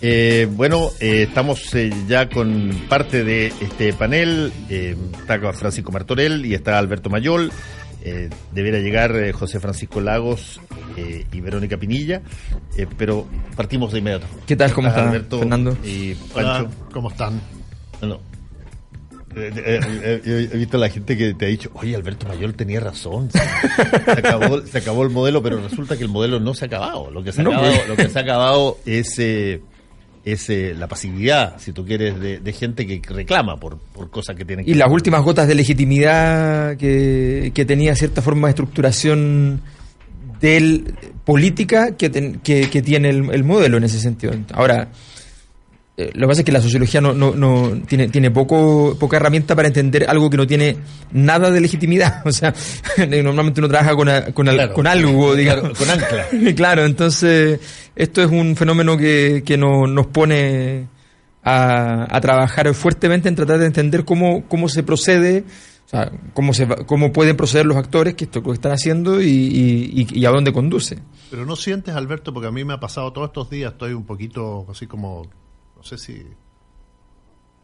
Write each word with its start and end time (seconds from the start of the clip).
Eh, 0.00 0.46
bueno, 0.52 0.90
eh, 1.00 1.24
estamos 1.28 1.74
eh, 1.74 1.90
ya 2.06 2.28
con 2.28 2.70
parte 2.88 3.24
de 3.24 3.48
este 3.60 3.92
panel. 3.92 4.52
Eh, 4.70 4.96
está 5.20 5.52
Francisco 5.52 5.90
Martorell 5.90 6.46
y 6.46 6.54
está 6.54 6.78
Alberto 6.78 7.10
Mayol. 7.10 7.50
Eh, 8.04 8.30
debiera 8.52 8.78
llegar 8.78 9.14
eh, 9.16 9.32
José 9.32 9.58
Francisco 9.58 10.00
Lagos 10.00 10.60
eh, 10.96 11.26
y 11.32 11.40
Verónica 11.40 11.76
Pinilla, 11.78 12.22
eh, 12.76 12.86
pero 12.96 13.26
partimos 13.56 13.92
de 13.92 13.98
inmediato. 13.98 14.26
¿Qué 14.46 14.54
tal? 14.54 14.72
¿Cómo 14.72 14.86
Está 14.86 15.00
está, 15.00 15.10
Alberto 15.10 15.38
Fernando? 15.40 15.76
Y 15.84 16.14
Hola, 16.32 16.52
Pancho. 16.62 16.70
¿cómo 16.92 17.10
están? 17.10 17.40
Bueno, 17.98 18.20
eh, 19.34 19.50
eh, 19.56 19.80
eh, 19.82 20.22
eh, 20.24 20.48
he 20.52 20.56
visto 20.56 20.76
a 20.76 20.80
la 20.80 20.88
gente 20.90 21.16
que 21.16 21.34
te 21.34 21.46
ha 21.46 21.48
dicho, 21.48 21.70
oye, 21.74 21.96
Alberto 21.96 22.28
Mayol 22.28 22.54
tenía 22.54 22.78
razón, 22.78 23.30
se, 23.32 23.38
se 23.40 24.10
acabó, 24.12 24.60
se 24.64 24.78
acabó 24.78 25.02
el 25.02 25.10
modelo, 25.10 25.42
pero 25.42 25.60
resulta 25.60 25.96
que 25.96 26.04
el 26.04 26.08
modelo 26.08 26.38
no 26.38 26.54
se 26.54 26.66
ha 26.66 26.68
acabado. 26.68 27.10
Lo 27.10 27.24
que 27.24 27.32
se 27.32 27.40
ha, 27.40 27.44
No, 27.44 27.50
acabado, 27.50 27.74
pues. 27.74 27.88
lo 27.88 27.96
que 27.96 28.08
se 28.08 28.18
ha 28.18 28.22
acabado 28.22 28.78
es, 28.86 29.18
eh, 29.18 29.60
es 30.32 30.50
eh, 30.50 30.74
la 30.78 30.86
pasividad, 30.88 31.56
si 31.58 31.72
tú 31.72 31.84
quieres, 31.84 32.18
de, 32.20 32.38
de 32.40 32.52
gente 32.52 32.86
que 32.86 33.00
reclama 33.12 33.56
por, 33.56 33.78
por 33.78 34.10
cosas 34.10 34.36
que 34.36 34.44
tienen 34.44 34.64
que 34.64 34.70
Y 34.70 34.74
las 34.74 34.90
últimas 34.90 35.22
gotas 35.22 35.46
de 35.48 35.54
legitimidad 35.54 36.76
que, 36.76 37.52
que 37.54 37.64
tenía 37.64 37.94
cierta 37.94 38.22
forma 38.22 38.48
de 38.48 38.50
estructuración 38.50 39.60
del, 40.40 40.94
política 41.24 41.96
que, 41.96 42.10
ten- 42.10 42.40
que, 42.42 42.70
que 42.70 42.80
tiene 42.82 43.10
el, 43.10 43.30
el 43.30 43.44
modelo 43.44 43.76
en 43.76 43.84
ese 43.84 43.98
sentido. 44.00 44.32
Ahora, 44.52 44.88
eh, 46.00 46.12
lo 46.14 46.22
que 46.22 46.28
pasa 46.28 46.40
es 46.42 46.44
que 46.44 46.52
la 46.52 46.60
sociología 46.62 47.00
no, 47.00 47.12
no, 47.12 47.34
no 47.34 47.72
tiene, 47.88 48.08
tiene 48.08 48.30
poco, 48.30 48.96
poca 49.00 49.16
herramienta 49.16 49.56
para 49.56 49.66
entender 49.66 50.06
algo 50.08 50.30
que 50.30 50.36
no 50.36 50.46
tiene 50.46 50.76
nada 51.12 51.50
de 51.50 51.60
legitimidad. 51.60 52.22
O 52.24 52.30
sea, 52.30 52.54
normalmente 53.22 53.60
uno 53.60 53.68
trabaja 53.68 53.96
con, 53.96 54.08
a- 54.08 54.26
con, 54.32 54.48
al- 54.48 54.54
Claro. 54.54 54.74
con 54.74 54.86
algo, 54.86 55.34
digamos. 55.34 55.76
Claro, 55.76 55.76
con 55.76 55.90
ancla. 55.90 56.54
claro, 56.54 56.84
entonces 56.86 57.58
esto 57.96 58.22
es 58.22 58.30
un 58.30 58.54
fenómeno 58.54 58.96
que, 58.96 59.42
que 59.44 59.56
no- 59.58 59.86
nos 59.88 60.06
pone 60.06 60.86
a, 61.42 62.06
a 62.16 62.20
trabajar 62.20 62.72
fuertemente 62.74 63.28
en 63.28 63.34
tratar 63.34 63.58
de 63.58 63.66
entender 63.66 64.04
cómo, 64.04 64.44
cómo 64.48 64.68
se 64.68 64.82
procede, 64.84 65.44
o 65.86 65.88
sea, 65.88 66.12
cómo, 66.34 66.52
se, 66.54 66.66
va- 66.66 66.76
cómo 66.86 67.12
pueden 67.12 67.36
proceder 67.36 67.66
los 67.66 67.76
actores, 67.76 68.14
que 68.14 68.24
esto 68.24 68.38
es 68.38 68.44
lo 68.44 68.52
que 68.52 68.56
están 68.56 68.72
haciendo 68.72 69.20
y- 69.20 69.26
y- 69.28 70.06
y 70.20 70.24
a 70.26 70.30
dónde 70.30 70.52
conduce. 70.52 70.98
Pero 71.30 71.44
no 71.44 71.56
sientes, 71.56 71.94
Alberto, 71.94 72.32
porque 72.32 72.48
a 72.48 72.52
mí 72.52 72.64
me 72.64 72.74
ha 72.74 72.80
pasado 72.80 73.12
todos 73.12 73.28
estos 73.28 73.50
días, 73.50 73.72
estoy 73.72 73.92
un 73.94 74.04
poquito 74.04 74.66
así 74.70 74.86
como, 74.86 75.26
no 75.78 75.82
sé 75.84 75.96
si, 75.98 76.26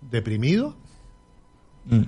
deprimido, 0.01 0.75
Mm. 1.87 2.05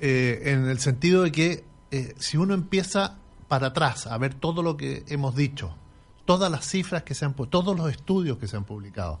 eh, 0.00 0.42
en 0.46 0.66
el 0.66 0.78
sentido 0.78 1.24
de 1.24 1.32
que 1.32 1.64
eh, 1.90 2.14
si 2.18 2.38
uno 2.38 2.54
empieza 2.54 3.18
para 3.48 3.68
atrás 3.68 4.06
a 4.06 4.16
ver 4.16 4.32
todo 4.32 4.62
lo 4.62 4.78
que 4.78 5.04
hemos 5.08 5.36
dicho, 5.36 5.74
todas 6.24 6.50
las 6.50 6.66
cifras 6.66 7.02
que 7.02 7.14
se 7.14 7.26
han 7.26 7.34
todos 7.34 7.76
los 7.76 7.90
estudios 7.90 8.38
que 8.38 8.46
se 8.48 8.56
han 8.56 8.64
publicado. 8.64 9.20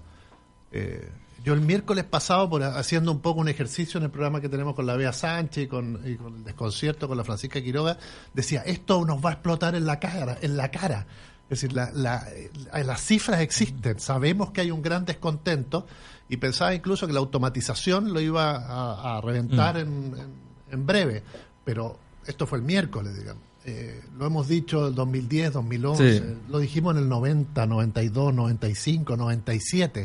eh, 0.72 1.10
yo 1.44 1.52
el 1.54 1.60
miércoles 1.60 2.04
pasado, 2.04 2.48
por 2.50 2.62
haciendo 2.64 3.12
un 3.12 3.20
poco 3.20 3.40
un 3.40 3.48
ejercicio 3.48 3.98
en 3.98 4.04
el 4.04 4.10
programa 4.10 4.40
que 4.40 4.48
tenemos 4.48 4.74
con 4.74 4.84
la 4.86 4.96
Bea 4.96 5.12
Sánchez 5.12 5.64
y 5.64 5.66
con, 5.68 6.00
y 6.04 6.16
con 6.16 6.34
el 6.36 6.44
desconcierto 6.44 7.06
con 7.06 7.16
la 7.16 7.22
Francisca 7.24 7.62
Quiroga, 7.62 7.98
decía, 8.34 8.62
esto 8.62 9.04
nos 9.04 9.24
va 9.24 9.30
a 9.30 9.32
explotar 9.34 9.74
en 9.76 9.86
la 9.86 10.00
cara, 10.00 10.38
en 10.40 10.56
la 10.56 10.70
cara. 10.72 11.06
Es 11.48 11.60
decir, 11.60 11.72
la- 11.74 11.90
la- 11.92 12.26
la- 12.72 12.82
las 12.82 13.00
cifras 13.00 13.40
existen, 13.40 14.00
sabemos 14.00 14.50
que 14.50 14.62
hay 14.62 14.70
un 14.72 14.82
gran 14.82 15.04
descontento 15.04 15.86
y 16.28 16.38
pensaba 16.38 16.74
incluso 16.74 17.06
que 17.06 17.12
la 17.12 17.20
automatización 17.20 18.12
lo 18.12 18.20
iba 18.20 18.56
a, 18.56 19.18
a 19.18 19.20
reventar 19.20 19.76
en, 19.76 19.88
en- 20.16 20.72
en 20.72 20.86
breve, 20.86 21.22
pero 21.64 21.98
esto 22.26 22.46
fue 22.48 22.58
el 22.58 22.64
miércoles, 22.64 23.16
digamos. 23.16 23.42
Eh, 23.64 24.00
lo 24.16 24.26
hemos 24.26 24.46
dicho 24.48 24.88
el 24.88 24.94
2010, 24.94 25.52
2011, 25.52 26.18
Sí. 26.18 26.24
lo 26.48 26.58
dijimos 26.58 26.96
en 26.96 27.02
el 27.02 27.08
90, 27.08 27.66
92, 27.66 28.32
95, 28.34 29.16
97 29.16 30.02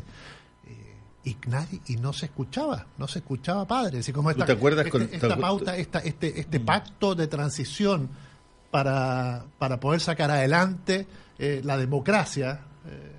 eh, 0.68 0.96
y 1.24 1.38
nadie 1.48 1.80
y 1.88 1.96
no 1.98 2.14
se 2.14 2.26
escuchaba, 2.28 2.86
no 2.98 3.08
se 3.08 3.20
escuchaba 3.20 3.66
padre. 3.68 4.00
Así 4.00 4.12
como 4.14 4.30
¿Tú 4.30 4.34
esta, 4.34 4.46
te 4.46 4.52
acuerdas 4.54 4.86
este- 4.86 4.92
con- 4.92 5.10
esta 5.12 5.28
te 5.36 5.38
pauta, 5.42 5.76
esta, 5.78 6.00
este, 6.00 6.40
este 6.40 6.60
pacto 6.60 7.14
de 7.16 7.28
transición 7.28 8.10
para, 8.72 9.46
para 9.60 9.80
poder 9.80 10.00
sacar 10.00 10.32
adelante 10.32 11.06
eh, 11.38 11.62
la 11.64 11.78
democracia? 11.78 12.62
eh, 12.88 13.18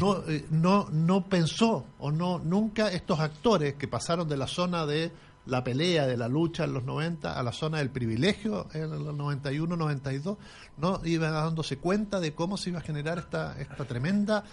no, 0.00 0.26
eh, 0.26 0.46
no, 0.50 0.88
no 0.90 1.28
pensó 1.28 1.86
o 1.98 2.10
no 2.10 2.38
nunca 2.38 2.90
estos 2.90 3.20
actores 3.20 3.74
que 3.74 3.86
pasaron 3.86 4.28
de 4.28 4.36
la 4.36 4.46
zona 4.46 4.86
de 4.86 5.12
la 5.46 5.62
pelea, 5.62 6.06
de 6.06 6.16
la 6.16 6.28
lucha 6.28 6.64
en 6.64 6.72
los 6.72 6.84
90 6.84 7.38
a 7.38 7.42
la 7.42 7.52
zona 7.52 7.78
del 7.78 7.90
privilegio 7.90 8.68
en 8.72 8.90
los 8.90 9.14
91, 9.14 9.76
92, 9.76 10.38
no 10.78 11.00
iban 11.04 11.32
dándose 11.32 11.78
cuenta 11.78 12.20
de 12.20 12.32
cómo 12.32 12.56
se 12.56 12.70
iba 12.70 12.78
a 12.78 12.82
generar 12.82 13.18
esta, 13.18 13.60
esta 13.60 13.84
tremenda 13.84 14.44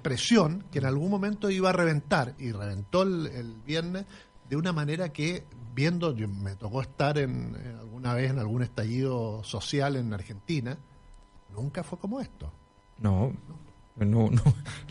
presión 0.00 0.64
que 0.70 0.78
en 0.78 0.84
algún 0.86 1.10
momento 1.10 1.50
iba 1.50 1.70
a 1.70 1.72
reventar 1.72 2.34
y 2.38 2.52
reventó 2.52 3.02
el, 3.02 3.26
el 3.26 3.54
viernes 3.66 4.04
de 4.48 4.56
una 4.56 4.72
manera 4.72 5.12
que 5.12 5.44
viendo, 5.74 6.14
yo 6.14 6.28
me 6.28 6.54
tocó 6.56 6.82
estar 6.82 7.18
en, 7.18 7.56
en 7.56 7.76
alguna 7.78 8.14
vez 8.14 8.30
en 8.30 8.38
algún 8.38 8.62
estallido 8.62 9.42
social 9.44 9.96
en 9.96 10.12
Argentina, 10.12 10.76
nunca 11.54 11.82
fue 11.82 11.98
como 11.98 12.20
esto. 12.20 12.52
No, 12.98 13.32
no, 13.96 14.30
no. 14.30 14.42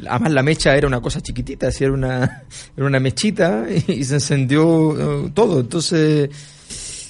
Además 0.09 0.31
la 0.31 0.43
mecha 0.43 0.75
era 0.75 0.87
una 0.87 1.01
cosa 1.01 1.21
chiquitita, 1.21 1.67
así 1.67 1.83
era 1.83 1.93
una, 1.93 2.43
era 2.77 2.85
una 2.85 2.99
mechita 2.99 3.65
y, 3.87 4.03
se 4.03 4.15
encendió 4.15 5.25
eh, 5.25 5.31
todo. 5.33 5.59
Entonces, 5.61 6.29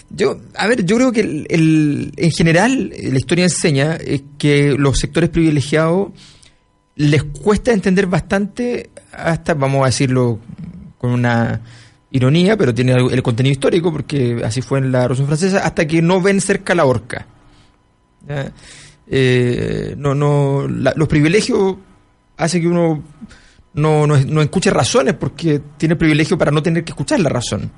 yo, 0.09 0.39
a 0.55 0.67
ver, 0.67 0.85
yo 0.85 0.95
creo 0.97 1.11
que 1.11 1.21
el, 1.21 2.13
en 2.15 2.31
general 2.31 2.91
eh, 2.93 3.11
la 3.11 3.17
historia 3.17 3.45
enseña 3.45 3.97
eh, 3.99 4.23
que 4.37 4.75
los 4.77 4.99
sectores 4.99 5.29
privilegiados 5.29 6.11
les 6.95 7.23
cuesta 7.23 7.71
entender 7.71 8.07
bastante, 8.07 8.91
hasta, 9.11 9.53
vamos 9.53 9.83
a 9.83 9.85
decirlo 9.87 10.39
con 10.97 11.11
una 11.11 11.61
ironía, 12.11 12.57
pero 12.57 12.73
tiene 12.73 12.93
el 12.93 13.23
contenido 13.23 13.51
histórico, 13.53 13.91
porque 13.91 14.41
así 14.43 14.61
fue 14.61 14.79
en 14.79 14.91
la 14.91 14.99
Revolución 15.01 15.27
Francesa, 15.27 15.59
hasta 15.65 15.85
que 15.87 16.01
no 16.01 16.21
ven 16.21 16.41
cerca 16.41 16.75
la 16.75 16.85
horca. 16.85 17.25
Eh, 19.07 19.95
no, 19.97 20.13
no, 20.15 20.67
la- 20.67 20.93
los 20.95 21.07
privilegios 21.07 21.75
hacen 22.37 22.61
que 22.61 22.67
uno 22.67 23.03
no, 23.73 24.07
no, 24.07 24.17
no 24.17 24.41
escuche 24.41 24.69
razones 24.69 25.15
porque 25.15 25.61
tiene 25.77 25.95
privilegio 25.95 26.37
para 26.37 26.51
no 26.51 26.61
tener 26.63 26.83
que 26.83 26.91
escuchar 26.91 27.19
la 27.19 27.29
razón. 27.29 27.71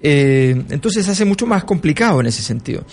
Eh, 0.00 0.62
entonces 0.70 1.08
hace 1.08 1.24
mucho 1.24 1.46
más 1.46 1.64
complicado 1.64 2.20
en 2.20 2.26
ese 2.26 2.42
sentido. 2.42 2.84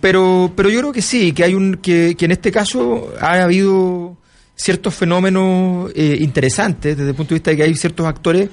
Pero, 0.00 0.52
pero 0.54 0.68
yo 0.68 0.80
creo 0.80 0.92
que 0.92 1.02
sí, 1.02 1.32
que 1.32 1.44
hay 1.44 1.54
un, 1.54 1.76
que, 1.76 2.14
que 2.16 2.26
en 2.26 2.32
este 2.32 2.52
caso 2.52 3.12
ha 3.20 3.42
habido 3.42 4.16
ciertos 4.54 4.94
fenómenos 4.94 5.90
eh, 5.96 6.18
interesantes 6.20 6.96
desde 6.96 7.10
el 7.10 7.16
punto 7.16 7.30
de 7.30 7.36
vista 7.36 7.50
de 7.50 7.56
que 7.56 7.62
hay 7.62 7.74
ciertos 7.74 8.06
actores 8.06 8.50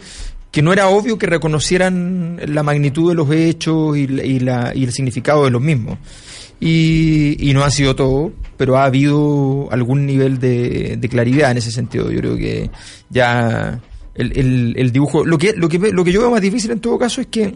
que 0.51 0.62
no 0.62 0.73
era 0.73 0.89
obvio 0.89 1.17
que 1.17 1.28
reconocieran 1.28 2.39
la 2.45 2.62
magnitud 2.63 3.09
de 3.09 3.16
los 3.16 3.31
hechos 3.31 3.97
y, 3.97 4.01
y, 4.01 4.39
la, 4.39 4.73
y 4.75 4.84
el 4.84 4.91
significado 4.91 5.45
de 5.45 5.51
los 5.51 5.62
mismos. 5.62 5.97
Y, 6.59 7.51
no 7.53 7.63
ha 7.63 7.72
sido 7.72 7.95
todo, 7.95 8.34
pero 8.57 8.78
ha 8.78 8.84
habido 8.85 9.67
algún 9.72 10.06
nivel 10.06 10.40
de, 10.40 10.97
de 11.00 11.09
claridad 11.09 11.51
en 11.51 11.57
ese 11.57 11.72
sentido. 11.72 12.11
Yo 12.11 12.19
creo 12.19 12.38
que 12.38 12.69
ya 13.09 13.79
el, 14.13 14.38
el- 14.38 14.73
el 14.78 14.91
dibujo. 14.91 15.25
Lo 15.25 15.38
que, 15.38 15.53
lo, 15.53 15.67
que, 15.67 15.79
lo 15.91 16.03
que 16.03 16.11
yo 16.11 16.19
veo 16.22 16.29
más 16.31 16.41
difícil 16.41 16.69
en 16.72 16.79
todo 16.79 17.00
caso 17.00 17.22
es 17.22 17.28
que 17.28 17.56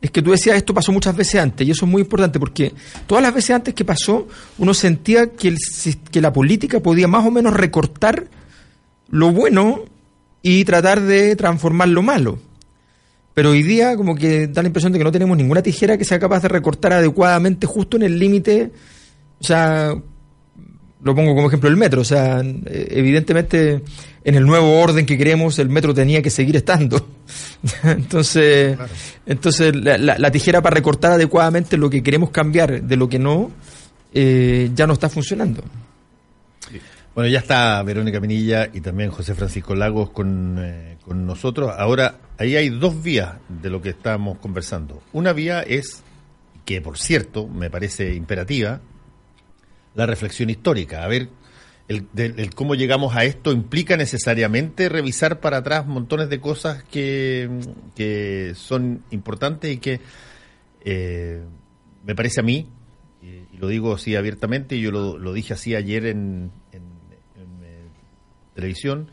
es 0.00 0.12
que 0.12 0.22
tú 0.22 0.30
decías 0.30 0.56
esto 0.56 0.72
pasó 0.72 0.92
muchas 0.92 1.16
veces 1.16 1.40
antes 1.40 1.66
y 1.66 1.72
eso 1.72 1.84
es 1.84 1.90
muy 1.90 2.02
importante 2.02 2.38
porque 2.38 2.72
todas 3.08 3.20
las 3.20 3.34
veces 3.34 3.50
antes 3.50 3.74
que 3.74 3.84
pasó 3.84 4.28
uno 4.58 4.72
sentía 4.72 5.30
que, 5.32 5.48
el, 5.48 5.56
que 6.12 6.20
la 6.20 6.32
política 6.32 6.78
podía 6.78 7.08
más 7.08 7.26
o 7.26 7.32
menos 7.32 7.52
recortar 7.52 8.26
lo 9.10 9.32
bueno 9.32 9.80
y 10.42 10.64
tratar 10.64 11.00
de 11.00 11.34
transformar 11.36 11.88
lo 11.88 12.02
malo. 12.02 12.38
Pero 13.34 13.50
hoy 13.50 13.62
día 13.62 13.96
como 13.96 14.14
que 14.16 14.48
da 14.48 14.62
la 14.62 14.68
impresión 14.68 14.92
de 14.92 14.98
que 14.98 15.04
no 15.04 15.12
tenemos 15.12 15.36
ninguna 15.36 15.62
tijera 15.62 15.96
que 15.96 16.04
sea 16.04 16.18
capaz 16.18 16.42
de 16.42 16.48
recortar 16.48 16.92
adecuadamente 16.92 17.66
justo 17.66 17.96
en 17.96 18.02
el 18.02 18.18
límite, 18.18 18.70
o 19.40 19.44
sea, 19.44 19.94
lo 21.02 21.14
pongo 21.14 21.34
como 21.36 21.46
ejemplo 21.46 21.68
el 21.70 21.76
metro, 21.76 22.00
o 22.00 22.04
sea, 22.04 22.42
evidentemente 22.42 23.82
en 24.24 24.34
el 24.34 24.44
nuevo 24.44 24.80
orden 24.80 25.06
que 25.06 25.16
queremos 25.16 25.58
el 25.60 25.68
metro 25.68 25.94
tenía 25.94 26.20
que 26.20 26.30
seguir 26.30 26.56
estando. 26.56 27.06
entonces, 27.84 28.76
Claro. 28.76 28.92
entonces 29.26 29.76
la, 29.76 29.96
la- 29.98 30.18
la 30.18 30.30
tijera 30.32 30.60
para 30.60 30.74
recortar 30.74 31.12
adecuadamente 31.12 31.76
lo 31.76 31.88
que 31.88 32.02
queremos 32.02 32.30
cambiar 32.30 32.82
de 32.82 32.96
lo 32.96 33.08
que 33.08 33.20
no, 33.20 33.52
eh, 34.12 34.70
ya 34.74 34.86
no 34.88 34.94
está 34.94 35.08
funcionando. 35.08 35.62
Bueno, 37.18 37.32
ya 37.32 37.40
está 37.40 37.82
Verónica 37.82 38.20
Pinilla 38.20 38.70
y 38.72 38.80
también 38.80 39.10
José 39.10 39.34
Francisco 39.34 39.74
Lagos 39.74 40.10
con, 40.10 40.56
eh, 40.60 40.98
con 41.04 41.26
nosotros. 41.26 41.72
Ahora, 41.76 42.20
ahí 42.38 42.54
hay 42.54 42.68
dos 42.68 43.02
vías 43.02 43.38
de 43.48 43.70
lo 43.70 43.82
que 43.82 43.88
estamos 43.88 44.38
conversando. 44.38 45.02
Una 45.12 45.32
vía 45.32 45.62
es, 45.62 46.04
que 46.64 46.80
por 46.80 46.96
cierto 46.96 47.48
me 47.48 47.70
parece 47.70 48.14
imperativa, 48.14 48.80
la 49.96 50.06
reflexión 50.06 50.48
histórica. 50.48 51.02
A 51.02 51.08
ver, 51.08 51.28
el, 51.88 52.54
cómo 52.54 52.76
llegamos 52.76 53.16
a 53.16 53.24
esto 53.24 53.50
implica 53.50 53.96
necesariamente 53.96 54.88
revisar 54.88 55.40
para 55.40 55.56
atrás 55.56 55.88
montones 55.88 56.28
de 56.28 56.38
cosas 56.38 56.84
que, 56.84 57.50
que 57.96 58.52
son 58.54 59.02
importantes 59.10 59.72
y 59.72 59.78
que 59.78 60.00
eh, 60.84 61.42
me 62.04 62.14
parece 62.14 62.38
a 62.38 62.44
mí, 62.44 62.68
y, 63.20 63.56
lo 63.56 63.66
digo 63.66 63.94
así 63.94 64.14
abiertamente, 64.14 64.76
y 64.76 64.82
yo 64.82 64.92
lo, 64.92 65.32
dije 65.32 65.54
así 65.54 65.74
ayer 65.74 66.06
en, 66.06 66.52
en- 66.70 66.87
televisión 68.58 69.08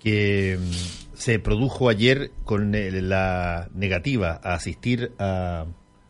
que 0.00 0.58
mm, 0.58 1.16
se 1.16 1.38
produjo 1.38 1.88
ayer 1.88 2.32
con 2.44 2.72
la 2.72 3.68
negativa 3.72 4.40
a 4.42 4.54
asistir 4.54 5.12
a, 5.18 5.66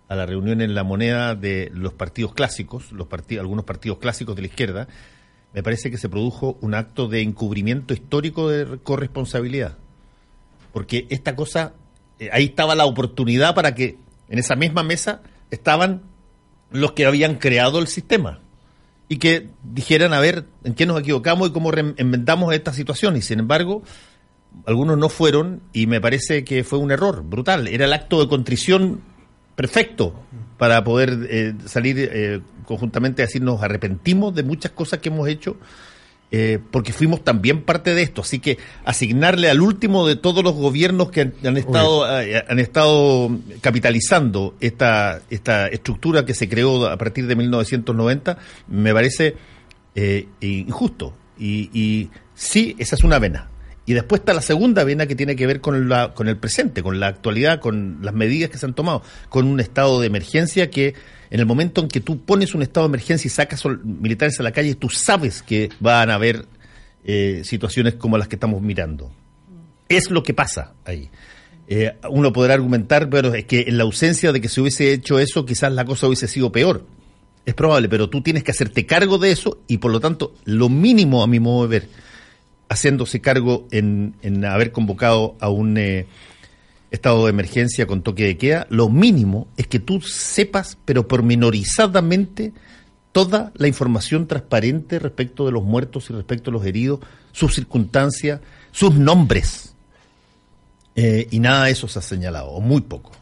a, 0.08 0.14
la 0.14 0.24
reunión 0.24 0.62
en 0.62 0.74
la 0.74 0.82
moneda 0.82 1.34
de 1.34 1.70
los 1.74 1.92
partidos 1.92 2.32
clásicos, 2.32 2.90
los 2.92 3.06
partidos, 3.06 3.42
algunos 3.42 3.66
partidos 3.66 3.98
clásicos 3.98 4.34
de 4.34 4.42
la 4.42 4.48
izquierda, 4.48 4.88
me 5.52 5.62
parece 5.62 5.90
que 5.90 5.98
se 5.98 6.08
produjo 6.08 6.56
un 6.62 6.74
acto 6.74 7.06
de 7.08 7.20
encubrimiento 7.20 7.92
histórico 7.92 8.48
de 8.48 8.78
corresponsabilidad. 8.78 9.76
Porque 10.72 11.06
esta 11.10 11.36
cosa, 11.36 11.74
eh, 12.18 12.30
ahí 12.32 12.46
estaba 12.46 12.74
la 12.76 12.86
oportunidad 12.86 13.54
para 13.54 13.74
que 13.74 13.98
en 14.28 14.38
esa 14.38 14.54
misma 14.54 14.84
mesa 14.84 15.22
estaban 15.50 16.02
los 16.70 16.92
que 16.92 17.04
habían 17.04 17.34
creado 17.34 17.80
el 17.80 17.88
sistema 17.88 18.40
y 19.10 19.18
que 19.18 19.48
dijeran 19.64 20.12
a 20.14 20.20
ver 20.20 20.44
en 20.62 20.74
qué 20.74 20.86
nos 20.86 21.00
equivocamos 21.00 21.48
y 21.48 21.52
cómo 21.52 21.72
reinventamos 21.72 22.54
esta 22.54 22.72
situación. 22.72 23.16
Y 23.16 23.22
sin 23.22 23.40
embargo, 23.40 23.82
algunos 24.66 24.96
no 24.98 25.08
fueron 25.08 25.62
y 25.72 25.88
me 25.88 26.00
parece 26.00 26.44
que 26.44 26.62
fue 26.62 26.78
un 26.78 26.92
error 26.92 27.24
brutal. 27.24 27.66
Era 27.66 27.86
el 27.86 27.92
acto 27.92 28.20
de 28.20 28.28
contrición 28.28 29.00
perfecto 29.56 30.14
para 30.58 30.84
poder 30.84 31.26
eh, 31.28 31.54
salir 31.66 31.96
eh, 31.98 32.40
conjuntamente 32.64 33.22
a 33.22 33.26
decir 33.26 33.42
nos 33.42 33.60
arrepentimos 33.60 34.32
de 34.32 34.44
muchas 34.44 34.70
cosas 34.70 35.00
que 35.00 35.08
hemos 35.08 35.26
hecho 35.26 35.56
eh, 36.32 36.60
porque 36.70 36.92
fuimos 36.92 37.24
también 37.24 37.62
parte 37.62 37.94
de 37.94 38.02
esto. 38.02 38.22
Así 38.22 38.38
que 38.38 38.58
asignarle 38.84 39.50
al 39.50 39.60
último 39.60 40.06
de 40.06 40.16
todos 40.16 40.44
los 40.44 40.54
gobiernos 40.54 41.10
que 41.10 41.32
han, 41.42 41.56
estado 41.56 42.20
eh, 42.20 42.44
han 42.48 42.58
estado 42.60 43.36
capitalizando 43.60 44.54
esta 44.60 45.22
esta 45.30 45.66
estructura 45.66 46.24
que 46.24 46.34
se 46.34 46.48
creó 46.48 46.86
a 46.86 46.96
partir 46.96 47.26
de 47.26 47.34
1990 47.34 48.38
me 48.68 48.92
parece 48.92 49.34
eh, 49.94 50.28
injusto. 50.40 51.14
Y, 51.38 51.70
y 51.72 52.10
sí, 52.34 52.76
esa 52.78 52.94
es 52.94 53.02
una 53.02 53.18
vena. 53.18 53.48
Y 53.86 53.94
después 53.94 54.20
está 54.20 54.32
la 54.32 54.42
segunda 54.42 54.84
vena 54.84 55.06
que 55.06 55.16
tiene 55.16 55.34
que 55.34 55.48
ver 55.48 55.60
con, 55.60 55.88
la, 55.88 56.14
con 56.14 56.28
el 56.28 56.36
presente, 56.36 56.80
con 56.80 57.00
la 57.00 57.08
actualidad, 57.08 57.58
con 57.58 57.98
las 58.02 58.14
medidas 58.14 58.50
que 58.50 58.56
se 58.58 58.66
han 58.66 58.74
tomado, 58.74 59.02
con 59.28 59.48
un 59.48 59.58
estado 59.58 60.00
de 60.00 60.06
emergencia 60.06 60.70
que 60.70 60.94
en 61.30 61.40
el 61.40 61.46
momento 61.46 61.80
en 61.80 61.88
que 61.88 62.00
tú 62.00 62.20
pones 62.20 62.54
un 62.54 62.62
estado 62.62 62.86
de 62.86 62.90
emergencia 62.90 63.28
y 63.28 63.30
sacas 63.30 63.62
militares 63.84 64.38
a 64.40 64.42
la 64.42 64.52
calle, 64.52 64.74
tú 64.74 64.88
sabes 64.88 65.42
que 65.42 65.70
van 65.78 66.10
a 66.10 66.14
haber 66.14 66.46
eh, 67.04 67.42
situaciones 67.44 67.94
como 67.94 68.18
las 68.18 68.26
que 68.26 68.36
estamos 68.36 68.60
mirando. 68.60 69.12
Es 69.88 70.10
lo 70.10 70.22
que 70.22 70.34
pasa 70.34 70.74
ahí. 70.84 71.08
Eh, 71.68 71.94
uno 72.08 72.32
podrá 72.32 72.54
argumentar, 72.54 73.08
pero 73.08 73.32
es 73.32 73.44
que 73.44 73.66
en 73.68 73.78
la 73.78 73.84
ausencia 73.84 74.32
de 74.32 74.40
que 74.40 74.48
se 74.48 74.60
hubiese 74.60 74.92
hecho 74.92 75.20
eso, 75.20 75.46
quizás 75.46 75.72
la 75.72 75.84
cosa 75.84 76.08
hubiese 76.08 76.26
sido 76.26 76.50
peor. 76.50 76.84
Es 77.46 77.54
probable, 77.54 77.88
pero 77.88 78.10
tú 78.10 78.22
tienes 78.22 78.42
que 78.42 78.50
hacerte 78.50 78.84
cargo 78.86 79.18
de 79.18 79.30
eso 79.30 79.60
y 79.68 79.78
por 79.78 79.92
lo 79.92 80.00
tanto, 80.00 80.34
lo 80.44 80.68
mínimo 80.68 81.22
a 81.22 81.28
mi 81.28 81.38
modo 81.38 81.68
de 81.68 81.78
ver, 81.78 81.88
haciéndose 82.68 83.20
cargo 83.20 83.68
en, 83.70 84.14
haber 84.44 84.72
convocado 84.72 85.36
a 85.40 85.48
un 85.48 85.78
eh, 85.78 86.06
estado 86.90 87.24
de 87.24 87.30
emergencia 87.30 87.86
con 87.86 88.02
toque 88.02 88.24
de 88.24 88.36
queda, 88.36 88.66
lo 88.70 88.88
mínimo 88.88 89.48
es 89.56 89.66
que 89.66 89.78
tú 89.78 90.00
sepas, 90.00 90.78
pero 90.84 91.06
pormenorizadamente, 91.06 92.52
toda 93.12 93.52
la 93.56 93.68
información 93.68 94.26
transparente 94.26 94.98
respecto 94.98 95.46
de 95.46 95.52
los 95.52 95.64
muertos 95.64 96.10
y 96.10 96.12
respecto 96.12 96.50
de 96.50 96.58
los 96.58 96.66
heridos, 96.66 97.00
sus 97.32 97.54
circunstancias, 97.54 98.40
sus 98.72 98.94
nombres. 98.94 99.74
Eh, 100.94 101.28
y 101.30 101.40
nada 101.40 101.64
de 101.64 101.72
eso 101.72 101.88
se 101.88 101.98
ha 101.98 102.02
señalado, 102.02 102.48
o 102.50 102.60
muy 102.60 102.82
poco. 102.82 103.12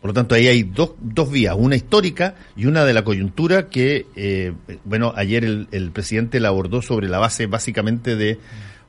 Por 0.00 0.10
lo 0.10 0.14
tanto, 0.14 0.34
ahí 0.34 0.46
hay 0.48 0.62
dos, 0.64 0.92
dos 1.00 1.30
vías, 1.30 1.56
una 1.58 1.76
histórica 1.76 2.34
y 2.56 2.66
una 2.66 2.84
de 2.84 2.92
la 2.92 3.04
coyuntura 3.04 3.68
que, 3.68 4.06
eh, 4.16 4.52
bueno, 4.84 5.14
ayer 5.16 5.44
el, 5.44 5.68
el, 5.70 5.92
presidente 5.92 6.40
la 6.40 6.48
abordó 6.48 6.82
sobre 6.82 7.08
la 7.08 7.18
base 7.18 7.46
básicamente 7.46 8.14
de 8.14 8.38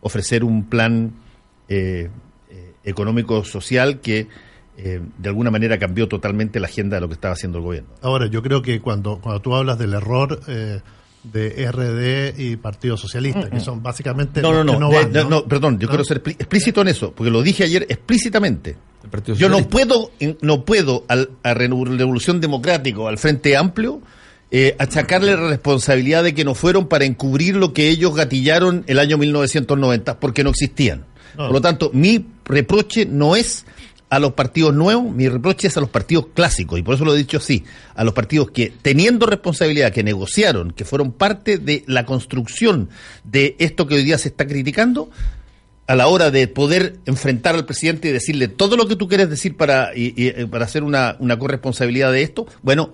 ofrecer 0.02 0.44
un 0.44 0.66
plan 0.66 1.14
eh, 1.70 2.10
económico-social 2.86 4.00
que 4.00 4.28
eh, 4.78 5.02
de 5.18 5.30
alguna 5.30 5.52
manera 5.52 5.80
cambió 5.80 6.08
totalmente 6.08 6.60
la 6.60 6.68
agenda 6.68 6.98
de 6.98 7.02
lo 7.02 7.08
que 7.08 7.14
estaba 7.14 7.34
haciendo 7.34 7.60
el 7.60 7.64
gobierno. 7.64 7.90
Ahora, 8.02 8.28
yo 8.28 8.42
creo 8.42 8.62
que 8.62 8.82
cuando, 8.82 9.20
cuando 9.20 9.42
tú 9.42 9.56
hablas 9.56 9.78
del 9.78 9.94
error 9.94 10.40
eh, 10.48 10.82
de 11.24 11.72
RD 11.72 12.40
y 12.40 12.56
Partido 12.58 12.98
Socialista, 12.98 13.50
que 13.50 13.60
son 13.60 13.82
básicamente... 13.82 14.42
No, 14.42 14.52
no, 14.52 14.64
no, 14.64 14.90
no, 15.30 15.46
perdón, 15.46 15.80
yo 15.80 15.88
quiero 15.88 16.04
ser 16.04 16.22
explícito 16.26 16.82
en 16.82 16.90
eso, 16.90 17.14
porque 17.14 17.32
lo 17.32 17.42
dije 17.42 17.64
ayer 17.64 17.86
explícitamente. 17.90 18.76
Yo 19.38 19.50
no 19.50 19.68
puedo, 19.68 20.12
no 20.42 20.66
puedo 20.66 21.06
al, 21.08 21.30
a 21.44 21.54
Revolución 21.54 22.42
Democrática, 22.42 23.08
al 23.08 23.18
Frente 23.18 23.56
Amplio, 23.56 24.02
eh, 24.52 24.76
achacarle 24.80 25.36
la 25.36 25.50
responsabilidad 25.50 26.24
de 26.24 26.34
que 26.34 26.44
no 26.44 26.56
fueron 26.56 26.88
para 26.88 27.06
encubrir 27.06 27.56
lo 27.56 27.74
que 27.74 27.90
ellos 27.90 28.16
gatillaron 28.16 28.84
el 28.88 29.00
año 29.00 29.18
1990, 29.18 30.20
porque 30.20 30.44
no 30.44 30.52
existían. 30.52 31.06
Por 31.36 31.52
lo 31.52 31.62
tanto, 31.62 31.92
mi 31.94 32.26
reproche 32.46 33.06
no 33.06 33.36
es 33.36 33.66
a 34.10 34.20
los 34.20 34.34
partidos 34.34 34.74
nuevos, 34.74 35.14
mi 35.14 35.28
reproche 35.28 35.68
es 35.68 35.78
a 35.78 35.82
los 35.82 35.90
partidos 35.90 36.28
clásicos, 36.34 36.80
y 36.80 36.84
por 36.84 36.96
eso 36.96 37.06
lo 37.06 37.14
he 37.16 37.18
dicho 37.18 37.38
así, 37.38 37.64
a 37.96 38.04
los 38.04 38.14
partidos 38.14 38.52
que, 38.52 38.72
teniendo 38.82 39.26
responsabilidad, 39.26 39.92
que 39.92 40.04
negociaron, 40.04 40.72
que 40.72 40.86
fueron 40.86 41.12
parte 41.12 41.58
de 41.58 41.84
la 41.88 42.06
construcción 42.06 42.90
de 43.24 43.56
esto 43.60 43.88
que 43.88 43.96
hoy 43.96 44.04
día 44.04 44.18
se 44.18 44.30
está 44.30 44.48
criticando, 44.48 45.10
a 45.88 45.96
la 45.96 46.08
hora 46.08 46.32
de 46.32 46.48
poder 46.48 46.98
enfrentar 47.06 47.56
al 47.56 47.66
presidente 47.66 48.10
y 48.10 48.12
decirle 48.12 48.48
todo 48.48 48.76
lo 48.76 48.88
que 48.88 48.96
tú 48.96 49.08
quieres 49.08 49.30
decir 49.30 49.56
para, 49.56 49.92
eh, 49.94 50.48
para 50.50 50.66
hacer 50.66 50.84
una, 50.84 51.16
una 51.20 51.38
corresponsabilidad 51.38 52.12
de 52.12 52.24
esto, 52.24 52.48
bueno, 52.64 52.92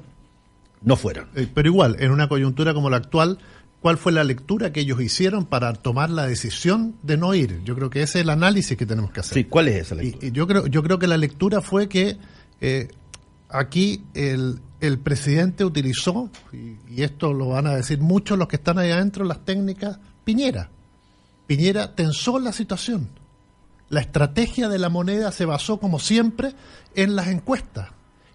no 0.81 0.95
fueron. 0.95 1.27
Eh, 1.35 1.47
pero 1.53 1.67
igual, 1.69 1.97
en 1.99 2.11
una 2.11 2.27
coyuntura 2.27 2.73
como 2.73 2.89
la 2.89 2.97
actual, 2.97 3.37
cuál 3.81 3.97
fue 3.97 4.11
la 4.11 4.23
lectura 4.23 4.71
que 4.71 4.81
ellos 4.81 5.01
hicieron 5.01 5.45
para 5.45 5.73
tomar 5.73 6.09
la 6.09 6.27
decisión 6.27 6.95
de 7.01 7.17
no 7.17 7.33
ir. 7.33 7.61
Yo 7.63 7.75
creo 7.75 7.89
que 7.89 8.03
ese 8.03 8.19
es 8.19 8.23
el 8.23 8.29
análisis 8.29 8.77
que 8.77 8.85
tenemos 8.85 9.11
que 9.11 9.21
hacer. 9.21 9.33
Sí, 9.33 9.43
¿cuál 9.45 9.67
es 9.67 9.87
esa 9.87 9.95
lectura? 9.95 10.27
Y, 10.27 10.31
yo, 10.31 10.47
creo, 10.47 10.67
yo 10.67 10.83
creo 10.83 10.99
que 10.99 11.07
la 11.07 11.17
lectura 11.17 11.61
fue 11.61 11.89
que 11.89 12.17
eh, 12.61 12.89
aquí 13.49 14.03
el, 14.13 14.61
el, 14.79 14.99
presidente 14.99 15.65
utilizó, 15.65 16.29
y, 16.53 17.01
esto 17.01 17.33
lo 17.33 17.49
van 17.49 17.67
a 17.67 17.75
decir 17.75 17.99
muchos 17.99 18.37
los 18.37 18.47
que 18.47 18.57
están 18.57 18.77
ahí 18.77 18.91
adentro, 18.91 19.25
las 19.25 19.43
técnicas 19.43 19.97
Piñera. 20.23 20.69
Piñera 21.47 21.95
tensó 21.95 22.39
la 22.39 22.51
situación. 22.51 23.09
La 23.89 23.99
estrategia 23.99 24.69
de 24.69 24.77
la 24.77 24.89
moneda 24.89 25.31
se 25.31 25.45
basó, 25.45 25.79
como 25.79 25.97
siempre, 25.99 26.53
en 26.95 27.15
las 27.15 27.27
encuestas 27.27 27.89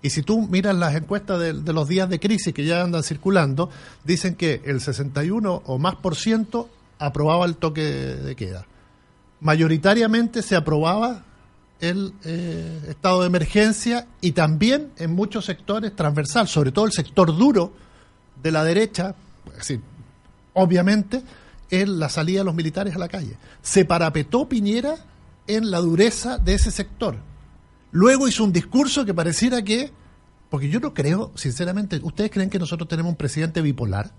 y 0.07 0.11
si 0.11 0.23
tú 0.23 0.47
miras 0.47 0.77
las 0.77 0.95
encuestas 0.95 1.41
de, 1.41 1.53
los 1.73 1.89
días 1.89 2.09
de 2.09 2.21
crisis 2.21 2.55
que 2.55 2.65
ya 2.65 2.81
andan 2.81 3.03
circulando, 3.03 3.71
dicen 4.05 4.37
que 4.37 4.63
el 4.65 4.81
61 4.81 5.63
o 5.67 5.79
más 5.79 5.97
por 5.97 6.15
ciento 6.15 6.71
aprobaba 7.01 7.45
el 7.45 7.57
toque 7.57 7.83
de 7.83 8.37
queda. 8.37 8.67
Mayoritariamente 9.41 10.43
se 10.43 10.55
aprobaba 10.55 11.25
el 11.81 12.13
eh, 12.23 12.83
estado 12.89 13.23
de 13.23 13.27
emergencia 13.27 14.07
y 14.21 14.31
también 14.31 14.93
en 14.97 15.13
muchos 15.13 15.45
sectores 15.45 15.97
transversal, 15.97 16.47
sobre 16.47 16.71
todo 16.71 16.87
el 16.87 16.93
sector 16.93 17.37
duro 17.37 17.73
de 18.41 18.53
la 18.53 18.63
derecha, 18.63 19.17
obviamente, 20.53 21.21
en 21.69 21.99
la 21.99 22.09
salida 22.09 22.39
de 22.39 22.45
los 22.45 22.55
militares 22.55 22.95
a 22.95 23.01
la 23.01 23.09
calle. 23.09 23.37
Se 23.61 23.85
parapetó 23.85 24.49
Piñera 24.49 24.99
en 25.49 25.73
la 25.73 25.81
dureza 25.81 26.39
de 26.39 26.55
ese 26.55 26.71
sector 26.71 27.17
Luego 27.97 28.29
hizo 28.29 28.45
un 28.45 28.53
discurso 28.53 29.07
que 29.07 29.15
pareciera 29.15 29.63
que, 29.63 29.91
porque 30.57 30.71
yo 30.71 30.81
no 30.81 30.95
creo, 30.95 31.33
sinceramente, 31.35 32.01
¿ustedes 32.03 32.31
creen 32.31 32.49
que 32.49 32.59
nosotros 32.59 32.89
tenemos 32.89 33.11
un 33.11 33.17
presidente 33.17 33.61
bipolar? 33.61 34.11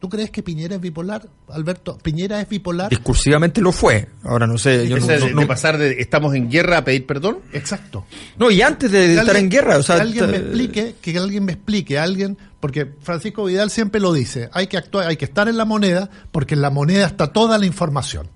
¿Tú 0.00 0.08
crees 0.08 0.32
que 0.32 0.42
Piñera 0.42 0.74
es 0.74 0.80
bipolar, 0.80 1.28
Alberto? 1.48 1.96
¿Piñera 2.02 2.40
es 2.40 2.48
bipolar? 2.48 2.90
Discursivamente 2.90 3.60
lo 3.60 3.70
fue. 3.70 4.08
Ahora 4.24 4.48
no 4.48 4.58
sé. 4.58 4.88
Yo 4.88 4.96
no, 4.98 5.46
pasar 5.46 5.78
de 5.78 6.00
estamos 6.00 6.34
en 6.34 6.50
guerra 6.50 6.78
a 6.78 6.84
pedir 6.84 7.06
perdón. 7.06 7.38
Exacto. 7.52 8.04
No, 8.36 8.50
y 8.50 8.62
antes 8.62 8.90
de 8.90 9.14
estar 9.14 9.36
en 9.36 9.48
guerra. 9.48 9.78
O 9.78 9.84
sea, 9.84 9.94
que 9.94 10.02
alguien 10.02 10.30
me 10.32 10.36
explique, 10.38 10.96
que 11.00 11.16
alguien 11.16 11.44
me 11.44 11.52
explique, 11.52 12.00
alguien, 12.00 12.36
porque 12.58 12.92
Francisco 13.00 13.44
Vidal 13.44 13.70
siempre 13.70 14.00
lo 14.00 14.12
dice, 14.12 14.50
hay 14.52 14.66
que 14.66 14.76
actuar, 14.76 15.06
hay 15.06 15.16
que 15.16 15.24
estar 15.24 15.48
en 15.48 15.56
la 15.56 15.64
moneda, 15.64 16.10
porque 16.32 16.54
en 16.54 16.62
la 16.62 16.70
moneda 16.70 17.06
está 17.06 17.28
toda 17.28 17.58
la 17.58 17.66
información. 17.66 18.26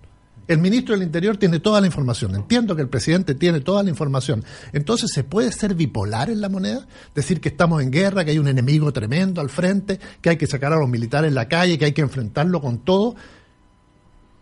El 0.46 0.58
ministro 0.58 0.94
del 0.94 1.04
Interior 1.04 1.36
tiene 1.36 1.58
toda 1.58 1.80
la 1.80 1.86
información. 1.86 2.34
Entiendo 2.34 2.76
que 2.76 2.82
el 2.82 2.88
presidente 2.88 3.34
tiene 3.34 3.60
toda 3.60 3.82
la 3.82 3.90
información. 3.90 4.44
Entonces, 4.72 5.10
¿se 5.12 5.24
puede 5.24 5.50
ser 5.52 5.74
bipolar 5.74 6.28
en 6.28 6.40
la 6.40 6.48
moneda? 6.48 6.86
Decir 7.14 7.40
que 7.40 7.48
estamos 7.48 7.82
en 7.82 7.90
guerra, 7.90 8.24
que 8.24 8.32
hay 8.32 8.38
un 8.38 8.48
enemigo 8.48 8.92
tremendo 8.92 9.40
al 9.40 9.48
frente, 9.48 9.98
que 10.20 10.30
hay 10.30 10.36
que 10.36 10.46
sacar 10.46 10.72
a 10.72 10.76
los 10.76 10.88
militares 10.88 11.28
en 11.28 11.34
la 11.34 11.48
calle, 11.48 11.78
que 11.78 11.86
hay 11.86 11.92
que 11.92 12.02
enfrentarlo 12.02 12.60
con 12.60 12.78
todo. 12.78 13.16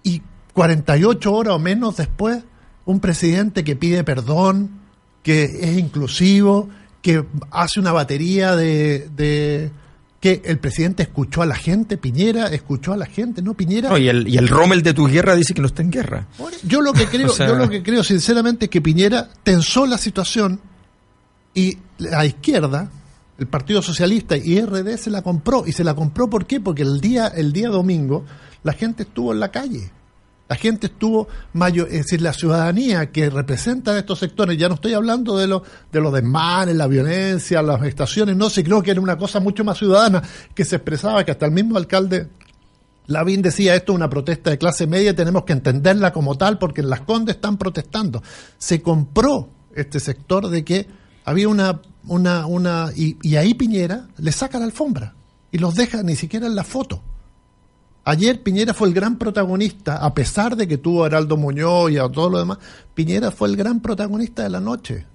Y 0.03 0.23
48 0.55 1.33
horas 1.33 1.55
o 1.55 1.59
menos 1.59 1.97
después, 1.97 2.43
un 2.85 2.99
presidente 2.99 3.63
que 3.63 3.77
pide 3.77 4.03
perdón, 4.03 4.81
que 5.23 5.45
es 5.45 5.79
inclusivo, 5.79 6.69
que 7.01 7.25
hace 7.51 7.79
una 7.79 7.93
batería 7.93 8.57
de, 8.57 9.09
de 9.15 9.71
que 10.23 10.41
el 10.45 10.61
presidente 10.61 11.03
escuchó 11.03 11.43
a 11.43 11.47
la 11.47 11.57
gente, 11.57 11.97
Piñera 11.97 12.47
escuchó 12.47 12.93
a 12.93 12.97
la 12.97 13.07
gente, 13.07 13.43
¿no? 13.43 13.55
Piñera. 13.55 13.99
y, 13.99 14.09
el, 14.09 14.29
y 14.29 14.37
el 14.37 14.47
Rommel 14.47 14.81
de 14.81 14.95
tu 14.95 15.09
guerra 15.09 15.35
dice 15.35 15.53
que 15.53 15.61
no 15.61 15.67
está 15.67 15.83
en 15.83 15.91
guerra. 15.91 16.29
Yo 16.63 16.81
lo 16.81 16.93
que 16.93 17.07
creo, 17.07 17.37
yo 17.37 17.57
lo 17.57 17.69
que 17.69 17.83
creo 17.83 18.05
sinceramente 18.05 18.67
es 18.67 18.71
que 18.71 18.81
Piñera 18.81 19.29
tensó 19.43 19.85
la 19.85 19.99
situación 19.99 20.61
y 21.53 21.77
la 21.99 22.25
izquierda, 22.25 22.89
el 23.37 23.49
Partido 23.49 23.83
Socialista 23.83 24.37
y 24.37 24.61
RD 24.61 24.97
se 24.97 25.11
la 25.11 25.23
compró. 25.23 25.65
¿Y 25.67 25.73
se 25.73 25.83
la 25.83 25.97
compró 25.97 26.31
por 26.31 26.47
qué? 26.47 26.61
Porque 26.61 26.83
el 26.83 27.01
día, 27.01 27.27
el 27.27 27.53
día 27.53 27.69
domingo 27.69 28.25
la 28.63 28.75
gente 28.75 29.03
estuvo 29.03 29.33
en 29.33 29.41
la 29.41 29.51
calle. 29.51 29.91
La 30.53 30.59
gente 30.59 30.89
estuvo 30.89 31.29
mayor, 31.55 31.89
es 31.89 32.03
decir, 32.03 32.21
la 32.21 32.35
ciudadanía 32.35 33.11
que 33.11 33.31
representa 33.31 33.99
estos 33.99 34.19
sectores, 34.19 34.59
ya 34.59 34.69
no 34.69 34.75
estoy 34.75 34.93
hablando 34.93 35.39
de 35.39 35.47
los 35.47 35.63
de 35.91 35.99
los 35.99 36.13
desmanes, 36.13 36.77
la 36.77 36.87
violencia, 36.89 37.63
las 37.63 37.83
estaciones, 37.85 38.37
no, 38.37 38.51
sé, 38.51 38.63
creo 38.63 38.83
que 38.83 38.91
era 38.91 39.01
una 39.01 39.17
cosa 39.17 39.41
mucho 39.41 39.65
más 39.65 39.79
ciudadana 39.79 40.23
que 40.55 40.67
se 40.67 40.77
expresaba, 40.77 41.25
que 41.25 41.31
hasta 41.31 41.47
el 41.47 41.53
mismo 41.53 41.79
alcalde 41.79 42.29
Lavín 43.07 43.41
decía 43.41 43.75
esto 43.75 43.93
es 43.93 43.97
una 43.97 44.11
protesta 44.11 44.51
de 44.51 44.59
clase 44.59 44.87
media, 44.87 45.17
tenemos 45.17 45.45
que 45.45 45.55
entenderla 45.55 46.13
como 46.13 46.37
tal 46.37 46.59
porque 46.59 46.83
en 46.83 46.91
Las 46.91 47.01
Condes 47.01 47.37
están 47.37 47.57
protestando. 47.57 48.23
Se 48.59 48.83
compró 48.83 49.49
este 49.75 50.01
sector 50.01 50.51
de 50.51 50.67
que 50.67 50.87
había 51.25 51.49
una, 51.49 51.81
una, 52.09 52.45
una, 52.45 52.91
y, 52.95 53.17
y 53.23 53.37
ahí 53.37 53.55
Piñera 53.55 54.07
le 54.19 54.33
saca 54.33 54.59
la 54.59 54.67
alfombra 54.67 55.15
y 55.51 55.57
los 55.57 55.75
deja 55.77 56.03
ni 56.03 56.15
siquiera 56.15 56.47
en 56.47 56.55
la 56.55 56.65
foto. 56.65 57.03
Ayer 58.05 58.43
Piñera 58.43 58.75
fue 58.75 58.89
el 58.89 58.95
gran 58.95 59.17
protagonista, 59.17 59.97
a 59.99 60.13
pesar 60.13 60.57
de 60.57 60.67
que 60.67 60.79
tuvo 60.79 61.05
a 61.05 61.07
Heraldo 61.07 61.37
Muñoz 61.37 61.93
y 61.93 61.99
a 61.99 62.09
todo 62.09 62.31
lo 62.31 62.39
demás, 62.39 62.59
Piñera 62.95 63.31
fue 63.31 63.49
el 63.49 63.57
gran 63.57 63.81
protagonista 63.81 64.43
de 64.43 64.51
la 64.51 64.61
noche. 64.61 65.07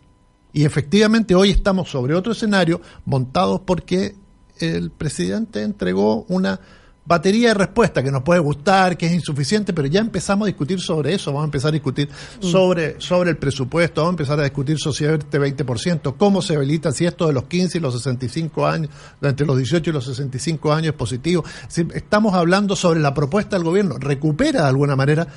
Y 0.54 0.64
efectivamente 0.64 1.36
hoy 1.36 1.52
estamos 1.52 1.90
sobre 1.90 2.16
otro 2.16 2.32
escenario 2.32 2.82
montados 3.04 3.62
porque 3.66 4.16
el 4.60 4.92
presidente 4.92 5.64
entregó 5.64 6.24
una 6.30 6.62
batería 7.08 7.50
de 7.50 7.54
respuesta 7.54 8.04
que 8.04 8.12
nos 8.12 8.22
puede 8.22 8.42
gustar, 8.42 8.98
que 8.98 9.06
es 9.06 9.14
insuficiente, 9.14 9.72
pero 9.72 9.88
ya 9.88 10.02
empezamos 10.02 10.46
a 10.46 10.48
discutir 10.48 10.82
sobre 10.82 11.14
eso, 11.14 11.32
vamos 11.32 11.44
a 11.44 11.46
empezar 11.46 11.70
a 11.70 11.72
discutir 11.72 12.10
mm. 12.10 12.46
sobre, 12.46 13.00
sobre 13.00 13.30
el 13.30 13.38
presupuesto, 13.38 14.02
vamos 14.02 14.12
a 14.12 14.16
empezar 14.16 14.40
a 14.42 14.44
discutir 14.44 14.78
sobre 14.78 15.16
este 15.16 15.40
20%, 15.40 16.16
cómo 16.18 16.42
se 16.42 16.56
habilita, 16.56 16.92
si 16.92 17.06
esto 17.06 17.28
de 17.28 17.34
los 17.34 17.46
15 17.46 17.78
y 17.78 17.82
los 17.82 17.94
65 17.94 18.68
años, 18.68 18.92
entre 19.22 19.48
los 19.48 19.56
18 19.56 19.90
y 19.90 19.94
los 19.94 20.06
65 20.06 20.74
años 20.74 20.88
es 20.88 20.98
positivo. 20.98 21.46
estamos 21.94 22.34
hablando 22.34 22.76
sobre 22.76 23.00
la 23.00 23.14
propuesta 23.14 23.56
del 23.56 23.64
gobierno, 23.64 23.96
recupera 23.98 24.64
de 24.64 24.68
alguna 24.68 24.98
manera 24.98 25.28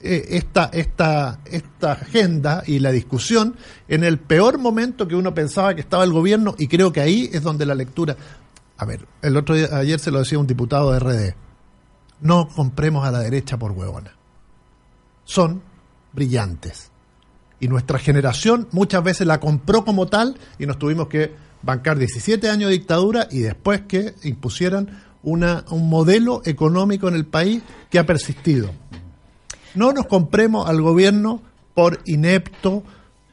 eh, 0.00 0.36
esta, 0.36 0.70
esta, 0.72 1.40
esta 1.44 1.92
agenda 1.92 2.62
y 2.66 2.78
la 2.78 2.92
discusión 2.92 3.56
en 3.88 4.04
el 4.04 4.18
peor 4.18 4.58
momento 4.58 5.08
que 5.08 5.16
uno 5.16 5.34
pensaba 5.34 5.74
que 5.74 5.80
estaba 5.80 6.04
el 6.04 6.12
gobierno 6.12 6.54
y 6.58 6.68
creo 6.68 6.92
que 6.92 7.00
ahí 7.00 7.30
es 7.32 7.42
donde 7.42 7.64
la 7.64 7.74
lectura 7.74 8.16
a 8.76 8.84
ver, 8.84 9.06
el 9.22 9.36
otro 9.36 9.54
día, 9.54 9.68
ayer 9.72 9.98
se 9.98 10.10
lo 10.10 10.18
decía 10.18 10.38
un 10.38 10.46
diputado 10.46 10.92
de 10.92 10.98
RD, 10.98 11.34
no 12.20 12.48
compremos 12.48 13.06
a 13.06 13.10
la 13.10 13.20
derecha 13.20 13.58
por 13.58 13.72
huevona. 13.72 14.12
Son 15.24 15.62
brillantes. 16.12 16.90
Y 17.60 17.68
nuestra 17.68 17.98
generación 17.98 18.68
muchas 18.72 19.02
veces 19.02 19.26
la 19.26 19.40
compró 19.40 19.84
como 19.84 20.06
tal 20.06 20.36
y 20.58 20.66
nos 20.66 20.78
tuvimos 20.78 21.08
que 21.08 21.34
bancar 21.62 21.98
17 21.98 22.50
años 22.50 22.68
de 22.68 22.78
dictadura 22.78 23.28
y 23.30 23.40
después 23.40 23.82
que 23.82 24.14
impusieran 24.22 25.02
una, 25.22 25.64
un 25.70 25.88
modelo 25.88 26.42
económico 26.44 27.08
en 27.08 27.14
el 27.14 27.26
país 27.26 27.62
que 27.90 27.98
ha 27.98 28.06
persistido. 28.06 28.70
No 29.74 29.92
nos 29.92 30.06
compremos 30.06 30.68
al 30.68 30.82
gobierno 30.82 31.42
por 31.74 32.00
inepto, 32.04 32.82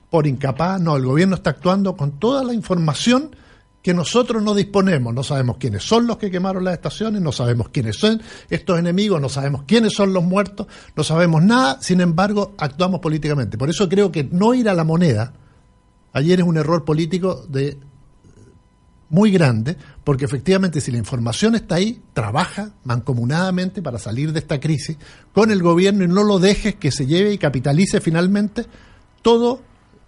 por 0.10 0.27
incapaz, 0.27 0.81
no, 0.81 0.95
el 0.95 1.05
gobierno 1.05 1.36
está 1.36 1.51
actuando 1.51 1.95
con 1.95 2.19
toda 2.19 2.43
la 2.43 2.53
información 2.53 3.36
que 3.81 3.93
nosotros 3.93 4.43
no 4.43 4.53
disponemos. 4.53 5.13
No 5.13 5.23
sabemos 5.23 5.57
quiénes 5.57 5.83
son 5.83 6.07
los 6.07 6.17
que 6.17 6.31
quemaron 6.31 6.63
las 6.63 6.73
estaciones, 6.73 7.21
no 7.21 7.31
sabemos 7.31 7.69
quiénes 7.69 7.97
son 7.97 8.21
estos 8.50 8.79
enemigos, 8.79 9.19
no 9.19 9.29
sabemos 9.29 9.63
quiénes 9.65 9.93
son 9.93 10.13
los 10.13 10.23
muertos, 10.23 10.67
no 10.95 11.03
sabemos 11.03 11.43
nada, 11.43 11.81
sin 11.81 12.01
embargo, 12.01 12.53
actuamos 12.57 13.00
políticamente. 13.00 13.57
Por 13.57 13.69
eso 13.69 13.89
creo 13.89 14.11
que 14.11 14.23
no 14.23 14.53
ir 14.53 14.69
a 14.69 14.73
la 14.73 14.83
moneda 14.83 15.33
ayer 16.13 16.39
es 16.39 16.45
un 16.45 16.57
error 16.57 16.85
político 16.85 17.45
de 17.47 17.77
muy 19.09 19.29
grande, 19.29 19.75
porque 20.05 20.23
efectivamente 20.23 20.79
si 20.79 20.89
la 20.89 20.97
información 20.97 21.55
está 21.55 21.75
ahí, 21.75 22.01
trabaja 22.13 22.71
mancomunadamente 22.85 23.81
para 23.81 24.00
salir 24.00 24.31
de 24.31 24.39
esta 24.39 24.59
crisis 24.59 24.97
con 25.33 25.51
el 25.51 25.61
gobierno 25.61 26.05
y 26.05 26.07
no 26.07 26.23
lo 26.23 26.39
dejes 26.39 26.75
que 26.75 26.91
se 26.91 27.05
lleve 27.05 27.33
y 27.33 27.38
capitalice 27.38 28.00
finalmente 28.00 28.65
todo 29.21 29.61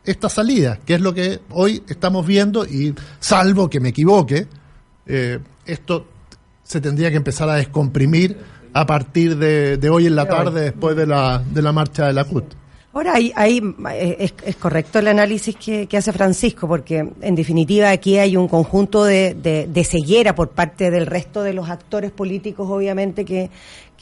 esta 0.05 0.29
salida, 0.29 0.79
que 0.85 0.95
es 0.95 1.01
lo 1.01 1.13
que 1.13 1.39
hoy 1.51 1.83
estamos 1.87 2.25
viendo 2.25 2.65
y 2.65 2.93
salvo 3.19 3.69
que 3.69 3.79
me 3.79 3.89
equivoque, 3.89 4.47
eh, 5.05 5.39
esto 5.65 6.07
se 6.63 6.81
tendría 6.81 7.09
que 7.09 7.17
empezar 7.17 7.49
a 7.49 7.55
descomprimir 7.55 8.37
a 8.73 8.85
partir 8.85 9.37
de, 9.37 9.89
hoy 9.89 10.07
en 10.07 10.15
la 10.15 10.27
tarde 10.27 10.61
después 10.61 10.95
de 10.95 11.05
la, 11.05 11.39
de 11.39 11.61
la 11.61 11.71
marcha 11.71 12.07
de 12.07 12.13
la 12.13 12.23
CUT. 12.25 12.45
Ahora, 12.93 13.15
ahí, 13.15 13.31
ahí 13.35 13.59
eh, 13.91 14.31
es, 14.45 14.55
correcto 14.55 14.99
el 14.99 15.07
análisis 15.07 15.55
que, 15.55 15.87
hace 15.97 16.13
Francisco, 16.13 16.67
porque 16.67 17.07
en 17.21 17.35
definitiva 17.35 17.89
aquí 17.89 18.19
hay 18.19 18.37
un 18.37 18.47
conjunto 18.47 19.03
de, 19.03 19.33
de, 19.33 19.83
ceguera 19.83 20.35
por 20.35 20.49
parte 20.49 20.91
del 20.91 21.07
resto 21.07 21.41
de 21.41 21.53
los 21.53 21.69
actores 21.69 22.11
políticos, 22.11 22.67
obviamente, 22.69 23.25
que, 23.25 23.49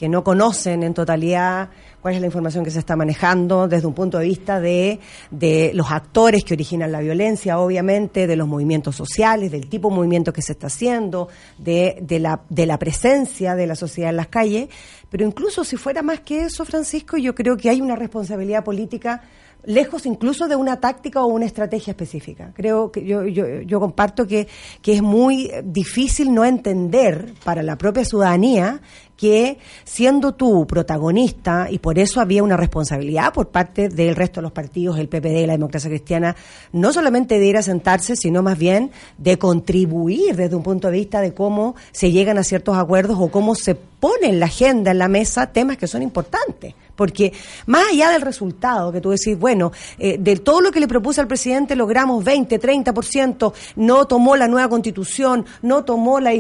que 0.01 0.09
no 0.09 0.23
conocen 0.23 0.81
en 0.81 0.95
totalidad 0.95 1.69
cuál 2.01 2.15
es 2.15 2.21
la 2.21 2.25
información 2.25 2.65
que 2.65 2.71
se 2.71 2.79
está 2.79 2.95
manejando 2.95 3.67
desde 3.67 3.85
un 3.85 3.93
punto 3.93 4.17
de 4.17 4.25
vista 4.25 4.59
de, 4.59 4.99
de 5.29 5.69
los 5.75 5.91
actores 5.91 6.43
que 6.43 6.55
originan 6.55 6.91
la 6.91 7.01
violencia, 7.01 7.59
obviamente, 7.59 8.25
de 8.25 8.35
los 8.35 8.47
movimientos 8.47 8.95
sociales, 8.95 9.51
del 9.51 9.69
tipo 9.69 9.89
de 9.89 9.95
movimiento 9.97 10.33
que 10.33 10.41
se 10.41 10.53
está 10.53 10.65
haciendo, 10.65 11.27
de, 11.59 11.99
de, 12.01 12.17
la, 12.17 12.41
de 12.49 12.65
la 12.65 12.79
presencia 12.79 13.53
de 13.53 13.67
la 13.67 13.75
sociedad 13.75 14.09
en 14.09 14.15
las 14.15 14.29
calles. 14.29 14.69
Pero 15.11 15.23
incluso 15.23 15.63
si 15.63 15.77
fuera 15.77 16.01
más 16.01 16.21
que 16.21 16.45
eso, 16.45 16.65
Francisco, 16.65 17.17
yo 17.17 17.35
creo 17.35 17.55
que 17.55 17.69
hay 17.69 17.79
una 17.79 17.95
responsabilidad 17.95 18.63
política 18.63 19.21
lejos 19.63 20.05
incluso 20.05 20.47
de 20.47 20.55
una 20.55 20.79
táctica 20.79 21.21
o 21.21 21.27
una 21.27 21.45
estrategia 21.45 21.91
específica. 21.91 22.51
Creo 22.55 22.91
que 22.91 23.05
yo, 23.05 23.25
yo, 23.25 23.61
yo 23.61 23.79
comparto 23.79 24.25
que, 24.25 24.47
que 24.81 24.93
es 24.93 25.01
muy 25.01 25.51
difícil 25.63 26.33
no 26.33 26.45
entender 26.45 27.33
para 27.43 27.61
la 27.61 27.77
propia 27.77 28.03
ciudadanía 28.03 28.81
que 29.21 29.59
siendo 29.83 30.33
tú 30.33 30.65
protagonista, 30.65 31.67
y 31.69 31.77
por 31.77 31.99
eso 31.99 32.21
había 32.21 32.41
una 32.41 32.57
responsabilidad 32.57 33.31
por 33.31 33.49
parte 33.49 33.87
del 33.87 34.15
resto 34.15 34.39
de 34.39 34.41
los 34.41 34.51
partidos, 34.51 34.97
el 34.97 35.09
PPD 35.09 35.45
la 35.45 35.53
democracia 35.53 35.91
cristiana, 35.91 36.35
no 36.71 36.91
solamente 36.91 37.37
de 37.37 37.45
ir 37.45 37.55
a 37.55 37.61
sentarse, 37.61 38.15
sino 38.15 38.41
más 38.41 38.57
bien 38.57 38.89
de 39.19 39.37
contribuir 39.37 40.35
desde 40.35 40.55
un 40.55 40.63
punto 40.63 40.87
de 40.87 40.97
vista 40.97 41.21
de 41.21 41.35
cómo 41.35 41.75
se 41.91 42.11
llegan 42.11 42.39
a 42.39 42.43
ciertos 42.43 42.75
acuerdos 42.75 43.15
o 43.19 43.29
cómo 43.29 43.53
se 43.53 43.75
pone 43.75 44.27
en 44.29 44.39
la 44.39 44.47
agenda, 44.47 44.89
en 44.89 44.97
la 44.97 45.07
mesa, 45.07 45.53
temas 45.53 45.77
que 45.77 45.85
son 45.85 46.01
importantes. 46.01 46.73
Porque 46.95 47.33
más 47.67 47.87
allá 47.91 48.09
del 48.09 48.21
resultado, 48.21 48.91
que 48.91 49.01
tú 49.01 49.09
decís, 49.11 49.37
bueno, 49.39 49.71
eh, 49.97 50.17
de 50.19 50.35
todo 50.35 50.61
lo 50.61 50.71
que 50.71 50.79
le 50.79 50.87
propuse 50.87 51.21
al 51.21 51.27
presidente 51.27 51.75
logramos 51.75 52.23
20, 52.23 52.59
30%, 52.59 53.53
no 53.77 54.05
tomó 54.05 54.35
la 54.35 54.47
nueva 54.47 54.69
constitución, 54.69 55.45
no 55.61 55.83
tomó 55.83 56.19
la 56.19 56.31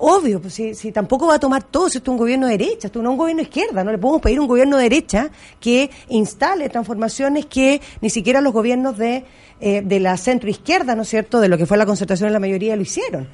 Obvio, 0.00 0.40
pues 0.40 0.54
si, 0.54 0.74
si, 0.74 0.92
tampoco 0.92 1.26
va 1.26 1.36
a 1.36 1.40
tomar 1.40 1.62
todo, 1.62 1.88
si 1.88 1.98
esto 1.98 2.12
es 2.12 2.15
un 2.16 2.20
gobierno 2.20 2.46
de 2.46 2.56
derecha, 2.56 2.90
no 2.94 3.10
un 3.10 3.18
gobierno 3.18 3.42
de 3.42 3.48
izquierda, 3.48 3.84
no 3.84 3.92
le 3.92 3.98
podemos 3.98 4.22
pedir 4.22 4.40
un 4.40 4.48
gobierno 4.48 4.78
de 4.78 4.84
derecha 4.84 5.30
que 5.60 5.90
instale 6.08 6.68
transformaciones 6.68 7.46
que 7.46 7.80
ni 8.00 8.10
siquiera 8.10 8.40
los 8.40 8.52
gobiernos 8.52 8.96
de, 8.96 9.24
eh, 9.60 9.82
de 9.82 10.00
la 10.00 10.16
centro 10.16 10.48
izquierda, 10.48 10.94
¿no 10.94 11.02
es 11.02 11.08
cierto?, 11.08 11.40
de 11.40 11.48
lo 11.48 11.58
que 11.58 11.66
fue 11.66 11.76
la 11.76 11.86
concertación 11.86 12.28
en 12.28 12.32
la 12.32 12.40
mayoría 12.40 12.74
lo 12.74 12.82
hicieron 12.82 13.28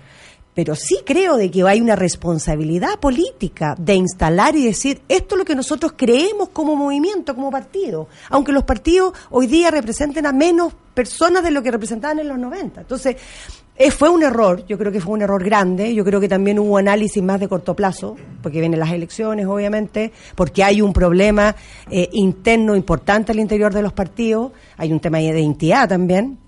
pero 0.54 0.74
sí 0.74 0.98
creo 1.04 1.36
de 1.36 1.50
que 1.50 1.62
hay 1.62 1.80
una 1.80 1.96
responsabilidad 1.96 2.98
política 3.00 3.74
de 3.78 3.94
instalar 3.94 4.54
y 4.54 4.64
decir 4.64 5.00
esto 5.08 5.34
es 5.34 5.38
lo 5.38 5.44
que 5.44 5.54
nosotros 5.54 5.94
creemos 5.96 6.50
como 6.50 6.76
movimiento, 6.76 7.34
como 7.34 7.50
partido, 7.50 8.08
aunque 8.28 8.52
los 8.52 8.64
partidos 8.64 9.14
hoy 9.30 9.46
día 9.46 9.70
representen 9.70 10.26
a 10.26 10.32
menos 10.32 10.74
personas 10.94 11.42
de 11.42 11.50
lo 11.50 11.62
que 11.62 11.70
representaban 11.70 12.18
en 12.18 12.28
los 12.28 12.38
90. 12.38 12.82
Entonces, 12.82 13.16
eh, 13.84 13.90
fue 13.90 14.10
un 14.10 14.22
error, 14.22 14.64
yo 14.68 14.78
creo 14.78 14.92
que 14.92 15.00
fue 15.00 15.14
un 15.14 15.22
error 15.22 15.42
grande, 15.42 15.92
yo 15.92 16.04
creo 16.04 16.20
que 16.20 16.28
también 16.28 16.60
hubo 16.60 16.78
análisis 16.78 17.20
más 17.20 17.40
de 17.40 17.48
corto 17.48 17.74
plazo, 17.74 18.16
porque 18.40 18.60
vienen 18.60 18.78
las 18.78 18.92
elecciones, 18.92 19.46
obviamente, 19.46 20.12
porque 20.36 20.62
hay 20.62 20.80
un 20.80 20.92
problema 20.92 21.56
eh, 21.90 22.08
interno 22.12 22.76
importante 22.76 23.32
al 23.32 23.40
interior 23.40 23.74
de 23.74 23.82
los 23.82 23.92
partidos, 23.92 24.52
hay 24.76 24.92
un 24.92 25.00
tema 25.00 25.18
de 25.18 25.24
identidad 25.24 25.88
también. 25.88 26.38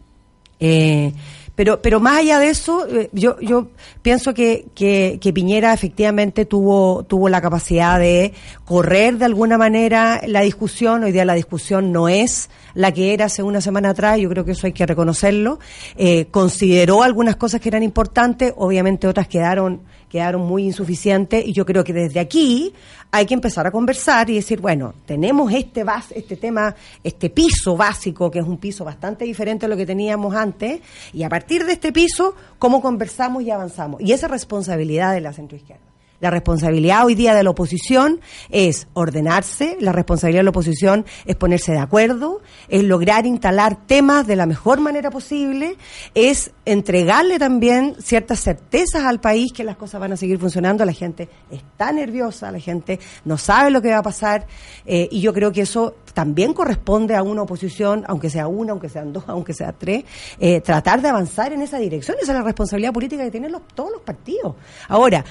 Eh, 0.61 1.12
pero, 1.54 1.80
pero 1.80 2.00
más 2.00 2.18
allá 2.18 2.40
de 2.40 2.49
eso, 2.49 2.87
eh, 2.88 3.11
yo, 3.12 3.38
yo 3.40 3.68
pienso 4.02 4.34
que, 4.34 4.66
que, 4.75 5.32
Piñera 5.32 5.73
efectivamente 5.73 6.44
tuvo, 6.46 7.04
tuvo 7.04 7.28
la 7.28 7.40
capacidad 7.40 7.99
de 7.99 8.32
correr 8.64 9.18
de 9.18 9.25
alguna 9.26 9.56
manera 9.56 10.20
la 10.26 10.40
discusión. 10.40 11.04
Hoy 11.04 11.12
día 11.12 11.25
la 11.25 11.34
discusión 11.34 11.92
no 11.92 12.08
es 12.08 12.50
la 12.75 12.90
que 12.92 13.14
era 13.14 13.26
hace 13.26 13.44
una 13.44 13.61
semana 13.61 13.90
atrás, 13.90 14.18
yo 14.18 14.28
creo 14.28 14.44
que 14.44 14.52
eso 14.52 14.66
hay 14.66 14.73
que 14.73 14.84
reconocerlo. 14.84 15.61
Eh, 15.96 16.26
consideró 16.30 17.04
algunas 17.04 17.37
cosas 17.37 17.61
que 17.61 17.68
eran 17.68 17.84
importantes, 17.84 18.52
obviamente 18.56 19.06
otras 19.06 19.28
quedaron 19.28 19.82
quedaron 20.14 20.42
muy 20.42 20.62
insuficientes 20.62 21.44
y 21.44 21.52
yo 21.52 21.66
creo 21.66 21.83
que 21.83 21.92
desde 21.92 22.21
aquí 22.21 22.73
hay 23.11 23.26
que 23.26 23.35
empezar 23.35 23.66
a 23.66 23.73
conversar 23.73 24.30
y 24.30 24.37
decir, 24.37 24.61
bueno, 24.61 24.94
tenemos 25.06 25.52
este 25.52 25.83
base, 25.83 26.16
este 26.16 26.37
tema, 26.37 26.73
este 27.02 27.30
piso 27.30 27.76
básico, 27.76 28.30
que 28.30 28.38
es 28.38 28.47
un 28.47 28.59
piso 28.59 28.85
bastante 28.85 29.25
diferente 29.25 29.66
a 29.66 29.68
lo 29.68 29.76
que 29.76 29.85
teníamos 29.85 30.33
antes, 30.37 30.80
y 31.12 31.25
a 31.25 31.28
partir 31.28 31.66
de 31.66 31.73
este 31.73 31.90
piso, 31.90 32.37
¿cómo 32.61 32.80
conversamos 32.80 33.42
y 33.42 33.50
avanzamos? 33.50 34.00
Y 34.02 34.12
esa 34.12 34.28
responsabilidad 34.28 35.14
de 35.14 35.21
la 35.21 35.33
centroizquierda. 35.33 35.93
La 36.25 36.31
responsabilidad 36.31 37.04
hoy 37.04 37.14
día 37.14 37.35
de 37.35 37.43
la 37.43 37.50
oposición 37.50 38.19
es 38.49 38.88
ordenarse, 38.95 39.76
la 39.78 39.93
responsabilidad 39.93 40.40
de 40.40 40.45
la 40.45 40.50
oposición 40.52 41.04
es 41.26 41.37
ponerse 41.37 41.73
de 41.73 41.81
acuerdo, 41.81 42.40
es 42.69 42.83
lograr 42.83 43.26
instalar 43.26 43.85
temas 43.85 44.26
de 44.26 44.35
la 44.35 44.47
mejor 44.47 44.81
manera 44.81 45.11
posible, 45.11 45.76
es 46.14 46.50
entregarle 46.64 47.38
también 47.38 47.95
ciertas 47.99 48.40
certezas 48.40 49.04
al 49.04 49.21
país 49.21 49.52
que 49.52 49.64
las 49.64 49.76
cosas 49.76 50.00
van 50.00 50.14
a 50.14 50.16
seguir 50.16 50.38
funcionando. 50.38 50.83
La 50.87 50.93
gente 50.93 51.28
está 51.50 51.93
nerviosa, 51.93 52.50
la 52.50 52.59
gente 52.59 52.99
no 53.26 53.37
sabe 53.37 53.71
lo 53.71 53.83
que 53.83 53.90
va 53.90 53.99
a 53.99 54.02
pasar 54.02 54.47
eh, 54.87 55.11
y 55.12 55.21
yo 55.21 55.35
creo 55.35 55.52
que 55.52 55.61
eso 55.61 55.95
también 56.14 56.54
corresponde 56.54 57.16
a 57.16 57.23
una 57.23 57.43
oposición, 57.43 58.02
aunque 58.07 58.31
sea 58.31 58.47
una, 58.47 58.73
aunque 58.73 58.88
sean 58.88 59.12
dos, 59.12 59.25
aunque 59.26 59.52
sea 59.52 59.73
tres, 59.73 60.04
eh, 60.38 60.62
tratar 60.62 61.02
de 61.02 61.09
avanzar 61.09 61.52
en 61.52 61.61
esa 61.61 61.76
dirección. 61.76 62.16
Esa 62.23 62.33
es 62.33 62.38
la 62.38 62.45
responsabilidad 62.45 62.95
política 62.95 63.25
que 63.25 63.31
tienen 63.31 63.52
todos 63.75 63.90
los 63.90 64.00
partidos. 64.00 64.54
Ahora, 64.88 65.23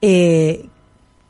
eh, 0.00 0.68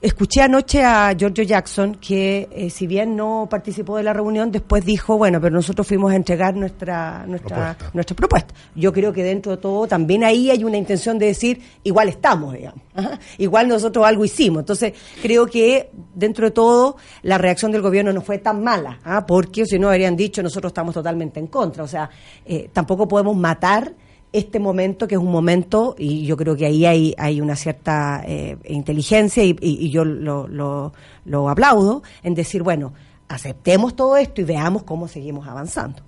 Escuché 0.07 0.43
anoche 0.43 0.85
a 0.85 1.15
Giorgio 1.15 1.43
Jackson 1.43 1.95
que, 1.95 2.49
eh, 2.53 2.69
si 2.69 2.87
bien 2.87 3.17
no 3.17 3.49
participó 3.51 3.97
de 3.97 4.03
la 4.03 4.13
reunión, 4.13 4.53
después 4.53 4.85
dijo, 4.85 5.17
bueno, 5.17 5.41
pero 5.41 5.57
nosotros 5.57 5.87
fuimos 5.87 6.13
a 6.13 6.17
entregar 6.17 6.55
nuestra, 6.55 7.25
nuestra, 7.27 7.57
propuesta. 7.57 7.91
nuestra 7.95 8.15
propuesta. 8.17 8.55
Yo 8.75 8.93
creo 8.93 9.11
que 9.13 9.25
dentro 9.25 9.53
de 9.53 9.59
todo 9.59 9.87
también 9.87 10.23
ahí 10.23 10.51
hay 10.51 10.63
una 10.65 10.77
intención 10.77 11.19
de 11.19 11.27
decir, 11.27 11.63
igual 11.83 12.11
estamos, 12.11 12.53
digamos. 12.53 12.83
Igual 13.39 13.69
nosotros 13.69 14.07
algo 14.07 14.25
hicimos. 14.25 14.61
Entonces, 14.61 14.93
creo 15.23 15.47
que 15.47 15.91
dentro 16.15 16.47
de 16.47 16.51
todo 16.51 16.99
la 17.23 17.37
reacción 17.39 17.73
del 17.73 17.83
gobierno 17.83 18.13
no 18.13 18.21
fue 18.21 18.39
tan 18.39 18.63
mala, 18.63 19.01
¿ah? 19.03 19.27
porque 19.27 19.67
si 19.67 19.79
no 19.79 19.89
habrían 19.89 20.15
dicho, 20.15 20.43
nosotros 20.43 20.71
estamos 20.71 20.95
totalmente 20.95 21.41
en 21.41 21.47
contra. 21.47 21.83
O 21.83 21.89
sea, 21.89 22.09
eh, 22.45 22.71
tampoco 22.73 23.09
podemos 23.09 23.35
matar 23.37 23.93
este 24.33 24.59
momento, 24.59 25.09
que 25.09 25.15
es 25.15 25.21
un 25.21 25.31
momento, 25.31 25.95
y 25.99 26.27
yo 26.27 26.37
creo 26.37 26.57
que 26.57 26.67
ahí 26.67 26.85
hay, 26.85 27.15
hay 27.17 27.41
una 27.41 27.57
cierta 27.57 28.23
eh, 28.27 28.59
inteligencia 28.69 29.43
y, 29.45 29.91
yo 29.91 30.05
lo, 30.05 30.93
lo, 31.25 31.49
aplaudo, 31.49 32.03
en 32.23 32.35
decir, 32.35 32.63
bueno, 32.63 32.93
aceptemos 33.29 33.97
todo 33.97 34.17
esto 34.17 34.41
y 34.41 34.45
veamos 34.45 34.83
cómo 34.83 35.09
seguimos 35.09 35.47
avanzando. 35.49 36.03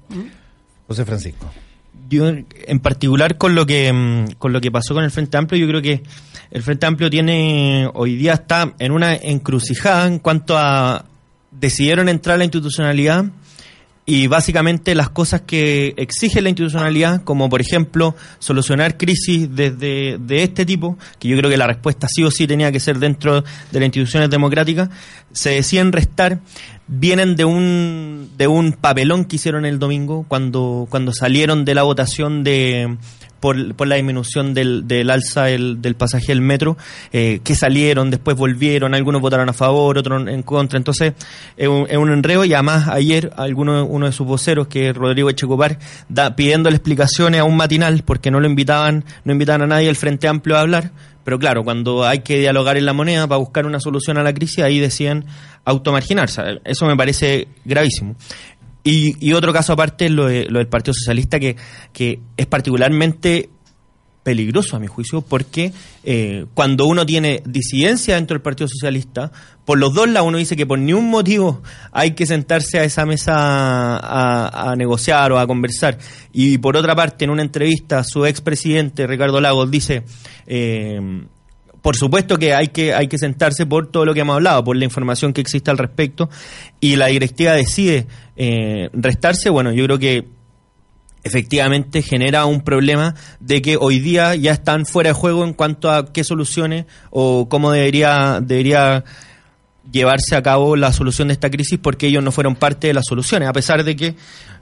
José 0.86 1.04
Francisco. 1.04 1.46
Yo, 2.08 2.26
en 2.28 2.80
particular, 2.80 3.36
con 3.36 3.54
lo 3.54 3.66
que 3.66 3.92
mm, 3.92 4.32
con 4.38 4.52
lo 4.52 4.60
que 4.60 4.70
pasó 4.70 4.94
con 4.94 5.04
el 5.04 5.10
Frente 5.10 5.36
Amplio, 5.36 5.60
yo 5.60 5.68
creo 5.68 5.82
que 5.82 6.02
el 6.50 6.62
Frente 6.62 6.86
Amplio 6.86 7.10
tiene 7.10 7.90
hoy 7.92 8.16
día 8.16 8.34
está 8.34 8.74
en 8.78 8.92
una 8.92 9.14
encrucijada 9.14 10.06
en 10.06 10.18
cuanto 10.18 10.56
a 10.56 11.04
decidieron 11.50 12.08
entrar 12.08 12.34
a 12.34 12.38
la 12.38 12.44
institucionalidad 12.44 13.26
y 14.10 14.26
básicamente 14.26 14.94
las 14.94 15.10
cosas 15.10 15.42
que 15.42 15.92
exige 15.98 16.40
la 16.40 16.48
institucionalidad, 16.48 17.24
como 17.24 17.50
por 17.50 17.60
ejemplo 17.60 18.16
solucionar 18.38 18.96
crisis 18.96 19.54
desde 19.54 20.16
de 20.16 20.44
este 20.44 20.64
tipo, 20.64 20.96
que 21.18 21.28
yo 21.28 21.36
creo 21.36 21.50
que 21.50 21.58
la 21.58 21.66
respuesta 21.66 22.06
sí 22.08 22.24
o 22.24 22.30
sí 22.30 22.46
tenía 22.46 22.72
que 22.72 22.80
ser 22.80 22.98
dentro 23.00 23.42
de 23.42 23.78
las 23.78 23.82
instituciones 23.82 24.30
democráticas, 24.30 24.88
se 25.30 25.50
decían 25.50 25.92
restar, 25.92 26.40
vienen 26.86 27.36
de 27.36 27.44
un, 27.44 28.30
de 28.38 28.46
un 28.46 28.72
papelón 28.72 29.26
que 29.26 29.36
hicieron 29.36 29.66
el 29.66 29.78
domingo 29.78 30.24
cuando, 30.26 30.86
cuando 30.88 31.12
salieron 31.12 31.66
de 31.66 31.74
la 31.74 31.82
votación 31.82 32.44
de 32.44 32.96
por, 33.40 33.74
por 33.74 33.86
la 33.86 33.96
disminución 33.96 34.54
del, 34.54 34.86
del 34.86 35.10
alza 35.10 35.44
del, 35.44 35.80
del 35.80 35.94
pasaje 35.94 36.26
del 36.28 36.40
metro, 36.40 36.76
eh, 37.12 37.40
que 37.44 37.54
salieron, 37.54 38.10
después 38.10 38.36
volvieron, 38.36 38.94
algunos 38.94 39.20
votaron 39.20 39.48
a 39.48 39.52
favor, 39.52 39.98
otros 39.98 40.26
en 40.28 40.42
contra. 40.42 40.76
Entonces, 40.76 41.14
es 41.56 41.68
un, 41.68 41.86
es 41.88 41.96
un 41.96 42.10
enredo 42.10 42.44
y 42.44 42.54
además 42.54 42.88
ayer 42.88 43.32
alguno 43.36 43.84
uno 43.84 44.06
de 44.06 44.12
sus 44.12 44.26
voceros, 44.26 44.68
que 44.68 44.92
Rodrigo 44.92 45.30
Echecopar, 45.30 45.78
da, 46.08 46.34
pidiéndole 46.36 46.76
explicaciones 46.76 47.40
a 47.40 47.44
un 47.44 47.56
matinal 47.56 48.02
porque 48.04 48.30
no 48.30 48.40
lo 48.40 48.46
invitaban, 48.46 49.04
no 49.24 49.32
invitaban 49.32 49.62
a 49.62 49.66
nadie 49.66 49.88
al 49.88 49.96
Frente 49.96 50.28
Amplio 50.28 50.56
a 50.56 50.60
hablar. 50.60 50.92
Pero 51.24 51.38
claro, 51.38 51.62
cuando 51.62 52.06
hay 52.06 52.20
que 52.20 52.38
dialogar 52.38 52.78
en 52.78 52.86
la 52.86 52.94
moneda 52.94 53.26
para 53.26 53.38
buscar 53.38 53.66
una 53.66 53.80
solución 53.80 54.16
a 54.16 54.22
la 54.22 54.32
crisis, 54.32 54.64
ahí 54.64 54.78
decían 54.78 55.26
automarginarse. 55.66 56.40
Eso 56.64 56.86
me 56.86 56.96
parece 56.96 57.48
gravísimo. 57.66 58.16
Y, 58.84 59.32
otro 59.32 59.52
caso 59.52 59.74
aparte 59.74 60.06
es 60.06 60.10
lo, 60.12 60.26
del 60.26 60.66
Partido 60.68 60.94
Socialista, 60.94 61.38
que, 61.38 61.56
que 61.92 62.20
es 62.36 62.46
particularmente 62.46 63.50
peligroso 64.28 64.76
a 64.76 64.78
mi 64.78 64.86
juicio, 64.86 65.22
porque 65.22 65.72
eh, 66.04 66.44
cuando 66.52 66.84
uno 66.84 67.06
tiene 67.06 67.42
disidencia 67.46 68.16
dentro 68.16 68.34
del 68.34 68.42
Partido 68.42 68.68
Socialista, 68.68 69.32
por 69.64 69.78
los 69.78 69.94
dos 69.94 70.06
lados 70.06 70.28
uno 70.28 70.36
dice 70.36 70.54
que 70.54 70.66
por 70.66 70.78
ningún 70.78 71.08
motivo 71.08 71.62
hay 71.92 72.10
que 72.10 72.26
sentarse 72.26 72.78
a 72.78 72.84
esa 72.84 73.06
mesa 73.06 73.32
a, 73.36 74.76
negociar 74.76 75.32
o 75.32 75.38
a 75.38 75.46
conversar. 75.46 75.96
Y 76.30 76.58
por 76.58 76.76
otra 76.76 76.94
parte, 76.94 77.24
en 77.24 77.30
una 77.30 77.40
entrevista, 77.40 78.04
su 78.04 78.26
expresidente 78.26 79.06
Ricardo 79.06 79.40
Lagos 79.40 79.70
dice... 79.70 80.02
Eh, 80.46 81.00
por 81.82 81.96
supuesto 81.96 82.38
que 82.38 82.54
hay 82.54 82.68
que 82.68 82.94
hay 82.94 83.08
que 83.08 83.18
sentarse 83.18 83.66
por 83.66 83.90
todo 83.90 84.04
lo 84.04 84.14
que 84.14 84.20
hemos 84.20 84.34
hablado, 84.34 84.64
por 84.64 84.76
la 84.76 84.84
información 84.84 85.32
que 85.32 85.40
existe 85.40 85.70
al 85.70 85.78
respecto, 85.78 86.28
y 86.80 86.96
la 86.96 87.06
directiva 87.06 87.52
decide 87.52 88.06
eh, 88.36 88.90
restarse. 88.92 89.50
Bueno, 89.50 89.72
yo 89.72 89.84
creo 89.84 89.98
que 89.98 90.26
efectivamente 91.24 92.02
genera 92.02 92.46
un 92.46 92.62
problema 92.62 93.14
de 93.40 93.60
que 93.62 93.76
hoy 93.76 93.98
día 94.00 94.34
ya 94.34 94.52
están 94.52 94.86
fuera 94.86 95.10
de 95.10 95.14
juego 95.14 95.44
en 95.44 95.52
cuanto 95.52 95.90
a 95.90 96.12
qué 96.12 96.24
soluciones 96.24 96.86
o 97.10 97.48
cómo 97.48 97.72
debería 97.72 98.40
debería 98.40 99.04
llevarse 99.90 100.36
a 100.36 100.42
cabo 100.42 100.76
la 100.76 100.92
solución 100.92 101.28
de 101.28 101.34
esta 101.34 101.50
crisis 101.50 101.78
porque 101.78 102.06
ellos 102.06 102.22
no 102.22 102.32
fueron 102.32 102.56
parte 102.56 102.88
de 102.88 102.94
las 102.94 103.04
soluciones, 103.06 103.48
a 103.48 103.52
pesar 103.52 103.84
de 103.84 103.96
que 103.96 104.14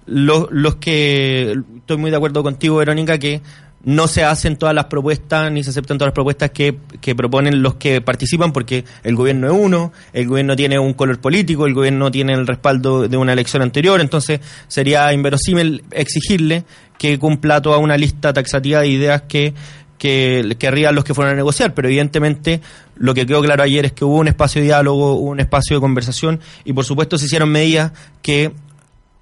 los, 0.06 0.46
los 0.50 0.76
que, 0.76 1.54
estoy 1.78 1.96
muy 1.96 2.10
de 2.10 2.16
acuerdo 2.16 2.42
contigo, 2.42 2.76
Verónica, 2.76 3.18
que 3.18 3.42
no 3.86 4.08
se 4.08 4.24
hacen 4.24 4.56
todas 4.56 4.74
las 4.74 4.86
propuestas 4.86 5.50
ni 5.52 5.62
se 5.62 5.70
aceptan 5.70 5.96
todas 5.96 6.08
las 6.08 6.14
propuestas 6.14 6.50
que, 6.50 6.76
que, 7.00 7.14
proponen 7.14 7.62
los 7.62 7.76
que 7.76 8.00
participan 8.00 8.52
porque 8.52 8.84
el 9.04 9.14
gobierno 9.14 9.46
es 9.46 9.52
uno, 9.56 9.92
el 10.12 10.26
gobierno 10.26 10.56
tiene 10.56 10.76
un 10.76 10.92
color 10.92 11.20
político, 11.20 11.66
el 11.66 11.72
gobierno 11.72 12.10
tiene 12.10 12.32
el 12.32 12.48
respaldo 12.48 13.06
de 13.06 13.16
una 13.16 13.32
elección 13.32 13.62
anterior, 13.62 14.00
entonces 14.00 14.40
sería 14.66 15.12
inverosímil 15.12 15.84
exigirle 15.92 16.64
que 16.98 17.16
cumpla 17.20 17.62
toda 17.62 17.78
una 17.78 17.96
lista 17.96 18.32
taxativa 18.32 18.80
de 18.80 18.88
ideas 18.88 19.22
que 19.22 19.54
que 19.98 20.56
querrían 20.58 20.94
los 20.94 21.04
que 21.04 21.14
fueron 21.14 21.32
a 21.32 21.36
negociar, 21.36 21.72
pero 21.72 21.88
evidentemente 21.88 22.60
lo 22.96 23.14
que 23.14 23.24
quedó 23.24 23.40
claro 23.40 23.62
ayer 23.62 23.86
es 23.86 23.92
que 23.92 24.04
hubo 24.04 24.16
un 24.16 24.28
espacio 24.28 24.60
de 24.60 24.66
diálogo, 24.66 25.14
hubo 25.14 25.30
un 25.30 25.40
espacio 25.40 25.76
de 25.76 25.80
conversación 25.80 26.40
y 26.64 26.74
por 26.74 26.84
supuesto 26.84 27.16
se 27.16 27.26
hicieron 27.26 27.50
medidas 27.50 27.92
que 28.20 28.52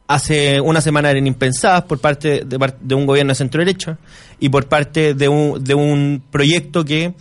hace 0.07 0.61
una 0.61 0.81
semana 0.81 1.11
eran 1.11 1.27
impensadas 1.27 1.83
por 1.85 1.99
parte 1.99 2.45
de, 2.45 2.95
un 2.95 3.07
gobierno 3.07 3.31
de 3.31 3.37
centro 3.37 3.61
derecha 3.61 3.99
y 4.39 4.49
por 4.49 4.67
parte 4.67 5.15
de 5.15 5.29
un, 5.29 5.63
de 5.63 5.75
un 5.75 6.23
proyecto 6.31 6.85
que 6.85 7.15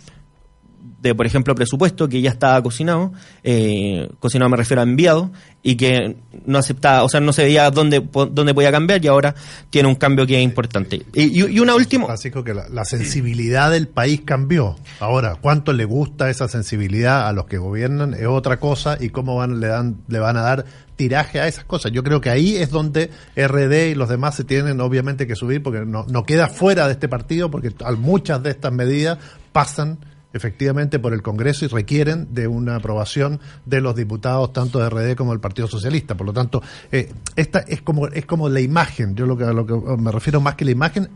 de, 1.04 1.14
por 1.14 1.26
ejemplo, 1.26 1.54
presupuesto 1.54 2.08
que 2.08 2.22
ya 2.22 2.30
estaba 2.30 2.62
cocinado, 2.62 3.12
eh, 3.42 4.08
cocinado 4.20 4.48
me 4.48 4.56
refiero 4.56 4.80
a 4.80 4.84
enviado, 4.84 5.30
y 5.62 5.76
que 5.76 6.16
no 6.46 6.56
aceptaba, 6.56 7.04
o 7.04 7.10
sea, 7.10 7.20
no 7.20 7.34
se 7.34 7.44
veía 7.44 7.70
dónde, 7.70 8.02
dónde 8.30 8.54
podía 8.54 8.72
cambiar 8.72 9.04
y 9.04 9.08
ahora 9.08 9.34
tiene 9.68 9.88
un 9.88 9.96
cambio 9.96 10.26
que 10.26 10.38
es 10.38 10.42
importante. 10.42 11.02
Y, 11.12 11.40
y, 11.40 11.60
una 11.60 11.74
última... 11.74 12.06
Francisco, 12.06 12.42
que 12.42 12.54
la, 12.54 12.84
sensibilidad 12.86 13.70
del 13.70 13.86
país 13.86 14.22
cambió. 14.24 14.76
Ahora, 14.98 15.36
¿cuánto 15.38 15.74
le 15.74 15.84
gusta 15.84 16.30
esa 16.30 16.48
sensibilidad 16.48 17.28
a 17.28 17.32
los 17.34 17.44
que 17.44 17.58
gobiernan? 17.58 18.14
Es 18.14 18.26
otra 18.26 18.58
cosa 18.58 18.96
y 18.98 19.10
cómo 19.10 19.36
van, 19.36 19.60
le, 19.60 19.66
dan, 19.66 19.98
le 20.08 20.18
van 20.20 20.38
a 20.38 20.40
dar 20.40 20.64
tiraje 20.96 21.40
a 21.40 21.48
esas 21.48 21.64
cosas. 21.64 21.92
Yo 21.92 22.02
creo 22.02 22.20
que 22.20 22.30
ahí 22.30 22.56
es 22.56 22.70
donde 22.70 23.10
RD 23.36 23.90
y 23.90 23.94
los 23.94 24.08
demás 24.08 24.34
se 24.34 24.44
tienen 24.44 24.80
obviamente 24.80 25.26
que 25.26 25.36
subir 25.36 25.62
porque 25.62 25.84
no, 25.84 26.04
no 26.08 26.24
queda 26.24 26.48
fuera 26.48 26.86
de 26.86 26.92
este 26.92 27.08
partido 27.08 27.50
porque 27.50 27.72
muchas 27.98 28.42
de 28.42 28.50
estas 28.50 28.72
medidas 28.72 29.18
pasan 29.52 29.98
efectivamente 30.34 30.98
por 30.98 31.14
el 31.14 31.22
Congreso 31.22 31.64
y 31.64 31.68
requieren 31.68 32.34
de 32.34 32.48
una 32.48 32.76
aprobación 32.76 33.40
de 33.64 33.80
los 33.80 33.94
diputados 33.94 34.52
tanto 34.52 34.80
de 34.80 34.90
RD 34.90 35.16
como 35.16 35.30
del 35.30 35.40
Partido 35.40 35.68
Socialista. 35.68 36.16
Por 36.16 36.26
lo 36.26 36.32
tanto, 36.32 36.60
eh, 36.90 37.10
esta 37.36 37.60
es 37.60 37.80
como 37.82 38.08
es 38.08 38.26
como 38.26 38.48
la 38.48 38.60
imagen. 38.60 39.14
Yo 39.14 39.26
lo 39.26 39.36
que, 39.36 39.44
a 39.44 39.52
lo 39.52 39.64
que 39.64 39.74
me 39.96 40.10
refiero 40.10 40.40
más 40.40 40.56
que 40.56 40.64
la 40.64 40.72
imagen 40.72 41.08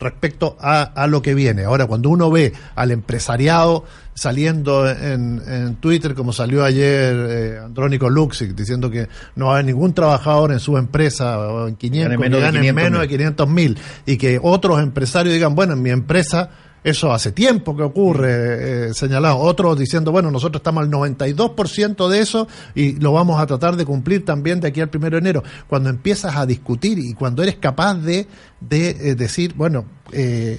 respecto 0.00 0.56
a, 0.60 0.82
a, 0.82 1.06
lo 1.06 1.22
que 1.22 1.34
viene. 1.34 1.64
Ahora, 1.64 1.86
cuando 1.86 2.10
uno 2.10 2.30
ve 2.30 2.52
al 2.74 2.90
empresariado 2.90 3.84
saliendo 4.14 4.88
en, 4.90 5.40
en 5.46 5.76
Twitter, 5.76 6.14
como 6.14 6.32
salió 6.32 6.64
ayer 6.64 7.14
eh, 7.14 7.58
Andrónico 7.64 8.10
Luxic, 8.10 8.54
diciendo 8.54 8.90
que 8.90 9.08
no 9.36 9.46
va 9.46 9.52
a 9.52 9.54
haber 9.54 9.66
ningún 9.66 9.94
trabajador 9.94 10.52
en 10.52 10.60
su 10.60 10.76
empresa 10.76 11.38
o 11.38 11.68
en 11.68 11.76
500, 11.76 12.18
menos, 12.18 12.52
menos 12.74 13.00
de 13.00 13.08
500 13.08 13.48
mil, 13.48 13.78
y 14.04 14.16
que 14.16 14.38
otros 14.42 14.80
empresarios 14.80 15.34
digan, 15.34 15.54
bueno, 15.54 15.74
en 15.74 15.82
mi 15.82 15.90
empresa 15.90 16.50
eso 16.84 17.12
hace 17.12 17.30
tiempo 17.30 17.76
que 17.76 17.82
ocurre, 17.82 18.88
eh, 18.88 18.94
señalado. 18.94 19.38
Otros 19.38 19.78
diciendo, 19.78 20.10
bueno, 20.10 20.30
nosotros 20.30 20.60
estamos 20.60 20.82
al 20.82 20.90
92% 20.90 22.08
de 22.08 22.20
eso 22.20 22.48
y 22.74 22.92
lo 22.96 23.12
vamos 23.12 23.40
a 23.40 23.46
tratar 23.46 23.76
de 23.76 23.84
cumplir 23.84 24.24
también 24.24 24.60
de 24.60 24.68
aquí 24.68 24.80
al 24.80 24.90
primero 24.90 25.16
de 25.16 25.20
enero. 25.20 25.44
Cuando 25.68 25.90
empiezas 25.90 26.36
a 26.36 26.44
discutir 26.44 26.98
y 26.98 27.14
cuando 27.14 27.42
eres 27.42 27.56
capaz 27.56 27.94
de, 27.94 28.26
de 28.60 28.90
eh, 28.90 29.14
decir, 29.14 29.54
bueno, 29.54 29.84
eh, 30.10 30.58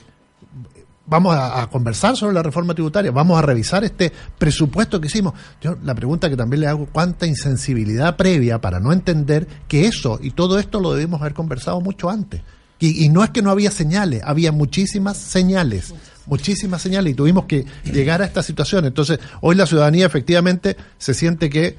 vamos 1.06 1.36
a, 1.38 1.68
conversar 1.70 2.16
sobre 2.16 2.34
la 2.34 2.42
reforma 2.42 2.74
tributaria, 2.74 3.12
vamos 3.12 3.38
a 3.38 3.42
revisar 3.42 3.84
este 3.84 4.12
presupuesto 4.38 5.02
que 5.02 5.08
hicimos. 5.08 5.34
Yo 5.62 5.78
la 5.84 5.94
pregunta 5.94 6.30
que 6.30 6.38
también 6.38 6.62
le 6.62 6.68
hago, 6.68 6.88
¿cuánta 6.90 7.28
insensibilidad 7.28 8.16
previa 8.16 8.62
para 8.62 8.80
no 8.80 8.94
entender 8.94 9.46
que 9.68 9.88
eso 9.88 10.20
y 10.22 10.32
todo 10.32 10.58
esto 10.58 10.80
lo 10.80 10.94
debimos 10.94 11.20
haber 11.20 11.34
conversado 11.34 11.82
mucho 11.82 12.10
antes? 12.10 12.42
Y, 12.80 13.06
y 13.06 13.10
no 13.10 13.24
es 13.24 13.30
que 13.30 13.42
no 13.42 13.52
había 13.52 13.72
señales, 13.72 14.22
había 14.26 14.52
muchísimas 14.52 15.18
señales 15.18 15.94
muchísimas 16.26 16.82
señales 16.82 17.14
y 17.14 17.16
tuvimos 17.16 17.46
que 17.46 17.66
llegar 17.86 18.22
a 18.22 18.26
esta 18.26 18.44
situación. 18.44 18.86
Entonces, 18.86 19.20
hoy 19.42 19.56
la 19.56 19.66
ciudadanía 19.66 20.06
efectivamente 20.06 20.78
se 20.98 21.14
siente 21.14 21.50
que, 21.50 21.76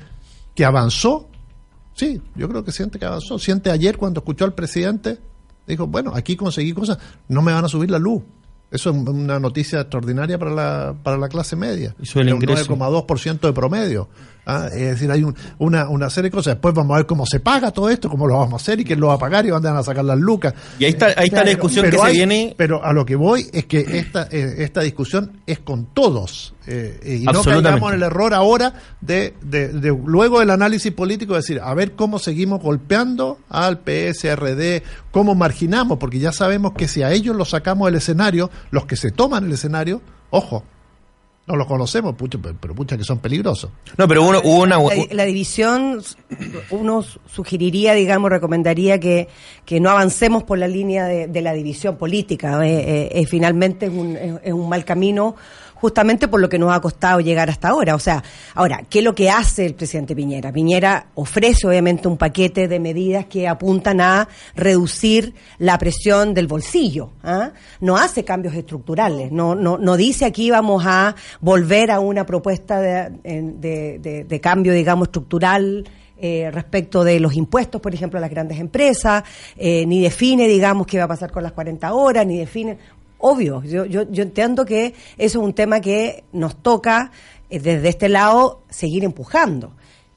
que 0.54 0.64
avanzó. 0.64 1.28
Sí, 1.94 2.20
yo 2.34 2.48
creo 2.48 2.64
que 2.64 2.72
siente 2.72 2.98
que 2.98 3.04
avanzó. 3.04 3.38
Siente 3.38 3.70
ayer 3.70 3.96
cuando 3.96 4.20
escuchó 4.20 4.44
al 4.44 4.54
presidente, 4.54 5.18
dijo, 5.66 5.86
bueno, 5.86 6.12
aquí 6.14 6.36
conseguí 6.36 6.72
cosas, 6.72 6.98
no 7.28 7.42
me 7.42 7.52
van 7.52 7.64
a 7.64 7.68
subir 7.68 7.90
la 7.90 7.98
luz. 7.98 8.22
Eso 8.70 8.90
es 8.90 8.96
una 8.96 9.38
noticia 9.38 9.82
extraordinaria 9.82 10.36
para 10.36 10.50
la, 10.50 10.94
para 11.00 11.16
la 11.16 11.28
clase 11.28 11.54
media. 11.54 11.94
Y 12.00 12.18
el 12.18 12.30
ingreso. 12.30 12.72
Un 12.72 12.80
9,2% 12.80 13.40
de 13.40 13.52
promedio. 13.52 14.08
¿Ah? 14.46 14.68
Es 14.72 14.80
decir, 14.80 15.10
hay 15.10 15.24
una, 15.58 15.88
una 15.88 16.10
serie 16.10 16.30
de 16.30 16.36
cosas. 16.36 16.54
Después 16.54 16.74
vamos 16.74 16.94
a 16.94 16.98
ver 16.98 17.06
cómo 17.06 17.24
se 17.26 17.40
paga 17.40 17.70
todo 17.70 17.90
esto, 17.90 18.08
cómo 18.08 18.26
lo 18.26 18.38
vamos 18.38 18.54
a 18.54 18.56
hacer 18.56 18.80
y 18.80 18.84
quién 18.84 19.00
lo 19.00 19.08
va 19.08 19.14
a 19.14 19.18
pagar 19.18 19.46
y 19.46 19.48
dónde 19.48 19.68
van 19.68 19.78
a 19.78 19.82
sacar 19.82 20.04
las 20.04 20.18
lucas. 20.18 20.54
Y 20.78 20.84
ahí 20.84 20.92
está, 20.92 21.06
ahí 21.16 21.26
está 21.26 21.44
la 21.44 21.50
discusión 21.50 21.90
que 21.90 21.98
se 21.98 22.12
viene. 22.12 22.54
Pero 22.56 22.84
a 22.84 22.92
lo 22.92 23.04
que 23.04 23.16
voy 23.16 23.48
es 23.52 23.66
que 23.66 23.80
esta, 23.80 24.28
eh, 24.30 24.56
esta 24.58 24.80
discusión 24.82 25.40
es 25.46 25.60
con 25.60 25.86
todos. 25.86 26.54
Eh, 26.66 27.20
y 27.20 27.24
no 27.24 27.42
caigamos 27.42 27.90
en 27.90 27.96
el 27.96 28.02
error 28.04 28.32
ahora 28.32 28.72
de, 29.02 29.34
de, 29.42 29.68
de, 29.68 29.88
luego 29.88 30.40
del 30.40 30.50
análisis 30.50 30.92
político, 30.92 31.34
decir, 31.34 31.60
a 31.62 31.74
ver 31.74 31.92
cómo 31.92 32.18
seguimos 32.18 32.62
golpeando 32.62 33.38
al 33.50 33.80
PSRD, 33.84 34.82
cómo 35.10 35.34
marginamos, 35.34 35.98
porque 35.98 36.18
ya 36.18 36.32
sabemos 36.32 36.72
que 36.72 36.88
si 36.88 37.02
a 37.02 37.12
ellos 37.12 37.36
los 37.36 37.50
sacamos 37.50 37.86
del 37.86 37.96
escenario, 37.96 38.50
los 38.70 38.86
que 38.86 38.96
se 38.96 39.10
toman 39.10 39.44
el 39.44 39.52
escenario, 39.52 40.00
ojo, 40.30 40.64
no 41.46 41.56
los 41.56 41.66
conocemos, 41.66 42.14
pero 42.60 42.74
pucha 42.74 42.96
que 42.96 43.04
son 43.04 43.18
peligrosos. 43.18 43.70
No, 43.98 44.08
pero 44.08 44.22
uno, 44.22 44.40
hubo 44.42 44.62
una... 44.62 44.78
La, 45.10 45.24
división, 45.24 46.02
uno 46.70 47.04
sugeriría, 47.26 47.92
digamos, 47.92 48.30
recomendaría 48.30 48.98
que, 48.98 49.28
que 49.66 49.78
no 49.78 49.90
avancemos 49.90 50.44
por 50.44 50.58
la 50.58 50.68
línea 50.68 51.04
de, 51.04 51.42
la 51.42 51.52
división 51.52 51.96
política. 51.96 52.66
Eh, 52.66 52.78
eh, 52.78 53.08
eh 53.12 53.26
finalmente 53.26 53.86
es 53.86 53.92
un, 53.92 54.16
es 54.16 54.52
un 54.52 54.68
mal 54.68 54.86
camino 54.86 55.36
justamente 55.84 56.28
por 56.28 56.40
lo 56.40 56.48
que 56.48 56.58
nos 56.58 56.72
ha 56.72 56.80
costado 56.80 57.20
llegar 57.20 57.50
hasta 57.50 57.68
ahora. 57.68 57.94
O 57.94 57.98
sea, 57.98 58.24
ahora, 58.54 58.84
¿qué 58.88 59.00
es 59.00 59.04
lo 59.04 59.14
que 59.14 59.28
hace 59.28 59.66
el 59.66 59.74
presidente 59.74 60.16
Piñera? 60.16 60.50
Piñera 60.50 61.08
ofrece 61.14 61.66
obviamente 61.66 62.08
un 62.08 62.16
paquete 62.16 62.68
de 62.68 62.80
medidas 62.80 63.26
que 63.26 63.46
apuntan 63.46 64.00
a 64.00 64.26
reducir 64.56 65.34
la 65.58 65.76
presión 65.76 66.32
del 66.32 66.46
bolsillo. 66.46 67.10
¿ah? 67.22 67.50
No 67.82 67.98
hace 67.98 68.24
cambios 68.24 68.54
estructurales, 68.54 69.30
no, 69.30 69.54
no, 69.54 69.76
no 69.76 69.98
dice 69.98 70.24
aquí 70.24 70.50
vamos 70.50 70.86
a 70.86 71.14
volver 71.42 71.90
a 71.90 72.00
una 72.00 72.24
propuesta 72.24 72.80
de, 72.80 74.24
de, 74.26 74.40
cambio, 74.40 74.72
digamos, 74.72 75.08
estructural. 75.08 75.84
Eh, 76.16 76.48
respecto 76.52 77.02
de 77.02 77.18
los 77.18 77.34
impuestos, 77.34 77.80
por 77.80 77.92
ejemplo, 77.92 78.18
a 78.18 78.20
las 78.20 78.30
grandes 78.30 78.60
empresas, 78.60 79.24
eh, 79.56 79.84
ni 79.84 80.00
define, 80.00 80.46
digamos, 80.46 80.86
qué 80.86 80.96
va 80.96 81.04
a 81.04 81.08
pasar 81.08 81.32
con 81.32 81.42
las 81.42 81.50
40 81.52 81.92
horas, 81.92 82.24
ni 82.24 82.38
define 82.38 82.78
obvio, 83.24 83.62
yo, 83.62 83.86
yo, 83.86 84.22
entiendo 84.22 84.66
que 84.66 84.88
eso 85.16 85.38
es 85.38 85.44
un 85.44 85.54
tema 85.54 85.80
que 85.80 86.24
nos 86.32 86.56
toca 86.56 87.10
eh, 87.48 87.58
desde 87.58 87.88
este 87.88 88.10
lado 88.10 88.60
seguir 88.68 89.02
empujando. 89.02 89.72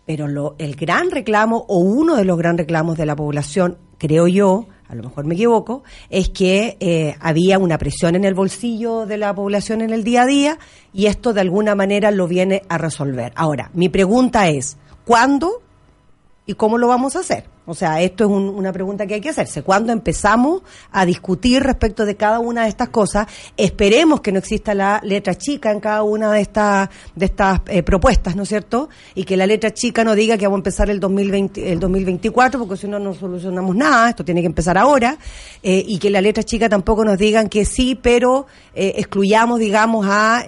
Pero 0.05 0.27
lo, 0.27 0.55
el 0.57 0.75
gran 0.75 1.09
reclamo, 1.09 1.65
o 1.69 1.77
uno 1.79 2.17
de 2.17 2.25
los 2.25 2.37
gran 2.37 2.57
reclamos 2.57 2.97
de 2.97 3.05
la 3.05 3.15
población, 3.15 3.77
creo 3.97 4.27
yo, 4.27 4.67
a 4.89 4.95
lo 4.95 5.03
mejor 5.03 5.23
me 5.23 5.35
equivoco, 5.35 5.83
es 6.09 6.29
que 6.29 6.75
eh, 6.81 7.15
había 7.21 7.59
una 7.59 7.77
presión 7.77 8.15
en 8.15 8.25
el 8.25 8.33
bolsillo 8.33 9.05
de 9.05 9.17
la 9.17 9.33
población 9.33 9.81
en 9.81 9.91
el 9.91 10.03
día 10.03 10.23
a 10.23 10.25
día 10.25 10.59
y 10.93 11.05
esto 11.05 11.33
de 11.33 11.41
alguna 11.41 11.75
manera 11.75 12.11
lo 12.11 12.27
viene 12.27 12.63
a 12.67 12.77
resolver. 12.77 13.31
Ahora, 13.35 13.71
mi 13.73 13.87
pregunta 13.87 14.49
es, 14.49 14.75
¿cuándo 15.05 15.61
y 16.45 16.55
cómo 16.55 16.77
lo 16.77 16.89
vamos 16.89 17.15
a 17.15 17.19
hacer? 17.19 17.56
O 17.69 17.75
sea, 17.75 18.01
esto 18.01 18.23
es 18.23 18.29
una 18.29 18.71
pregunta 18.71 19.05
que 19.05 19.15
hay 19.15 19.19
que 19.19 19.27
hacerse. 19.27 19.61
¿Cuándo 19.61 19.91
empezamos 19.91 20.61
a 20.89 21.05
discutir 21.05 21.61
respecto 21.61 22.05
de 22.05 22.15
cada 22.15 22.39
una 22.39 22.63
de 22.63 22.69
estas 22.69 22.87
cosas? 22.87 23.27
Esperemos 23.57 24.21
que 24.21 24.31
no 24.31 24.39
exista 24.39 24.73
la 24.73 25.01
letra 25.03 25.35
chica 25.35 25.69
en 25.73 25.81
cada 25.81 26.01
una 26.03 26.31
de 26.31 26.39
estas 26.39 26.87
de 27.13 27.25
estas 27.25 27.59
eh, 27.67 27.83
propuestas, 27.83 28.37
¿no 28.37 28.43
es 28.43 28.49
cierto? 28.49 28.87
Y 29.15 29.25
que 29.25 29.35
la 29.35 29.45
letra 29.45 29.73
chica 29.73 30.05
no 30.05 30.15
diga 30.15 30.37
que 30.37 30.45
vamos 30.45 30.59
a 30.59 30.61
empezar 30.61 30.89
el 30.89 31.01
2020, 31.01 31.73
el 31.73 31.77
2024, 31.81 32.57
porque 32.57 32.77
si 32.77 32.87
no 32.87 32.99
no 32.99 33.13
solucionamos 33.13 33.75
nada. 33.75 34.11
Esto 34.11 34.23
tiene 34.23 34.39
que 34.39 34.47
empezar 34.47 34.77
ahora. 34.77 35.17
Eh, 35.61 35.83
y 35.85 35.99
que 35.99 36.09
la 36.09 36.21
letra 36.21 36.43
chica 36.43 36.69
tampoco 36.69 37.03
nos 37.03 37.17
digan 37.17 37.49
que 37.49 37.65
sí, 37.65 37.99
pero 38.01 38.47
eh, 38.75 38.93
excluyamos, 38.95 39.59
digamos, 39.59 40.07
a 40.09 40.45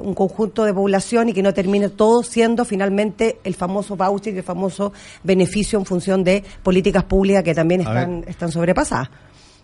un 0.00 0.14
conjunto 0.14 0.64
de 0.64 0.72
población 0.72 1.30
y 1.30 1.32
que 1.32 1.42
no 1.42 1.52
termine 1.52 1.88
todo 1.88 2.22
siendo 2.22 2.64
finalmente 2.64 3.40
el 3.42 3.56
famoso 3.56 3.96
voucher, 3.96 4.36
el 4.36 4.44
famoso 4.44 4.92
beneficio 5.24 5.80
en 5.80 5.84
función 5.84 6.22
de 6.22 6.43
políticas 6.62 7.04
públicas 7.04 7.42
que 7.42 7.54
también 7.54 7.80
están, 7.80 8.24
están 8.26 8.50
sobrepasadas. 8.52 9.08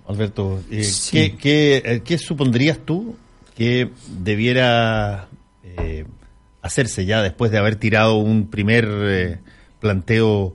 Alberto, 0.07 0.61
eh, 0.71 0.91
eh, 1.13 2.01
¿qué, 2.05 2.19
supondrías 2.19 2.79
tú 2.85 3.17
que 3.55 3.91
debiera 4.09 5.29
eh, 5.63 6.05
hacerse 6.63 7.05
ya 7.05 7.23
después 7.23 7.53
de 7.53 7.59
haber 7.59 7.77
tirado 7.77 8.17
un 8.17 8.49
primer 8.49 9.41
planteo 9.79 10.55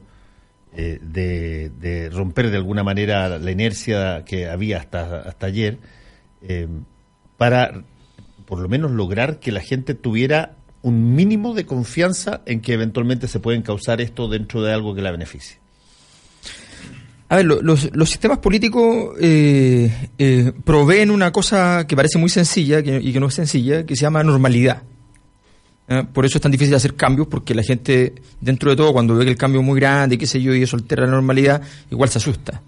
de, 0.75 1.71
de, 1.79 2.09
romper 2.09 2.51
de 2.51 2.57
alguna 2.57 2.83
manera 2.83 3.39
la 3.39 3.51
inercia 3.51 4.25
que 4.25 4.49
había 4.49 4.79
hasta, 4.79 5.21
hasta 5.21 5.45
ayer, 5.45 5.77
para 7.37 7.83
por 8.45 8.59
lo 8.59 8.67
menos 8.67 8.91
lograr 8.91 9.39
que 9.39 9.53
la 9.53 9.61
gente 9.61 9.95
tuviera 9.95 10.57
un 10.81 11.15
mínimo 11.15 11.53
de 11.53 11.65
confianza 11.65 12.41
en 12.45 12.61
que 12.61 12.73
eventualmente 12.73 13.27
se 13.27 13.39
pueden 13.39 13.61
causar 13.61 14.01
esto 14.01 14.27
dentro 14.27 14.61
de 14.61 14.73
algo 14.73 14.93
que 14.93 15.01
la 15.01 15.11
beneficie? 15.11 15.57
A 17.27 17.37
ver, 17.37 17.45
los, 17.45 17.89
los, 17.91 18.09
sistemas 18.09 18.37
políticos 18.37 19.15
eh, 19.19 20.09
eh, 20.19 20.51
proveen 20.63 21.09
una 21.09 21.31
cosa 21.31 21.87
que 21.87 21.95
parece 21.95 22.19
muy 22.19 22.29
sencilla 22.29 22.79
y 22.79 23.11
que 23.11 23.19
no 23.19 23.27
es 23.27 23.33
sencilla, 23.33 23.83
que 23.83 23.95
se 23.95 24.03
llama 24.03 24.23
normalidad. 24.23 24.83
¿Eh? 25.87 26.03
Por 26.13 26.25
eso 26.25 26.37
es 26.37 26.41
tan 26.41 26.51
difícil 26.51 26.75
hacer 26.75 26.95
cambios, 26.95 27.27
porque 27.27 27.55
la 27.55 27.63
gente, 27.63 28.13
dentro 28.39 28.69
de 28.69 28.75
todo, 28.75 28.93
cuando 28.93 29.15
ve 29.15 29.25
que 29.25 29.31
el 29.31 29.37
cambio 29.37 29.61
es 29.61 29.65
muy 29.65 29.79
grande, 29.79 30.19
qué 30.19 30.27
sé 30.27 30.39
yo, 30.39 30.53
y 30.53 30.61
eso 30.61 30.75
altera 30.75 31.05
la 31.05 31.13
normalidad, 31.13 31.63
igual 31.89 32.09
se 32.09 32.19
asusta. 32.19 32.61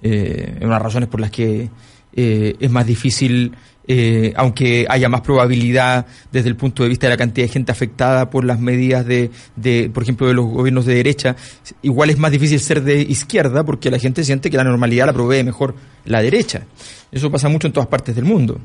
es 0.00 0.50
una 0.50 0.58
de 0.60 0.66
las 0.66 0.82
razones 0.82 1.08
por 1.08 1.20
las 1.20 1.32
que 1.32 1.68
es 2.12 2.70
más 2.70 2.86
difícil 2.86 3.52
eh, 3.88 4.32
aunque 4.36 4.86
haya 4.88 5.08
más 5.08 5.22
probabilidad 5.22 6.06
desde 6.30 6.48
el 6.48 6.56
punto 6.56 6.82
de 6.82 6.88
vista 6.88 7.06
de 7.06 7.14
la 7.14 7.16
cantidad 7.16 7.46
de 7.46 7.52
gente 7.52 7.72
afectada 7.72 8.30
por 8.30 8.44
las 8.44 8.60
medidas 8.60 9.06
de, 9.06 9.30
de, 9.56 9.90
por 9.92 10.02
ejemplo, 10.02 10.28
de 10.28 10.34
los 10.34 10.46
gobiernos 10.46 10.86
de 10.86 10.94
derecha, 10.94 11.34
igual 11.82 12.10
es 12.10 12.18
más 12.18 12.30
difícil 12.30 12.60
ser 12.60 12.82
de 12.82 13.00
izquierda 13.00 13.64
porque 13.64 13.90
la 13.90 13.98
gente 13.98 14.22
siente 14.22 14.50
que 14.50 14.56
la 14.56 14.64
normalidad 14.64 15.06
la 15.06 15.12
provee 15.12 15.42
mejor 15.42 15.74
la 16.04 16.22
derecha. 16.22 16.66
Eso 17.10 17.30
pasa 17.30 17.48
mucho 17.48 17.66
en 17.66 17.72
todas 17.72 17.88
partes 17.88 18.14
del 18.14 18.24
mundo. 18.24 18.60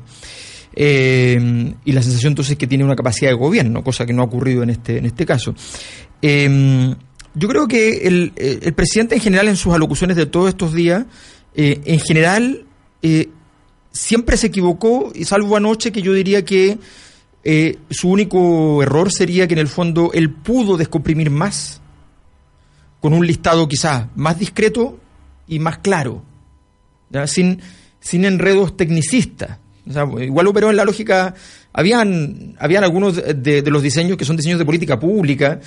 Eh, 0.74 1.74
y 1.84 1.92
la 1.92 2.02
sensación 2.02 2.32
entonces 2.32 2.52
es 2.52 2.58
que 2.58 2.66
tiene 2.66 2.84
una 2.84 2.94
capacidad 2.94 3.30
de 3.30 3.36
gobierno, 3.36 3.82
cosa 3.82 4.04
que 4.04 4.12
no 4.12 4.22
ha 4.22 4.26
ocurrido 4.26 4.62
en 4.62 4.70
este, 4.70 4.98
en 4.98 5.06
este 5.06 5.24
caso. 5.24 5.54
Eh, 6.20 6.94
yo 7.34 7.48
creo 7.48 7.66
que 7.66 8.06
el, 8.06 8.32
el, 8.36 8.72
presidente 8.74 9.14
en 9.14 9.20
general 9.20 9.48
en 9.48 9.56
sus 9.56 9.74
alocuciones 9.74 10.16
de 10.16 10.26
todos 10.26 10.50
estos 10.50 10.72
días, 10.72 11.04
en 11.54 12.00
general, 12.00 12.64
siempre 13.96 14.36
se 14.36 14.48
equivocó, 14.48 15.12
y 15.14 15.24
salvo 15.24 15.56
anoche 15.56 15.92
que 15.92 16.02
yo 16.02 16.12
diría 16.12 16.44
que 16.44 16.78
eh, 17.44 17.78
su 17.90 18.10
único 18.10 18.82
error 18.82 19.12
sería 19.12 19.46
que 19.46 19.54
en 19.54 19.60
el 19.60 19.68
fondo 19.68 20.10
él 20.12 20.30
pudo 20.30 20.76
descomprimir 20.76 21.30
más, 21.30 21.80
con 23.00 23.12
un 23.12 23.26
listado 23.26 23.68
quizás 23.68 24.06
más 24.16 24.38
discreto 24.38 24.98
y 25.46 25.58
más 25.58 25.78
claro, 25.78 26.22
Sin, 27.26 27.60
sin 28.00 28.24
enredos 28.24 28.76
tecnicistas. 28.76 29.58
igual 30.20 30.48
operó 30.48 30.70
en 30.70 30.76
la 30.76 30.84
lógica, 30.84 31.34
habían, 31.72 32.56
habían 32.58 32.82
algunos 32.82 33.14
de, 33.14 33.62
los 33.66 33.82
diseños 33.82 34.16
que 34.16 34.24
son 34.24 34.36
diseños 34.36 34.58
de 34.58 34.64
política 34.64 34.98
pública, 34.98 35.60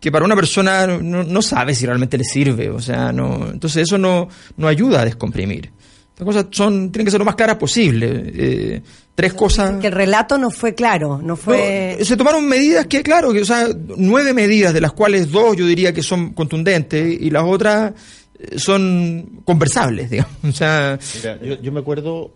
que 0.00 0.10
para 0.10 0.24
una 0.24 0.34
persona 0.34 0.86
no, 0.86 1.24
no, 1.24 1.42
sabe 1.42 1.74
si 1.74 1.84
realmente 1.84 2.16
le 2.16 2.24
sirve, 2.24 2.70
o 2.70 2.80
sea, 2.80 3.12
no, 3.12 3.50
entonces 3.50 3.82
eso 3.82 3.98
no, 3.98 4.28
no 4.56 4.66
ayuda 4.66 5.02
a 5.02 5.04
descomprimir. 5.04 5.72
Las 6.18 6.26
cosas 6.26 6.46
son, 6.50 6.90
tienen 6.90 7.04
que 7.04 7.12
ser 7.12 7.20
lo 7.20 7.24
más 7.24 7.36
claras 7.36 7.56
posible. 7.56 8.32
Eh, 8.34 8.82
tres 9.14 9.34
cosas. 9.34 9.80
Que 9.80 9.86
el 9.86 9.92
relato 9.92 10.36
no 10.36 10.50
fue 10.50 10.74
claro, 10.74 11.20
no 11.22 11.36
fue. 11.36 11.98
se 12.02 12.16
tomaron 12.16 12.48
medidas 12.48 12.86
que, 12.86 13.02
claro, 13.02 13.32
que, 13.32 13.42
o 13.42 13.44
sea, 13.44 13.68
nueve 13.96 14.34
medidas, 14.34 14.74
de 14.74 14.80
las 14.80 14.92
cuales 14.92 15.30
dos 15.30 15.56
yo 15.56 15.64
diría 15.64 15.92
que 15.92 16.02
son 16.02 16.32
contundentes 16.32 17.20
y 17.20 17.30
las 17.30 17.44
otras 17.44 17.92
eh, 18.36 18.58
son 18.58 19.42
conversables, 19.44 20.10
digamos. 20.10 20.34
O 20.42 20.52
sea. 20.52 20.98
Mira, 21.40 21.60
yo, 21.60 21.70
me 21.70 21.78
acuerdo, 21.78 22.32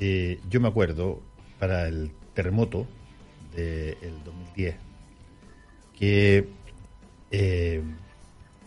eh, 0.00 0.40
yo 0.48 0.58
me 0.60 0.68
acuerdo 0.68 1.20
para 1.58 1.88
el 1.88 2.10
terremoto 2.34 2.86
del 3.54 4.14
2010 4.24 4.76
que 5.98 6.48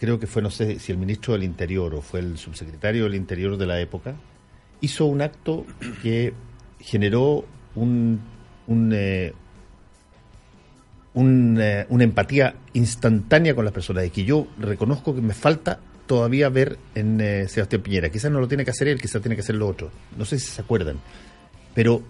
creo 0.06 0.20
que 0.20 0.28
fue, 0.28 0.44
no 0.44 0.52
sé 0.52 0.78
si 0.78 0.92
el 0.92 1.00
ministro 1.00 1.34
del 1.34 1.44
Interior 1.44 1.96
o 1.96 2.02
fue 2.02 2.20
el 2.20 2.38
subsecretario 2.38 3.06
del 3.06 3.16
Interior 3.16 3.58
de 3.58 3.66
la 3.66 3.82
época, 3.82 4.16
hizo 4.82 5.06
un 5.06 5.24
acto 5.24 5.66
que 6.04 6.32
generó 6.80 7.44
un, 7.74 8.22
un, 8.68 8.92
eh, 8.94 9.34
eh, 11.16 11.86
una 11.90 12.04
empatía 12.04 12.54
instantánea 12.74 13.56
con 13.56 13.66
las 13.66 13.74
personas 13.74 14.06
y 14.06 14.12
que 14.12 14.24
yo 14.26 14.46
reconozco 14.60 15.16
que 15.16 15.22
me 15.22 15.34
falta 15.34 15.80
todavía 16.06 16.50
ver 16.50 16.78
en 16.94 17.20
eh, 17.20 17.48
Sebastián 17.48 17.82
Piñera. 17.82 18.10
Quizás 18.10 18.32
no 18.32 18.40
lo 18.40 18.48
tiene 18.48 18.64
que 18.64 18.70
hacer 18.70 18.88
él, 18.88 19.02
quizás 19.02 19.24
tiene 19.24 19.36
que 19.36 19.42
hacer 19.42 19.56
lo 19.56 19.68
otro. 19.68 19.90
No 20.16 20.24
sé 20.24 20.38
si 20.38 20.46
se 20.46 20.62
acuerdan. 20.62 21.00
pero 21.74 22.04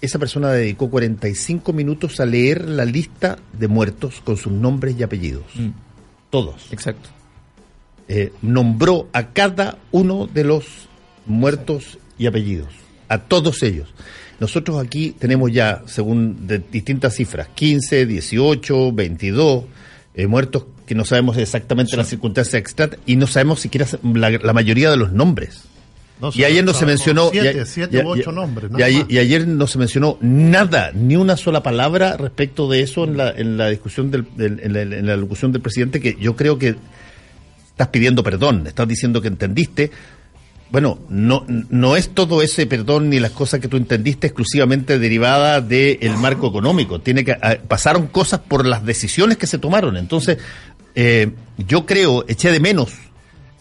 esa 0.00 0.18
persona 0.18 0.50
dedicó 0.52 0.88
45 0.88 1.72
minutos 1.74 2.20
a 2.20 2.24
leer 2.24 2.66
la 2.66 2.86
lista 2.86 3.36
de 3.52 3.68
muertos 3.68 4.22
con 4.22 4.38
sus 4.38 4.52
nombres 4.52 4.94
y 4.98 5.02
apellidos. 5.02 5.44
Mm, 5.56 5.70
Todos. 6.30 6.72
exacto. 6.72 7.10
Eh, 8.08 8.32
nombró 8.42 9.08
a 9.12 9.28
cada 9.32 9.78
uno 9.90 10.26
de 10.32 10.44
los 10.44 10.64
muertos 11.26 11.98
y 12.18 12.26
apellidos, 12.26 12.68
a 13.08 13.18
todos 13.18 13.62
ellos. 13.62 13.88
Nosotros 14.40 14.82
aquí 14.82 15.14
tenemos 15.18 15.52
ya, 15.52 15.82
según 15.86 16.46
de 16.46 16.58
distintas 16.58 17.14
cifras, 17.16 17.48
15, 17.54 18.06
18, 18.06 18.92
22 18.92 19.64
eh, 20.14 20.26
muertos 20.26 20.64
que 20.86 20.94
no 20.94 21.04
sabemos 21.04 21.36
exactamente 21.36 21.96
las 21.96 22.08
circunstancias 22.08 22.54
exactas 22.54 22.98
y 23.04 23.16
no 23.16 23.26
sabemos 23.26 23.60
siquiera 23.60 23.86
la, 24.14 24.30
la 24.30 24.52
mayoría 24.54 24.90
de 24.90 24.96
los 24.96 25.12
nombres. 25.12 25.64
No, 26.20 26.30
y 26.34 26.42
ayer 26.44 26.64
no 26.64 26.72
se 26.74 26.86
mencionó. 26.86 27.28
Siete, 27.30 27.64
siete 27.66 27.98
y- 27.98 28.00
u 28.04 28.08
ocho 28.08 28.32
y- 28.32 28.34
nombres. 28.34 28.70
y 28.76 28.82
ayer, 28.82 29.02
más. 29.02 29.10
y 29.12 29.18
ayer 29.18 29.46
no 29.46 29.66
se 29.66 29.78
mencionó 29.78 30.16
nada, 30.20 30.90
ni 30.94 31.14
una 31.16 31.36
sola 31.36 31.62
palabra 31.62 32.16
respecto 32.16 32.68
de 32.70 32.80
eso 32.80 33.04
en 33.04 33.16
la, 33.18 33.30
en 33.30 33.56
la 33.58 33.68
discusión 33.68 34.10
del, 34.10 34.26
del- 34.36 34.60
en, 34.60 34.72
la, 34.72 34.82
en 34.82 35.06
la 35.06 35.16
locución 35.16 35.52
del 35.52 35.60
presidente, 35.62 36.00
que 36.00 36.16
yo 36.18 36.34
creo 36.34 36.58
que 36.58 36.74
estás 37.78 37.88
pidiendo 37.88 38.24
perdón, 38.24 38.66
estás 38.66 38.88
diciendo 38.88 39.22
que 39.22 39.28
entendiste. 39.28 39.92
Bueno, 40.72 40.98
no, 41.08 41.46
no 41.46 41.94
es 41.96 42.10
todo 42.10 42.42
ese 42.42 42.66
perdón 42.66 43.08
ni 43.08 43.20
las 43.20 43.30
cosas 43.30 43.60
que 43.60 43.68
tú 43.68 43.76
entendiste 43.76 44.26
exclusivamente 44.26 44.98
derivada 44.98 45.60
del 45.60 46.16
marco 46.18 46.48
económico. 46.48 47.00
Tiene 47.00 47.24
que 47.24 47.32
ah, 47.40 47.56
pasaron 47.68 48.08
cosas 48.08 48.40
por 48.40 48.66
las 48.66 48.84
decisiones 48.84 49.38
que 49.38 49.46
se 49.46 49.58
tomaron. 49.58 49.96
Entonces, 49.96 50.38
eh, 50.96 51.30
yo 51.56 51.86
creo, 51.86 52.24
eché 52.26 52.50
de 52.50 52.58
menos 52.58 52.90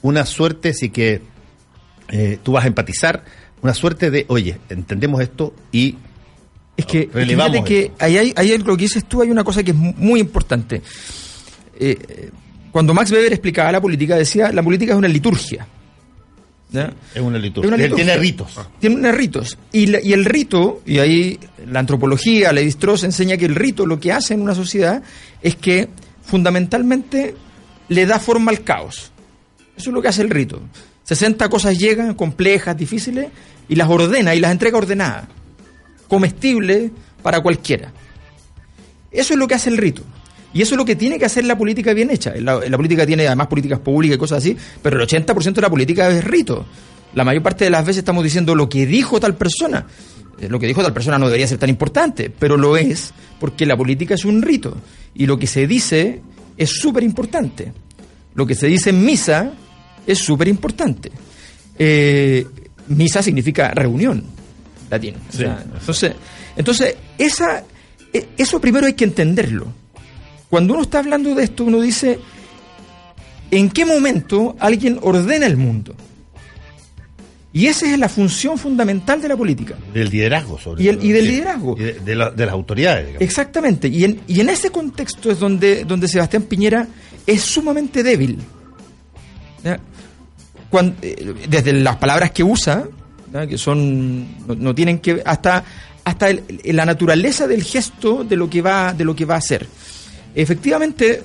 una 0.01 0.25
suerte, 0.25 0.73
sí 0.73 0.89
que 0.89 1.21
eh, 2.09 2.39
tú 2.41 2.53
vas 2.53 2.63
a 2.65 2.67
empatizar, 2.67 3.23
una 3.61 3.75
suerte 3.75 4.09
de, 4.09 4.25
oye, 4.29 4.57
entendemos 4.69 5.21
esto 5.21 5.53
y 5.71 5.95
Es 6.75 6.85
que, 6.87 7.07
fíjate 7.51 7.91
ahí 7.99 8.17
hay, 8.17 8.33
ahí 8.35 8.51
hay 8.51 8.57
lo 8.57 8.75
que 8.75 8.83
dices 8.83 9.05
tú, 9.05 9.21
hay 9.21 9.29
una 9.29 9.43
cosa 9.43 9.61
que 9.63 9.71
es 9.71 9.77
mu- 9.77 9.93
muy 9.95 10.19
importante. 10.19 10.81
Eh, 11.79 12.31
cuando 12.71 12.93
Max 12.93 13.11
Weber 13.11 13.31
explicaba 13.33 13.71
la 13.71 13.81
política, 13.81 14.15
decía, 14.15 14.51
la 14.51 14.63
política 14.63 14.93
es 14.93 14.97
una 14.97 15.07
liturgia. 15.07 15.67
¿ya? 16.69 16.91
es 17.15 17.21
una 17.21 17.37
liturgia. 17.39 17.67
Es 17.69 17.73
una 17.73 17.75
Él 17.77 17.81
liturgia. 17.83 18.05
Tiene 18.05 18.19
ritos. 18.19 18.59
Tiene 18.79 18.95
unos 18.97 19.15
ritos. 19.15 19.57
Y, 19.71 19.85
la- 19.87 20.01
y 20.01 20.13
el 20.13 20.25
rito, 20.25 20.81
y 20.85 20.99
ahí 20.99 21.39
la 21.65 21.79
antropología, 21.79 22.51
la 22.51 22.59
Strauss 22.61 23.03
enseña 23.03 23.37
que 23.37 23.45
el 23.45 23.55
rito 23.55 23.85
lo 23.85 23.99
que 23.99 24.11
hace 24.11 24.33
en 24.33 24.41
una 24.41 24.53
sociedad 24.53 25.01
es 25.41 25.55
que 25.55 25.87
fundamentalmente 26.23 27.35
le 27.87 28.05
da 28.05 28.19
forma 28.19 28.51
al 28.51 28.63
caos. 28.63 29.11
Eso 29.77 29.89
es 29.89 29.93
lo 29.93 30.01
que 30.01 30.09
hace 30.09 30.21
el 30.23 30.29
rito. 30.29 30.61
60 31.03 31.47
cosas 31.49 31.77
llegan 31.77 32.13
complejas, 32.15 32.75
difíciles, 32.75 33.27
y 33.69 33.75
las 33.75 33.87
ordena 33.89 34.35
y 34.35 34.39
las 34.41 34.51
entrega 34.51 34.77
ordenadas. 34.77 35.27
Comestibles 36.07 36.91
para 37.21 37.39
cualquiera. 37.41 37.91
Eso 39.11 39.33
es 39.33 39.39
lo 39.39 39.47
que 39.47 39.55
hace 39.55 39.69
el 39.69 39.77
rito. 39.77 40.03
Y 40.53 40.61
eso 40.61 40.75
es 40.75 40.77
lo 40.77 40.85
que 40.85 40.95
tiene 40.95 41.19
que 41.19 41.25
hacer 41.25 41.43
la 41.45 41.57
política 41.57 41.93
bien 41.93 42.09
hecha. 42.09 42.33
La, 42.39 42.59
la 42.67 42.77
política 42.77 43.05
tiene 43.05 43.27
además 43.27 43.47
políticas 43.47 43.79
públicas 43.79 44.15
y 44.15 44.19
cosas 44.19 44.39
así, 44.39 44.55
pero 44.81 45.01
el 45.01 45.07
80% 45.07 45.53
de 45.53 45.61
la 45.61 45.69
política 45.69 46.09
es 46.09 46.23
rito. 46.23 46.65
La 47.13 47.23
mayor 47.23 47.43
parte 47.43 47.65
de 47.65 47.69
las 47.69 47.85
veces 47.85 47.99
estamos 47.99 48.23
diciendo 48.23 48.55
lo 48.55 48.67
que 48.69 48.85
dijo 48.85 49.19
tal 49.19 49.35
persona. 49.35 49.85
Eh, 50.39 50.47
Lo 50.49 50.59
que 50.59 50.67
dijo 50.67 50.83
tal 50.83 50.93
persona 50.93 51.17
no 51.17 51.25
debería 51.25 51.47
ser 51.47 51.57
tan 51.57 51.69
importante, 51.69 52.29
pero 52.29 52.57
lo 52.57 52.77
es 52.77 53.11
porque 53.39 53.65
la 53.65 53.75
política 53.75 54.13
es 54.15 54.23
un 54.25 54.41
rito. 54.41 54.77
Y 55.15 55.25
lo 55.25 55.37
que 55.39 55.47
se 55.47 55.65
dice 55.67 56.21
es 56.57 56.69
súper 56.79 57.03
importante. 57.03 57.73
Lo 58.35 58.45
que 58.45 58.53
se 58.55 58.67
dice 58.67 58.91
en 58.91 59.03
misa 59.03 59.51
es 60.05 60.19
súper 60.19 60.47
importante. 60.47 61.11
Eh, 61.79 62.45
misa 62.89 63.21
significa 63.21 63.71
reunión. 63.71 64.23
O 65.29 65.33
sea, 65.37 65.63
entonces, 65.79 66.11
entonces 66.55 66.95
esa, 67.17 67.63
e- 68.13 68.27
eso 68.37 68.61
primero 68.61 68.85
hay 68.87 68.93
que 68.93 69.03
entenderlo. 69.05 69.67
Cuando 70.49 70.73
uno 70.73 70.83
está 70.83 70.99
hablando 70.99 71.35
de 71.35 71.43
esto, 71.43 71.63
uno 71.65 71.81
dice, 71.81 72.19
¿en 73.51 73.69
qué 73.69 73.85
momento 73.85 74.55
alguien 74.59 74.97
ordena 75.01 75.45
el 75.45 75.57
mundo? 75.57 75.93
Y 77.53 77.65
esa 77.67 77.91
es 77.91 77.97
la 77.97 78.07
función 78.07 78.57
fundamental 78.57 79.19
de 79.21 79.27
la 79.29 79.35
política. 79.37 79.75
Del 79.93 80.09
liderazgo, 80.09 80.59
sobre 80.59 80.83
Y 80.83 80.87
el- 80.89 80.97
todo. 80.97 81.05
y 81.07 81.11
del 81.11 81.25
Sí. 81.25 81.31
liderazgo. 81.31 81.75
Y 81.77 81.83
de, 81.83 81.93
de 81.93 82.15
la- 82.15 82.29
de 82.29 82.45
las 82.45 82.53
autoridades, 82.53 83.07
digamos. 83.07 83.21
Exactamente. 83.23 83.87
Y 83.87 84.03
en, 84.03 84.21
y 84.27 84.39
en 84.41 84.49
ese 84.49 84.69
contexto 84.69 85.31
es 85.31 85.39
donde, 85.39 85.83
donde 85.85 86.07
Sebastián 86.07 86.43
Piñera 86.43 86.87
es 87.25 87.41
sumamente 87.41 88.03
débil. 88.03 88.37
Eh, 91.01 91.35
desde 91.49 91.73
las 91.73 91.95
palabras 91.95 92.31
que 92.31 92.43
usa, 92.43 92.83
¿ya? 93.33 93.47
que 93.47 93.57
son 93.57 94.45
no, 94.47 94.53
no 94.55 94.75
tienen 94.75 94.99
que 94.99 95.21
hasta 95.25 95.63
hasta 96.03 96.29
el- 96.29 96.43
la 96.65 96.85
naturaleza 96.85 97.47
del 97.47 97.63
gesto 97.63 98.23
de 98.23 98.35
lo 98.35 98.49
que 98.49 98.61
va 98.61 98.93
de 98.93 99.03
lo 99.05 99.15
que 99.15 99.25
va 99.25 99.35
a 99.35 99.37
hacer. 99.39 99.65
Efectivamente, 100.41 101.21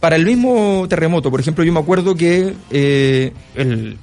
para 0.00 0.16
el 0.16 0.24
mismo 0.24 0.86
terremoto, 0.88 1.30
por 1.30 1.40
ejemplo, 1.40 1.64
yo 1.64 1.72
me 1.72 1.80
acuerdo 1.80 2.14
que 2.14 2.54
eh, 2.70 3.32
el- 3.54 3.96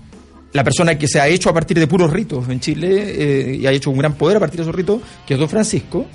la 0.54 0.64
persona 0.66 0.98
que 0.98 1.08
se 1.08 1.20
ha 1.22 1.28
hecho 1.30 1.50
a 1.50 1.54
partir 1.54 1.80
de 1.80 1.88
puros 1.88 2.12
ritos 2.12 2.50
en 2.50 2.60
Chile 2.60 2.90
eh, 2.92 3.56
y 3.62 3.66
ha 3.66 3.72
hecho 3.72 3.90
un 3.90 3.98
gran 3.98 4.16
poder 4.16 4.36
a 4.36 4.40
partir 4.42 4.58
de 4.58 4.64
esos 4.64 4.76
ritos, 4.76 5.02
que 5.26 5.36
es 5.36 5.40
Don 5.40 5.48
Francisco, 5.48 6.06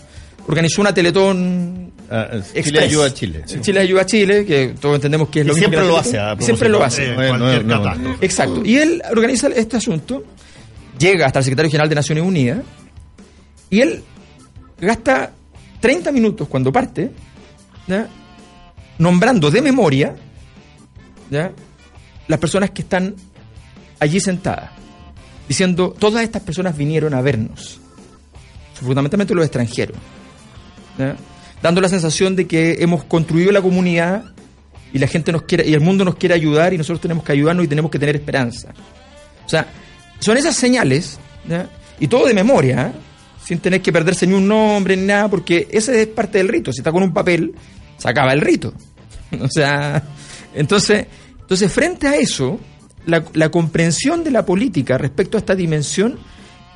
organizó 0.46 0.80
una 0.82 0.92
teletón 0.92 1.86
Ah, 2.08 2.28
Chile 2.62 2.78
ayuda 2.84 3.06
a 3.06 3.14
Chile. 3.14 3.42
Chile 3.62 3.80
ayuda 3.80 4.02
a 4.02 4.06
Chile, 4.06 4.44
que 4.46 4.74
todos 4.80 4.94
entendemos 4.96 5.28
que 5.28 5.40
es 5.40 5.46
Y 5.46 5.48
lo 5.48 5.54
mismo 5.54 5.62
siempre 5.70 5.80
que 5.80 5.86
lo 5.88 5.96
hace, 5.98 6.18
siempre 6.44 6.68
lo 6.68 6.84
hace. 6.84 7.04
Eh, 7.12 7.62
No, 7.64 7.78
no. 7.98 8.16
Exacto. 8.20 8.62
Y 8.64 8.76
él 8.76 9.02
organiza 9.10 9.48
este 9.48 9.76
asunto, 9.78 10.22
llega 10.98 11.26
hasta 11.26 11.40
el 11.40 11.44
secretario 11.46 11.68
general 11.70 11.88
de 11.88 11.94
Naciones 11.96 12.22
Unidas, 12.22 12.58
y 13.70 13.80
él 13.80 14.02
gasta 14.80 15.32
30 15.80 16.12
minutos 16.12 16.46
cuando 16.46 16.70
parte, 16.70 17.10
¿ya? 17.88 18.06
Nombrando 18.98 19.50
de 19.50 19.62
memoria 19.62 20.16
¿ya? 21.30 21.52
las 22.28 22.38
personas 22.38 22.70
que 22.70 22.82
están 22.82 23.14
allí 23.98 24.20
sentadas, 24.20 24.70
diciendo, 25.48 25.94
todas 25.98 26.22
estas 26.22 26.42
personas 26.42 26.76
vinieron 26.76 27.14
a 27.14 27.20
vernos, 27.20 27.80
fundamentalmente 28.74 29.34
los 29.34 29.44
extranjeros, 29.44 29.96
dando 31.62 31.80
la 31.80 31.88
sensación 31.88 32.36
de 32.36 32.46
que 32.46 32.76
hemos 32.80 33.04
construido 33.04 33.52
la 33.52 33.62
comunidad 33.62 34.24
y 34.92 34.98
la 34.98 35.06
gente 35.06 35.32
nos 35.32 35.42
quiere, 35.42 35.66
y 35.66 35.74
el 35.74 35.80
mundo 35.80 36.04
nos 36.04 36.16
quiere 36.16 36.34
ayudar 36.34 36.72
y 36.74 36.78
nosotros 36.78 37.00
tenemos 37.00 37.24
que 37.24 37.32
ayudarnos 37.32 37.64
y 37.64 37.68
tenemos 37.68 37.90
que 37.90 37.98
tener 37.98 38.16
esperanza. 38.16 38.72
O 39.44 39.48
sea, 39.48 39.66
son 40.18 40.36
esas 40.36 40.56
señales, 40.56 41.18
¿ya? 41.48 41.68
y 42.00 42.08
todo 42.08 42.26
de 42.26 42.34
memoria, 42.34 42.88
¿eh? 42.88 42.98
sin 43.44 43.58
tener 43.60 43.80
que 43.80 43.92
perderse 43.92 44.26
ni 44.26 44.34
un 44.34 44.48
nombre 44.48 44.96
ni 44.96 45.06
nada, 45.06 45.28
porque 45.28 45.68
ese 45.70 46.02
es 46.02 46.08
parte 46.08 46.38
del 46.38 46.48
rito. 46.48 46.72
Si 46.72 46.80
está 46.80 46.90
con 46.90 47.02
un 47.02 47.12
papel, 47.12 47.54
se 47.96 48.08
acaba 48.08 48.32
el 48.32 48.40
rito. 48.40 48.72
o 49.40 49.48
sea, 49.48 50.02
entonces, 50.54 51.06
entonces 51.40 51.72
frente 51.72 52.06
a 52.08 52.16
eso, 52.16 52.58
la, 53.06 53.48
comprensión 53.50 54.24
de 54.24 54.30
la 54.30 54.44
política 54.44 54.98
respecto 54.98 55.36
a 55.36 55.40
esta 55.40 55.54
dimensión 55.54 56.18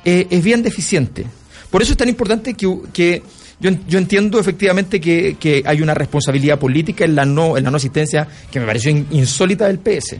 eh, 0.05 0.27
es 0.29 0.43
bien 0.43 0.63
deficiente. 0.63 1.25
Por 1.69 1.81
eso 1.81 1.91
es 1.91 1.97
tan 1.97 2.09
importante 2.09 2.53
que, 2.53 2.79
que 2.91 3.23
yo, 3.59 3.71
yo 3.87 3.97
entiendo 3.99 4.39
efectivamente 4.39 4.99
que, 4.99 5.37
que 5.39 5.63
hay 5.65 5.81
una 5.81 5.93
responsabilidad 5.93 6.57
política 6.59 7.05
en 7.05 7.15
la 7.15 7.25
no, 7.25 7.57
en 7.57 7.63
la 7.63 7.71
no 7.71 7.77
asistencia 7.77 8.27
que 8.51 8.59
me 8.59 8.65
pareció 8.65 8.91
in- 8.91 9.07
insólita 9.11 9.67
del 9.67 9.79
PS. 9.79 10.17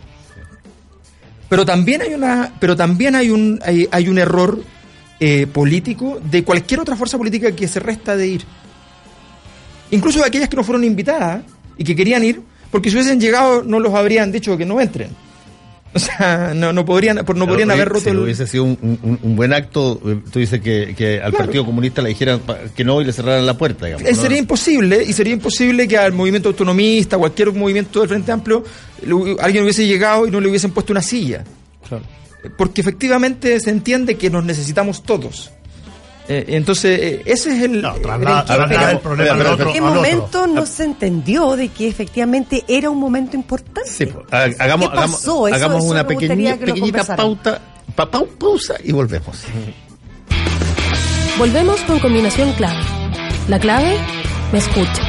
Pero 1.50 1.66
también 1.66 2.02
hay 2.02 2.14
una, 2.14 2.54
pero 2.60 2.76
también 2.76 3.16
hay 3.16 3.30
un, 3.30 3.60
hay, 3.66 3.88
hay 3.92 4.08
un 4.08 4.18
error 4.18 4.64
eh, 5.20 5.48
político 5.48 6.20
de 6.24 6.44
cualquier 6.44 6.80
otra 6.80 6.96
fuerza 6.96 7.18
política 7.18 7.52
que 7.54 7.68
se 7.68 7.80
resta 7.80 8.16
de 8.16 8.28
ir. 8.28 8.44
Incluso 9.92 10.20
de 10.20 10.26
aquellas 10.26 10.50
que 10.50 10.56
no 10.56 10.64
fueron 10.64 10.84
invitadas 10.84 11.44
y 11.78 11.84
que 11.84 11.96
querían 11.96 12.24
ir, 12.24 12.42
porque 12.72 12.90
si 12.90 12.96
hubiesen 12.96 13.20
llegado 13.20 13.64
no 13.64 13.80
los 13.80 13.94
habrían 13.94 14.32
dicho 14.32 14.58
que 14.58 14.66
no 14.66 14.80
entren. 14.82 15.10
O 15.94 16.00
sea, 16.00 16.54
no, 16.56 16.72
no 16.72 16.86
podrían, 16.86 17.18
por- 17.26 17.36
no 17.36 17.46
podrían 17.46 17.70
oye, 17.70 17.82
haber 17.82 17.90
roto 17.90 18.06
si 18.06 18.10
el... 18.12 18.20
hubiese 18.20 18.48
sido 18.48 18.64
un, 18.64 18.78
un- 18.82 19.20
un 19.22 19.36
buen 19.36 19.52
acto, 19.52 20.00
eh, 20.06 20.20
tú 20.32 20.40
dices 20.40 20.62
que, 20.62 20.96
que 20.98 21.16
al 21.16 21.32
Claro. 21.32 21.38
Partido 21.46 21.66
Comunista 21.66 22.02
le 22.02 22.08
dijeran 22.08 22.40
que 22.74 22.86
no 22.86 23.02
y 23.02 23.04
le 23.04 23.12
cerraran 23.12 23.46
la 23.46 23.58
puerta, 23.58 23.88
digamos. 23.88 24.08
Eh, 24.08 24.14
¿no? 24.14 24.22
sería 24.22 24.38
imposible, 24.38 25.04
y 25.04 25.12
sería 25.12 25.34
imposible 25.34 25.90
que 25.90 25.98
al 25.98 26.14
movimiento 26.14 26.48
autonomista, 26.48 27.18
cualquier 27.18 27.52
movimiento 27.52 28.00
del 28.00 28.08
Frente 28.08 28.32
Amplio, 28.32 28.64
alguien 29.42 29.66
hubiese 29.66 29.86
llegado 29.86 30.26
y 30.26 30.32
no 30.32 30.40
le 30.40 30.48
hubiesen 30.48 30.72
puesto 30.72 30.94
una 30.94 31.02
silla. 31.02 31.44
Porque 32.58 32.80
efectivamente 32.80 33.60
se 33.60 33.70
entiende 33.70 34.16
que 34.16 34.30
nos 34.30 34.46
necesitamos 34.46 35.04
todos. 35.04 35.52
Eh, 36.28 36.46
entonces, 36.50 37.00
eh, 37.02 37.22
ese 37.26 37.58
es 37.58 37.64
el... 37.64 37.82
No, 37.82 37.96
el 37.96 38.02
traslada, 38.02 38.92
el 38.92 39.00
problema 39.00 39.36
pero- 39.38 39.58
pero-. 39.58 39.68
¿En 39.70 39.74
qué 39.74 39.82
momento 39.82 40.48
no 40.48 40.66
se 40.66 40.84
entendió 40.86 41.56
de 41.58 41.68
que 41.70 41.88
efectivamente 41.88 42.64
era 42.68 42.90
un 42.90 43.00
momento 43.00 43.36
importante? 43.36 43.90
Sí. 43.90 44.08
Ha- 44.32 44.44
Hagamos, 44.60 44.90
¿Qué 44.90 44.96
pasó? 44.96 44.98
hagamos, 44.98 45.20
Eso- 45.22 45.46
hagamos 45.48 45.84
eso 45.84 45.92
una 45.92 46.08
pequeña, 46.08 46.56
pequeñita 46.58 47.16
pauta, 47.16 47.60
pa- 47.96 48.10
pau- 48.10 48.28
pausa 48.38 48.76
y 48.84 48.92
volvemos. 48.92 49.44
Volvemos 51.38 51.80
con 51.82 52.00
combinación 52.00 52.54
clave. 52.54 52.80
La 53.48 53.60
clave 53.60 53.96
me 54.54 54.60
escucha. 54.60 55.02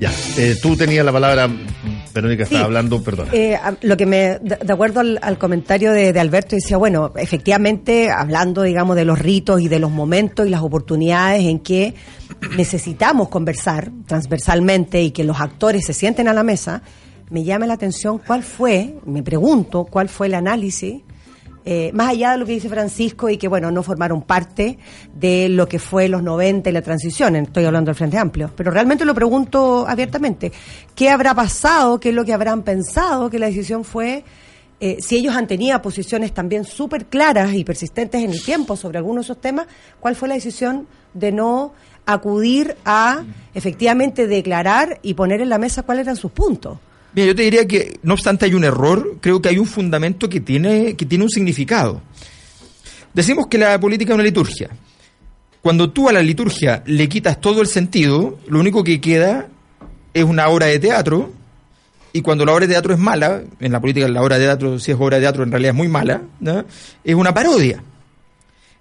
Ya, 0.00 0.10
eh, 0.38 0.56
tú 0.62 0.76
tenías 0.76 1.04
la 1.04 1.12
palabra 1.12 1.48
Verónica 2.14 2.44
Sí. 2.46 2.54
está 2.54 2.64
hablando, 2.66 3.02
perdón. 3.02 3.28
Eh, 3.32 3.58
lo 3.82 3.96
que 3.96 4.06
me, 4.06 4.38
de, 4.38 4.58
de 4.62 4.72
acuerdo 4.72 5.00
al, 5.00 5.18
al 5.22 5.38
comentario 5.38 5.92
de, 5.92 6.12
de 6.12 6.20
Alberto, 6.20 6.56
decía, 6.56 6.76
bueno, 6.76 7.12
efectivamente, 7.16 8.10
hablando, 8.10 8.62
digamos, 8.62 8.96
de 8.96 9.04
los 9.04 9.18
ritos 9.18 9.60
y 9.60 9.68
de 9.68 9.78
los 9.78 9.90
momentos 9.90 10.46
y 10.46 10.50
las 10.50 10.62
oportunidades 10.62 11.42
en 11.46 11.60
que 11.60 11.94
necesitamos 12.56 13.28
conversar 13.28 13.90
transversalmente 14.06 15.02
y 15.02 15.10
que 15.10 15.24
los 15.24 15.40
actores 15.40 15.84
se 15.86 15.92
sienten 15.92 16.28
a 16.28 16.32
la 16.34 16.42
mesa, 16.42 16.82
me 17.30 17.44
llama 17.44 17.66
la 17.66 17.74
atención 17.74 18.18
cuál 18.18 18.42
fue, 18.42 18.96
me 19.06 19.22
pregunto, 19.22 19.84
cuál 19.84 20.08
fue 20.08 20.26
el 20.26 20.34
análisis 20.34 21.02
eh, 21.64 21.90
más 21.92 22.08
allá 22.08 22.32
de 22.32 22.38
lo 22.38 22.46
que 22.46 22.52
dice 22.52 22.70
Francisco 22.70 23.28
y 23.28 23.36
que, 23.36 23.46
bueno, 23.46 23.70
no 23.70 23.82
formaron 23.82 24.22
parte 24.22 24.78
de 25.14 25.48
lo 25.50 25.68
que 25.68 25.78
fue 25.78 26.08
los 26.08 26.22
90 26.22 26.70
y 26.70 26.72
la 26.72 26.80
transición, 26.80 27.36
estoy 27.36 27.64
hablando 27.66 27.90
del 27.90 27.96
Frente 27.96 28.16
Amplio, 28.16 28.50
pero 28.56 28.70
realmente 28.70 29.04
lo 29.04 29.14
pregunto 29.14 29.86
abiertamente, 29.86 30.52
¿qué 30.94 31.10
habrá 31.10 31.34
pasado? 31.34 32.00
¿Qué 32.00 32.10
es 32.10 32.14
lo 32.14 32.24
que 32.24 32.32
habrán 32.32 32.62
pensado? 32.62 33.28
Que 33.28 33.38
la 33.38 33.46
decisión 33.46 33.84
fue, 33.84 34.24
eh, 34.80 34.98
si 35.00 35.16
ellos 35.16 35.36
han 35.36 35.46
tenido 35.46 35.80
posiciones 35.82 36.32
también 36.32 36.64
súper 36.64 37.06
claras 37.06 37.52
y 37.52 37.62
persistentes 37.62 38.22
en 38.22 38.30
el 38.30 38.42
tiempo 38.42 38.74
sobre 38.74 38.96
algunos 38.96 39.26
de 39.26 39.32
esos 39.32 39.42
temas, 39.42 39.66
¿cuál 40.00 40.16
fue 40.16 40.28
la 40.28 40.34
decisión 40.34 40.86
de 41.12 41.30
no 41.30 41.74
acudir 42.06 42.76
a 42.86 43.22
efectivamente 43.52 44.26
declarar 44.26 44.98
y 45.02 45.12
poner 45.12 45.42
en 45.42 45.50
la 45.50 45.58
mesa 45.58 45.82
cuáles 45.82 46.06
eran 46.06 46.16
sus 46.16 46.32
puntos? 46.32 46.78
Bien, 47.12 47.26
yo 47.26 47.34
te 47.34 47.42
diría 47.42 47.66
que, 47.66 47.98
no 48.02 48.14
obstante 48.14 48.46
hay 48.46 48.54
un 48.54 48.64
error, 48.64 49.16
creo 49.20 49.42
que 49.42 49.48
hay 49.48 49.58
un 49.58 49.66
fundamento 49.66 50.28
que 50.28 50.40
tiene, 50.40 50.94
que 50.94 51.06
tiene 51.06 51.24
un 51.24 51.30
significado. 51.30 52.00
Decimos 53.12 53.48
que 53.48 53.58
la 53.58 53.78
política 53.80 54.12
es 54.12 54.14
una 54.14 54.24
liturgia. 54.24 54.70
Cuando 55.60 55.90
tú 55.90 56.08
a 56.08 56.12
la 56.12 56.22
liturgia 56.22 56.82
le 56.86 57.08
quitas 57.08 57.40
todo 57.40 57.60
el 57.60 57.66
sentido, 57.66 58.38
lo 58.46 58.60
único 58.60 58.84
que 58.84 59.00
queda 59.00 59.48
es 60.14 60.24
una 60.24 60.48
obra 60.48 60.66
de 60.66 60.78
teatro, 60.78 61.32
y 62.12 62.22
cuando 62.22 62.44
la 62.44 62.52
obra 62.52 62.66
de 62.66 62.74
teatro 62.74 62.94
es 62.94 62.98
mala, 62.98 63.42
en 63.58 63.72
la 63.72 63.80
política 63.80 64.08
la 64.08 64.22
obra 64.22 64.38
de 64.38 64.44
teatro, 64.46 64.78
si 64.78 64.92
es 64.92 64.96
obra 64.98 65.16
de 65.16 65.22
teatro, 65.22 65.42
en 65.42 65.50
realidad 65.50 65.70
es 65.70 65.76
muy 65.76 65.88
mala, 65.88 66.22
¿no? 66.40 66.64
es 67.04 67.14
una 67.14 67.34
parodia. 67.34 67.82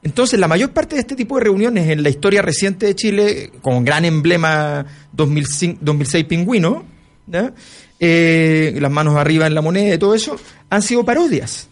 Entonces, 0.02 0.40
la 0.40 0.48
mayor 0.48 0.72
parte 0.72 0.96
de 0.96 1.02
este 1.02 1.16
tipo 1.16 1.38
de 1.38 1.44
reuniones 1.44 1.90
en 1.90 2.04
la 2.04 2.10
historia 2.10 2.42
reciente 2.42 2.86
de 2.86 2.96
Chile, 2.96 3.52
con 3.62 3.84
gran 3.84 4.06
emblema 4.06 4.86
2005, 5.12 5.80
2006 5.82 6.26
pingüino, 6.26 6.86
¿no? 7.28 7.52
Eh, 8.00 8.78
las 8.80 8.92
manos 8.92 9.18
arriba 9.18 9.46
en 9.48 9.54
la 9.54 9.62
moneda 9.62 9.96
y 9.96 9.98
todo 9.98 10.16
eso, 10.16 10.38
han 10.70 10.82
sido 10.82 11.04
parodias. 11.04 11.68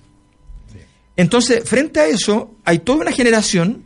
Entonces, 1.15 1.63
frente 1.67 1.99
a 1.99 2.07
eso, 2.07 2.51
hay 2.63 2.79
toda 2.79 2.99
una 2.99 3.11
generación 3.11 3.83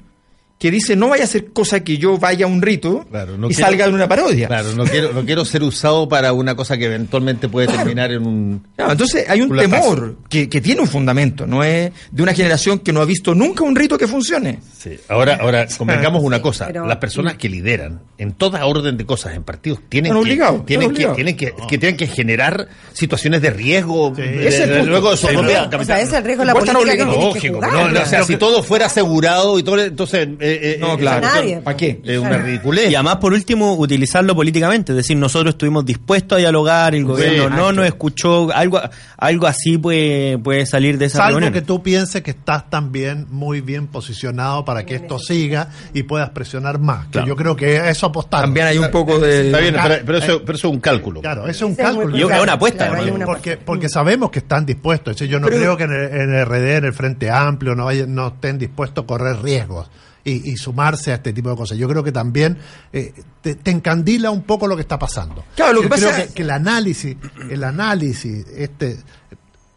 que 0.61 0.69
dice 0.69 0.95
no 0.95 1.09
vaya 1.09 1.23
a 1.23 1.27
ser 1.27 1.47
cosa 1.47 1.83
que 1.83 1.97
yo 1.97 2.19
vaya 2.19 2.45
a 2.45 2.47
un 2.47 2.61
rito 2.61 3.03
Claro, 3.09 3.35
no 3.35 3.49
y 3.49 3.55
quiero- 3.55 3.67
salga 3.67 3.87
de 3.87 3.93
una 3.93 4.07
parodia. 4.07 4.47
Claro, 4.47 4.73
no 4.73 4.83
quiero, 4.85 5.11
no 5.11 5.25
quiero 5.25 5.43
ser 5.43 5.63
usado 5.63 6.07
para 6.07 6.33
una 6.33 6.53
cosa 6.55 6.77
que 6.77 6.85
eventualmente 6.85 7.49
puede 7.49 7.65
terminar 7.67 8.11
en 8.11 8.27
un... 8.27 8.63
Claro, 8.75 8.91
entonces 8.91 9.27
hay 9.27 9.41
un 9.41 9.57
temor 9.57 10.17
que, 10.29 10.47
que 10.47 10.61
tiene 10.61 10.81
un 10.81 10.87
fundamento, 10.87 11.47
no 11.47 11.63
es 11.63 11.91
de 12.11 12.21
una 12.21 12.33
generación 12.35 12.77
que 12.77 12.93
no 12.93 13.01
ha 13.01 13.05
visto 13.05 13.33
nunca 13.33 13.63
un 13.63 13.75
rito 13.75 13.97
que 13.97 14.07
funcione. 14.07 14.59
Sí. 14.77 14.91
Ahora, 15.09 15.39
ahora 15.41 15.65
convengamos 15.77 16.21
una 16.23 16.39
cosa. 16.43 16.67
pero- 16.67 16.85
Las 16.85 16.97
personas 16.97 17.37
que 17.37 17.49
lideran 17.49 17.99
en 18.19 18.33
toda 18.33 18.63
orden 18.67 18.97
de 18.97 19.05
cosas 19.07 19.33
en 19.35 19.43
partidos 19.43 19.79
tienen 19.89 20.11
Están 20.15 20.23
que, 20.59 20.63
tienen 20.67 20.93
que, 20.93 21.07
tienen 21.15 21.35
que, 21.37 21.53
que 21.67 21.77
tienen 21.79 21.97
que 21.97 22.05
generar 22.05 22.67
situaciones 22.93 23.41
de 23.41 23.49
riesgo 23.49 24.13
Sí. 24.15 24.21
de- 24.21 24.47
es 24.47 24.59
el 24.59 24.85
luego 24.85 25.09
de 25.09 25.17
su 25.17 25.25
Sí, 25.27 25.33
propia 25.33 25.63
no. 25.63 25.69
capital. 25.71 25.81
O 25.81 25.85
sea, 25.85 26.01
ese 26.01 26.11
es 26.11 26.17
el 26.19 26.23
riesgo 26.23 26.41
de 26.43 26.47
la 26.47 26.53
política 26.53 27.05
Lógico, 27.05 27.55
jugar. 27.55 27.73
no, 27.73 27.89
no, 27.89 28.01
o 28.01 28.05
sea, 28.05 28.23
si 28.23 28.37
todo 28.37 28.61
fuera 28.61 28.85
asegurado 28.85 29.57
y 29.57 29.63
todo, 29.63 29.79
entonces 29.81 30.27
eh, 30.39 30.50
eh, 30.61 30.77
No, 30.79 30.93
eh, 30.93 30.97
claro. 30.97 31.21
Nadie. 31.27 31.57
¿Para 31.61 31.77
qué? 31.77 32.01
es 32.03 32.17
una 32.17 32.37
ridiculez. 32.37 32.89
Y 32.91 32.95
además, 32.95 33.17
por 33.17 33.33
último, 33.33 33.73
utilizarlo 33.75 34.35
políticamente. 34.35 34.91
Es 34.91 34.95
decir, 34.97 35.17
nosotros 35.17 35.53
estuvimos 35.55 35.85
dispuestos 35.85 36.37
a 36.37 36.39
dialogar, 36.39 36.95
el 36.95 37.05
gobierno 37.05 37.43
no 37.43 37.55
exacto. 37.55 37.71
nos 37.73 37.85
escuchó. 37.85 38.51
Algo 38.53 38.81
algo 39.17 39.47
así 39.47 39.77
puede, 39.77 40.37
puede 40.39 40.65
salir 40.65 40.97
de 40.97 41.05
esa 41.05 41.19
Salvo 41.19 41.39
reunión. 41.39 41.53
que 41.53 41.61
tú 41.61 41.83
pienses 41.83 42.21
que 42.21 42.31
estás 42.31 42.69
también 42.69 43.27
muy 43.29 43.61
bien 43.61 43.87
posicionado 43.87 44.65
para 44.65 44.85
que 44.85 44.95
esto 44.95 45.19
siga 45.19 45.69
y 45.93 46.03
puedas 46.03 46.29
presionar 46.31 46.79
más. 46.79 47.05
Que 47.05 47.11
Claro. 47.13 47.27
yo 47.27 47.35
creo 47.35 47.55
que 47.55 47.89
eso 47.89 48.07
apostar. 48.07 48.41
También 48.41 48.65
hay 48.67 48.77
un 48.79 48.89
poco 48.91 49.19
de... 49.19 49.45
Está 49.47 49.59
bien, 49.59 49.73
Claro. 49.73 49.89
pero, 49.89 50.05
pero 50.05 50.17
eso, 50.17 50.41
pero 50.45 50.57
eso 50.57 50.67
es 50.67 50.73
un 50.73 50.79
cálculo. 50.79 51.21
Claro, 51.21 51.43
eso 51.47 51.65
es 51.65 51.69
un 51.71 51.75
cálculo. 51.75 52.17
Y 52.17 52.21
es 52.21 52.25
una 52.41 52.53
apuesta, 52.53 52.87
Claro, 52.89 53.05
¿no? 53.05 53.13
una 53.13 53.25
porque, 53.25 53.51
apuesta. 53.51 53.65
porque 53.65 53.89
sabemos 53.89 54.31
que 54.31 54.39
están 54.39 54.65
dispuestos. 54.65 55.11
Es 55.11 55.19
decir, 55.19 55.31
yo 55.31 55.39
no 55.39 55.47
Pero- 55.47 55.59
creo 55.59 55.77
que 55.77 55.83
en 55.83 55.91
el, 55.93 56.21
en 56.21 56.33
el 56.33 56.45
RD, 56.45 56.77
en 56.77 56.85
el 56.85 56.93
Frente 56.93 57.29
Amplio, 57.29 57.75
no, 57.75 57.85
vayan- 57.85 58.13
no 58.13 58.27
estén 58.29 58.57
dispuestos 58.57 59.03
a 59.03 59.07
correr 59.07 59.41
riesgos 59.41 59.89
y, 60.23 60.51
y 60.51 60.57
sumarse 60.57 61.11
a 61.11 61.15
este 61.15 61.33
tipo 61.33 61.49
de 61.49 61.55
cosas. 61.55 61.77
Yo 61.77 61.87
creo 61.89 62.03
que 62.03 62.11
también 62.11 62.57
eh, 62.93 63.13
te, 63.41 63.55
te 63.55 63.71
encandila 63.71 64.29
un 64.31 64.43
poco 64.43 64.67
lo 64.67 64.75
que 64.75 64.81
está 64.83 64.99
pasando. 64.99 65.43
Claro, 65.55 65.73
lo 65.73 65.83
Yo 65.83 65.89
que 65.89 65.95
creo 65.95 66.09
pasa- 66.09 66.27
que, 66.27 66.33
que 66.33 66.41
el 66.43 66.49
análisis, 66.51 67.17
el 67.49 67.63
análisis, 67.63 68.45
este, 68.55 68.99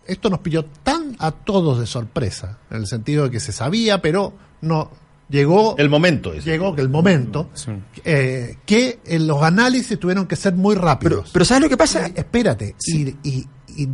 esto 0.07 0.29
nos 0.31 0.41
pilló 0.41 0.65
tan 0.83 1.17
a 1.19 1.31
todos 1.31 1.81
de 1.81 1.87
sorpresa, 1.87 2.59
en 2.71 2.79
el 2.79 2.87
sentido 2.87 3.25
de 3.25 3.31
que 3.31 3.41
se 3.41 3.53
sabía, 3.53 4.03
pero 4.03 4.35
no 4.61 4.91
llegó 5.31 5.75
El 5.79 5.89
momento 5.89 6.35
es. 6.35 6.45
llegó 6.45 6.75
que 6.75 6.83
el 6.83 6.91
momento 6.91 7.49
eh, 8.05 8.59
que 8.67 9.01
eh, 9.07 9.19
los 9.19 9.43
análisis 9.43 9.99
tuvieron 9.99 10.27
que 10.27 10.37
ser 10.37 10.55
muy 10.55 10.75
rápidos. 10.75 11.31
pero 11.33 11.47
¿sabes 11.47 11.63
lo 11.63 11.69
que 11.71 11.79
pasa? 11.79 12.07
Y, 12.09 12.13
espérate, 12.19 12.77
y, 12.87 13.09
y, 13.23 13.47
y, 13.77 13.89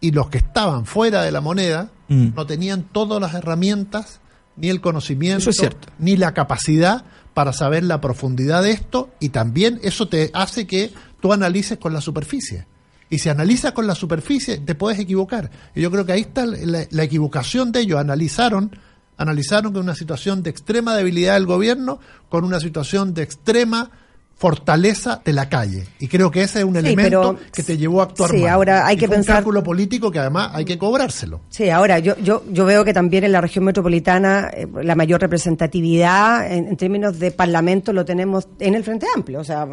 y 0.00 0.10
los 0.10 0.28
que 0.28 0.38
estaban 0.38 0.84
fuera 0.84 1.22
de 1.22 1.30
la 1.30 1.40
moneda 1.40 1.90
Mm. 2.08 2.34
no 2.36 2.46
tenían 2.46 2.84
todas 2.92 3.20
las 3.20 3.34
herramientas, 3.34 4.20
ni 4.56 4.68
el 4.68 4.80
conocimiento, 4.80 5.50
es 5.50 5.56
cierto. 5.56 5.88
ni 5.98 6.16
la 6.16 6.34
capacidad 6.34 7.04
para 7.34 7.52
saber 7.52 7.84
la 7.84 8.00
profundidad 8.00 8.62
de 8.62 8.70
esto, 8.70 9.10
y 9.20 9.28
también 9.28 9.78
eso 9.82 10.08
te 10.08 10.30
hace 10.32 10.66
que 10.66 10.92
tú 11.20 11.32
analices 11.32 11.78
con 11.78 11.92
la 11.92 12.00
superficie. 12.00 12.66
Y 13.08 13.18
si 13.18 13.28
analizas 13.28 13.72
con 13.72 13.86
la 13.86 13.94
superficie, 13.94 14.58
te 14.58 14.74
puedes 14.74 14.98
equivocar. 14.98 15.50
Y 15.74 15.82
yo 15.82 15.90
creo 15.90 16.04
que 16.04 16.12
ahí 16.12 16.22
está 16.22 16.44
la, 16.46 16.86
la 16.90 17.02
equivocación 17.04 17.70
de 17.70 17.80
ellos. 17.80 18.00
Analizaron, 18.00 18.76
analizaron 19.16 19.72
que 19.72 19.78
una 19.78 19.94
situación 19.94 20.42
de 20.42 20.50
extrema 20.50 20.96
debilidad 20.96 21.34
del 21.34 21.46
gobierno 21.46 22.00
con 22.28 22.44
una 22.44 22.58
situación 22.58 23.14
de 23.14 23.22
extrema 23.22 23.90
fortaleza 24.38 25.22
de 25.24 25.32
la 25.32 25.48
calle. 25.48 25.84
Y 25.98 26.08
creo 26.08 26.30
que 26.30 26.42
ese 26.42 26.58
es 26.58 26.64
un 26.66 26.74
Sí, 26.74 26.78
elemento 26.80 27.36
pero- 27.36 27.50
que 27.52 27.62
te 27.62 27.78
llevó 27.78 28.02
a 28.02 28.04
actuar 28.04 28.30
sí, 28.30 28.36
mal. 28.42 28.50
ahora 28.50 28.86
hay 28.86 28.96
Y 28.96 28.98
que 28.98 29.06
fue 29.06 29.16
pensar- 29.16 29.32
un 29.34 29.36
cálculo 29.38 29.62
político 29.64 30.10
que 30.10 30.18
además 30.18 30.50
hay 30.52 30.66
que 30.66 30.76
cobrárselo. 30.76 31.40
Sí, 31.48 31.70
ahora 31.70 31.98
yo, 32.00 32.16
yo, 32.18 32.42
yo 32.52 32.66
veo 32.66 32.84
que 32.84 32.92
también 32.92 33.24
en 33.24 33.32
la 33.32 33.40
región 33.40 33.64
metropolitana 33.64 34.50
eh, 34.52 34.66
la 34.82 34.94
mayor 34.94 35.22
representatividad 35.22 36.52
en, 36.52 36.68
en 36.68 36.76
términos 36.76 37.18
de 37.18 37.30
parlamento 37.30 37.94
lo 37.94 38.04
tenemos 38.04 38.46
en 38.58 38.74
el 38.74 38.84
Frente 38.84 39.06
Amplio. 39.14 39.40
O 39.40 39.44
sea, 39.44 39.66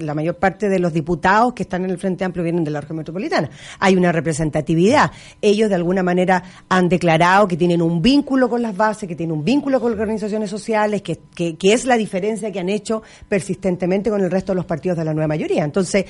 la 0.00 0.14
mayor 0.14 0.34
parte 0.36 0.68
de 0.68 0.80
los 0.80 0.92
diputados 0.92 1.52
que 1.52 1.62
están 1.62 1.84
en 1.84 1.90
el 1.90 1.98
Frente 1.98 2.24
Amplio 2.24 2.42
vienen 2.42 2.64
de 2.64 2.72
la 2.72 2.80
región 2.80 2.98
metropolitana. 2.98 3.50
Hay 3.78 3.94
una 3.96 4.10
representatividad. 4.10 5.12
Ellos 5.40 5.68
de 5.68 5.76
alguna 5.76 6.02
manera 6.02 6.42
han 6.68 6.88
declarado 6.88 7.46
que 7.46 7.56
tienen 7.56 7.80
un 7.80 8.02
vínculo 8.02 8.48
con 8.50 8.62
las 8.62 8.76
bases, 8.76 9.08
que 9.08 9.14
tienen 9.14 9.36
un 9.36 9.44
vínculo 9.44 9.80
con 9.80 9.92
las 9.92 10.00
organizaciones 10.00 10.50
sociales, 10.50 11.02
que, 11.02 11.20
que, 11.36 11.56
que 11.56 11.72
es 11.72 11.84
la 11.84 11.96
diferencia 11.96 12.50
que 12.50 12.58
han 12.58 12.68
hecho 12.68 13.02
persistentemente 13.28 13.91
con 14.10 14.20
el 14.22 14.30
resto 14.30 14.52
de 14.52 14.56
los 14.56 14.64
partidos 14.64 14.96
de 14.98 15.04
la 15.04 15.12
nueva 15.12 15.28
mayoría. 15.28 15.64
Entonces, 15.64 16.04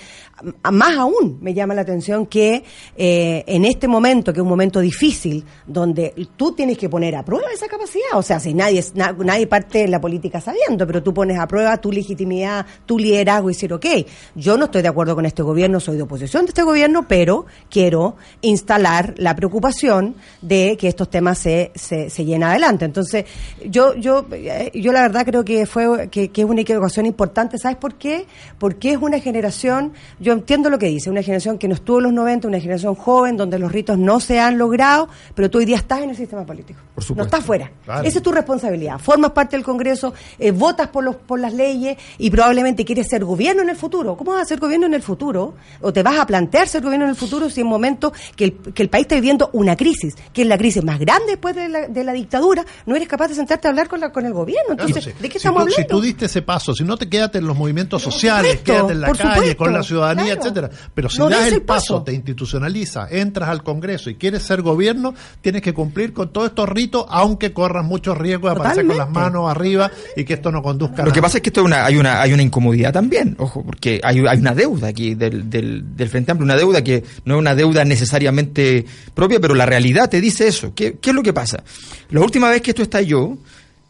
más 0.71 0.97
aún 0.97 1.39
me 1.41 1.53
llama 1.55 1.75
la 1.75 1.83
atención 1.83 2.27
que 2.27 2.63
eh, 2.97 3.45
en 3.47 3.65
este 3.65 3.89
momento, 3.89 4.33
que 4.33 4.39
es 4.41 4.43
un 4.43 4.49
momento 4.49 4.81
difícil, 4.81 5.45
donde 5.67 6.15
tú 6.37 6.53
tienes 6.53 6.79
que 6.79 6.89
poner 6.89 7.17
a 7.17 7.25
prueba 7.25 7.47
esa 7.53 7.67
capacidad, 7.69 8.15
o 8.15 8.23
sea, 8.23 8.39
si 8.41 8.55
nadie, 8.55 8.85
na- 8.95 9.13
nadie 9.25 9.47
parte 9.47 9.79
de 9.81 9.89
la 9.89 10.01
política 10.01 10.41
sabiendo, 10.41 10.87
pero 10.87 11.03
tú 11.03 11.13
pones 11.13 11.39
a 11.39 11.47
prueba 11.47 11.77
tu 11.79 11.91
legitimidad, 11.93 12.65
tu 12.87 12.99
liderazgo 12.99 13.51
y 13.51 13.55
decir, 13.55 13.73
ok, 13.73 13.87
yo 14.35 14.57
no 14.57 14.67
estoy 14.67 14.83
de 14.83 14.89
acuerdo 14.89 15.15
con 15.15 15.27
este 15.27 15.43
gobierno, 15.43 15.81
soy 15.81 15.97
de 15.97 16.03
oposición 16.03 16.45
de 16.45 16.51
este 16.51 16.63
gobierno, 16.63 17.07
pero 17.09 17.47
quiero 17.71 18.17
instalar 18.43 19.15
la 19.17 19.35
preocupación 19.35 20.15
de 20.41 20.77
que 20.79 20.89
estos 20.89 21.11
temas 21.11 21.39
se, 21.39 21.73
se, 21.75 22.11
se 22.11 22.25
llenen 22.25 22.45
adelante. 22.45 22.85
Entonces, 22.85 23.25
yo, 23.67 23.95
yo, 23.95 24.27
eh, 24.33 24.71
yo 24.75 24.93
la 24.93 25.03
verdad 25.03 25.25
creo 25.25 25.45
que 25.45 25.67
fue 25.67 26.09
que 26.11 26.31
es 26.35 26.45
una 26.45 26.61
equivocación 26.61 27.07
importante, 27.07 27.59
¿sabes 27.59 27.72
por 27.77 27.95
qué? 27.95 28.27
Porque 28.59 28.93
es 28.93 28.99
una 28.99 29.19
generación, 29.21 29.93
yo 30.21 30.33
entiendo 30.33 30.71
lo 30.71 30.79
que 30.79 30.87
dice, 30.87 31.11
una 31.11 31.23
generación 31.23 31.59
que 31.59 31.69
no 31.69 31.75
estuvo 31.75 31.99
en 31.99 32.05
los 32.05 32.13
90, 32.13 32.49
una 32.49 32.61
generación 32.61 32.95
joven 32.95 33.37
donde 33.37 33.59
los 33.59 33.73
ritos 33.73 33.99
no 33.99 34.21
se 34.21 34.41
han 34.41 34.59
logrado, 34.59 35.09
pero 35.35 35.51
tú 35.51 35.59
hoy 35.59 35.65
día 35.65 35.77
estás 35.77 36.01
en 36.03 36.11
el 36.11 36.17
sistema 36.17 36.45
político. 36.47 36.81
Por 36.95 37.03
supuesto. 37.05 37.23
No 37.23 37.25
estás 37.25 37.45
fuera. 37.47 37.71
Claro. 37.85 38.03
Esa 38.07 38.19
es 38.19 38.23
tu 38.23 38.33
responsabilidad. 38.33 38.99
Formas 38.99 39.33
parte 39.33 39.57
del 39.57 39.65
Congreso, 39.65 40.13
eh, 40.39 40.51
votas 40.51 40.89
por, 40.89 41.03
los, 41.05 41.17
por 41.17 41.41
las 41.41 41.53
leyes 41.55 41.97
y 42.19 42.31
probablemente 42.31 42.85
quieres 42.85 43.09
ser 43.09 43.25
gobierno 43.25 43.63
en 43.63 43.71
el 43.71 43.77
futuro. 43.77 44.17
¿Cómo 44.17 44.33
vas 44.33 44.43
a 44.43 44.45
ser 44.47 44.59
gobierno 44.61 44.87
en 44.87 44.95
el 44.95 45.03
futuro? 45.03 45.55
¿O 45.81 45.93
te 45.93 46.03
vas 46.03 46.19
a 46.19 46.27
plantear 46.27 46.69
ser 46.69 46.83
gobierno 46.83 47.05
en 47.07 47.11
el 47.11 47.17
futuro 47.17 47.49
si 47.51 47.61
en 47.61 47.67
un 47.67 47.73
momento 47.73 48.13
que 48.37 48.45
el, 48.45 48.53
que 48.75 48.83
el 48.83 48.89
país 48.89 49.03
está 49.05 49.15
viviendo 49.17 49.51
una 49.53 49.77
crisis, 49.77 50.15
que 50.33 50.43
es 50.43 50.49
la 50.49 50.59
crisis 50.59 50.85
más 50.85 50.99
grande 50.99 51.33
después 51.33 51.55
de 51.57 51.69
la, 51.69 51.89
de 51.89 52.05
la 52.05 52.13
dictadura, 52.13 52.65
no 52.87 52.95
eres 52.97 53.09
capaz 53.09 53.29
de 53.29 53.35
sentarte 53.35 53.69
a 53.69 53.71
hablar 53.71 53.89
con, 53.89 54.01
la, 54.01 54.11
con 54.13 54.27
el 54.27 54.33
gobierno? 54.33 54.73
Entonces, 54.73 55.05
sí. 55.05 55.11
¿de 55.19 55.29
qué 55.29 55.33
Si 55.33 55.39
estamos 55.39 55.65
tú- 55.65 55.73
hablando? 55.73 55.83
Si 55.83 55.87
tú 55.89 56.01
diste 56.01 56.27
ese 56.27 56.43
paso, 56.43 56.75
si 56.75 56.85
no 56.85 56.97
te 56.97 57.09
quedaste 57.09 57.39
en 57.39 57.47
los 57.47 57.57
movimientos 57.63 58.03
sociales, 58.03 58.59
supuesto, 58.59 58.73
quédate 58.73 58.93
en 58.93 59.01
la 59.01 59.07
calle 59.13 59.35
supuesto, 59.35 59.57
con 59.57 59.73
la 59.73 59.83
ciudadanía, 59.83 60.25
claro. 60.37 60.41
etcétera. 60.43 60.71
Pero 60.95 61.09
si 61.09 61.19
No 61.19 61.29
das 61.31 61.47
el 61.53 61.63
paso, 61.63 61.95
paso. 61.95 62.03
te 62.03 62.13
institucionaliza, 62.13 63.09
entras 63.11 63.49
al 63.49 63.63
Congreso 63.63 64.11
y 64.11 64.17
quieres 64.17 64.43
ser 64.43 64.63
gobierno, 64.63 65.15
tienes 65.41 65.63
que 65.63 65.73
cumplir 65.73 66.13
con 66.13 66.33
todos 66.33 66.49
estos 66.49 66.69
ritos, 66.69 67.07
aunque 67.09 67.53
corras 67.53 67.85
muchos 67.85 68.19
riesgos 68.19 68.53
de 68.53 68.61
aparecer 68.61 68.87
con 68.87 68.97
las 68.97 69.11
manos 69.11 69.51
arriba 69.51 69.91
y 70.17 70.25
que 70.25 70.35
esto 70.35 70.51
no 70.53 70.63
conduzca 70.63 71.03
a 71.03 71.07
Lo 71.07 71.13
que 71.13 71.17
nada. 71.21 71.23
pasa 71.23 71.39
es 71.39 71.43
que 71.43 71.51
esto 71.51 71.61
es 71.61 71.67
una, 71.67 71.85
hay, 71.87 71.97
una, 71.97 72.21
hay 72.21 72.33
una 72.33 72.43
incomodidad 72.43 72.93
también, 72.93 73.37
ojo, 73.39 73.63
porque 73.65 74.01
hay, 74.03 74.19
hay 74.27 74.39
una 74.39 74.55
deuda 74.55 74.89
aquí 74.89 75.15
del, 75.15 75.49
del, 75.49 75.97
del 75.97 76.09
Frente 76.09 76.33
Amplio, 76.33 76.45
una 76.45 76.57
deuda 76.57 76.83
que 76.83 77.05
no 77.25 77.35
es 77.35 77.39
una 77.39 77.55
deuda 77.55 77.85
necesariamente 77.85 78.85
propia, 79.15 79.41
pero 79.41 79.55
la 79.55 79.67
realidad 79.67 80.11
te 80.11 80.21
dice 80.21 80.49
eso. 80.49 80.73
¿Qué, 80.75 80.99
qué 81.01 81.11
es 81.11 81.17
lo 81.17 81.23
que 81.23 81.33
pasa? 81.33 81.63
La 82.11 82.21
última 82.21 82.51
vez 82.51 82.61
que 82.63 82.71
esto 82.73 82.83
estalló, 82.83 83.39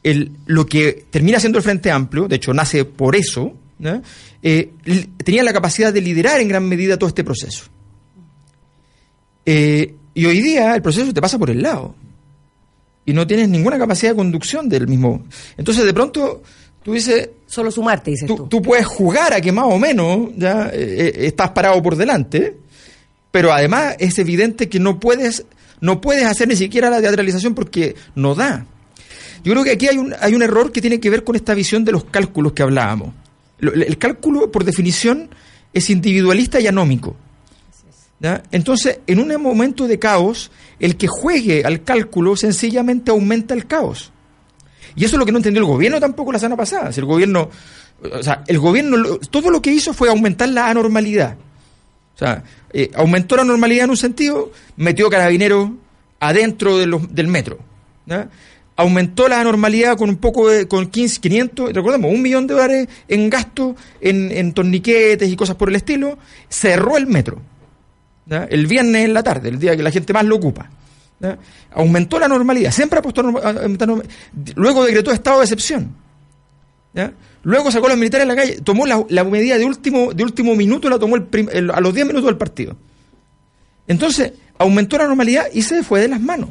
el, 0.02 0.30
lo 0.46 0.66
que 0.66 1.06
termina 1.10 1.38
siendo 1.40 1.58
el 1.58 1.64
Frente 1.64 1.90
Amplio, 1.90 2.28
de 2.28 2.36
hecho 2.36 2.52
nace 2.52 2.84
por 2.84 3.14
eso, 3.16 3.54
¿no? 3.82 4.00
Eh, 4.42 4.70
li- 4.84 5.10
tenía 5.22 5.42
la 5.42 5.52
capacidad 5.52 5.92
de 5.92 6.00
liderar 6.00 6.40
en 6.40 6.48
gran 6.48 6.66
medida 6.66 6.96
todo 6.96 7.08
este 7.08 7.24
proceso. 7.24 7.64
Eh, 9.44 9.94
y 10.14 10.24
hoy 10.26 10.40
día 10.40 10.74
el 10.76 10.82
proceso 10.82 11.12
te 11.12 11.20
pasa 11.20 11.38
por 11.38 11.50
el 11.50 11.62
lado 11.62 11.94
y 13.04 13.12
no 13.12 13.26
tienes 13.26 13.48
ninguna 13.48 13.78
capacidad 13.78 14.12
de 14.12 14.16
conducción 14.16 14.68
del 14.68 14.86
mismo. 14.86 15.24
Entonces, 15.56 15.84
de 15.84 15.92
pronto, 15.92 16.42
tú 16.82 16.92
dices, 16.92 17.30
Solo 17.46 17.70
sumarte, 17.70 18.12
dices 18.12 18.26
tú, 18.26 18.36
tú. 18.36 18.46
tú 18.46 18.62
puedes 18.62 18.86
jugar 18.86 19.34
a 19.34 19.40
que 19.40 19.52
más 19.52 19.66
o 19.66 19.78
menos 19.78 20.30
ya 20.36 20.70
eh, 20.72 21.08
eh, 21.08 21.12
estás 21.26 21.50
parado 21.50 21.82
por 21.82 21.96
delante, 21.96 22.56
pero 23.30 23.52
además 23.52 23.96
es 23.98 24.18
evidente 24.18 24.68
que 24.68 24.78
no 24.78 24.98
puedes, 25.00 25.44
no 25.80 26.00
puedes 26.00 26.24
hacer 26.24 26.46
ni 26.48 26.56
siquiera 26.56 26.88
la 26.88 27.00
teatralización 27.00 27.54
porque 27.54 27.94
no 28.14 28.34
da. 28.34 28.64
Yo 29.44 29.52
creo 29.52 29.64
que 29.64 29.72
aquí 29.72 29.88
hay 29.88 29.98
un, 29.98 30.14
hay 30.20 30.34
un 30.34 30.42
error 30.42 30.70
que 30.70 30.80
tiene 30.80 31.00
que 31.00 31.10
ver 31.10 31.24
con 31.24 31.34
esta 31.36 31.52
visión 31.52 31.84
de 31.84 31.92
los 31.92 32.04
cálculos 32.04 32.52
que 32.52 32.62
hablábamos. 32.62 33.12
El 33.62 33.96
cálculo, 33.96 34.50
por 34.50 34.64
definición, 34.64 35.30
es 35.72 35.88
individualista 35.88 36.60
y 36.60 36.66
anómico. 36.66 37.16
Entonces, 38.52 39.00
en 39.06 39.18
un 39.18 39.42
momento 39.42 39.88
de 39.88 39.98
caos, 39.98 40.50
el 40.78 40.96
que 40.96 41.08
juegue 41.08 41.64
al 41.64 41.82
cálculo 41.82 42.36
sencillamente 42.36 43.10
aumenta 43.10 43.54
el 43.54 43.66
caos. 43.66 44.12
Y 44.94 45.04
eso 45.04 45.16
es 45.16 45.18
lo 45.18 45.26
que 45.26 45.32
no 45.32 45.38
entendió 45.38 45.60
el 45.60 45.66
gobierno 45.66 45.98
tampoco 45.98 46.32
la 46.32 46.38
semana 46.38 46.56
pasada. 46.56 46.92
Si 46.92 47.00
el 47.00 47.06
gobierno, 47.06 47.50
o 48.02 48.22
sea, 48.22 48.44
el 48.46 48.58
gobierno 48.58 49.16
todo 49.30 49.50
lo 49.50 49.60
que 49.60 49.72
hizo 49.72 49.92
fue 49.92 50.08
aumentar 50.08 50.48
la 50.50 50.68
anormalidad. 50.68 51.36
O 52.14 52.18
sea, 52.18 52.44
eh, 52.72 52.90
aumentó 52.94 53.36
la 53.36 53.44
normalidad 53.44 53.84
en 53.84 53.90
un 53.90 53.96
sentido, 53.96 54.52
metió 54.76 55.10
carabineros 55.10 55.70
adentro 56.20 56.78
del 56.78 57.26
metro. 57.26 57.58
¿ya? 58.06 58.28
Aumentó 58.82 59.28
la 59.28 59.40
anormalidad 59.40 59.96
con 59.96 60.08
un 60.08 60.16
poco 60.16 60.48
de, 60.48 60.66
con 60.66 60.86
15, 60.88 61.20
500, 61.20 61.72
recordemos, 61.72 62.10
un 62.12 62.20
millón 62.20 62.46
de 62.46 62.54
dólares 62.54 62.88
en 63.06 63.30
gasto 63.30 63.76
en, 64.00 64.32
en 64.32 64.52
torniquetes 64.52 65.28
y 65.30 65.36
cosas 65.36 65.54
por 65.56 65.68
el 65.68 65.76
estilo, 65.76 66.18
cerró 66.48 66.96
el 66.96 67.06
metro. 67.06 67.40
El 68.50 68.66
viernes 68.66 69.04
en 69.04 69.14
la 69.14 69.22
tarde, 69.22 69.48
el 69.50 69.58
día 69.58 69.76
que 69.76 69.82
la 69.82 69.90
gente 69.90 70.12
más 70.12 70.24
lo 70.24 70.36
ocupa. 70.36 70.68
Aumentó 71.72 72.18
la 72.18 72.26
normalidad, 72.26 72.72
siempre 72.72 72.98
apostó 72.98 73.20
a 73.20 73.52
Luego 74.56 74.84
decretó 74.84 75.12
estado 75.12 75.38
de 75.38 75.44
excepción. 75.44 75.94
Luego 77.44 77.70
sacó 77.70 77.86
a 77.86 77.90
los 77.90 77.98
militares 77.98 78.24
a 78.24 78.28
la 78.28 78.36
calle, 78.36 78.60
tomó 78.62 78.86
la, 78.86 79.04
la 79.08 79.22
medida 79.24 79.58
de 79.58 79.64
último, 79.64 80.12
de 80.12 80.22
último 80.24 80.54
minuto, 80.56 80.88
la 80.90 80.98
tomó 80.98 81.16
el 81.16 81.24
prim- 81.24 81.48
el- 81.52 81.70
a 81.70 81.80
los 81.80 81.94
10 81.94 82.06
minutos 82.06 82.26
del 82.26 82.36
partido. 82.36 82.76
Entonces, 83.86 84.32
aumentó 84.58 84.96
la 84.98 85.06
normalidad 85.06 85.46
y 85.52 85.62
se 85.62 85.82
fue 85.82 86.00
de 86.00 86.08
las 86.08 86.20
manos. 86.20 86.50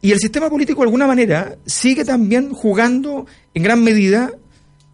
Y 0.00 0.12
el 0.12 0.18
sistema 0.18 0.48
político, 0.48 0.80
de 0.80 0.86
alguna 0.86 1.06
manera, 1.06 1.56
sigue 1.66 2.04
también 2.04 2.52
jugando 2.52 3.26
en 3.52 3.62
gran 3.62 3.82
medida, 3.82 4.30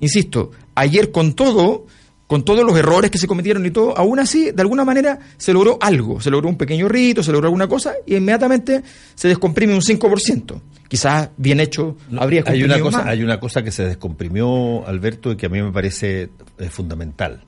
insisto, 0.01 0.51
ayer 0.75 1.11
con 1.11 1.35
todo, 1.35 1.87
con 2.27 2.43
todos 2.43 2.65
los 2.65 2.77
errores 2.79 3.11
que 3.11 3.19
se 3.19 3.27
cometieron 3.27 3.67
y 3.67 3.71
todo, 3.71 3.97
aún 3.99 4.19
así, 4.19 4.51
de 4.51 4.63
alguna 4.63 4.85
manera, 4.85 5.19
se 5.37 5.53
logró 5.53 5.77
algo, 5.81 6.23
se 6.23 6.31
logró 6.31 6.49
un 6.49 6.57
pequeño 6.57 6.89
rito, 6.89 7.23
se 7.23 7.33
logró 7.33 7.49
alguna 7.49 7.69
cosa, 7.69 7.93
y 8.07 8.17
inmediatamente 8.17 8.83
se 9.15 9.29
descomprime 9.29 9.75
un 9.75 9.83
5%. 9.83 10.61
Quizás 10.89 11.31
bien 11.37 11.61
hecho 11.61 11.97
habría 12.17 12.43
hay 12.47 12.63
una 12.63 12.79
cosa 12.79 12.99
más. 12.99 13.07
hay 13.09 13.23
una 13.23 13.41
cosa 13.41 13.63
que 13.63 13.73
se 13.73 13.85
descomprimió 13.85 14.87
Alberto 14.87 15.33
y 15.33 15.37
que 15.37 15.47
a 15.47 15.49
mí 15.49 15.61
me 15.61 15.73
parece 15.73 16.31
eh, 16.59 16.69
fundamental 16.71 17.45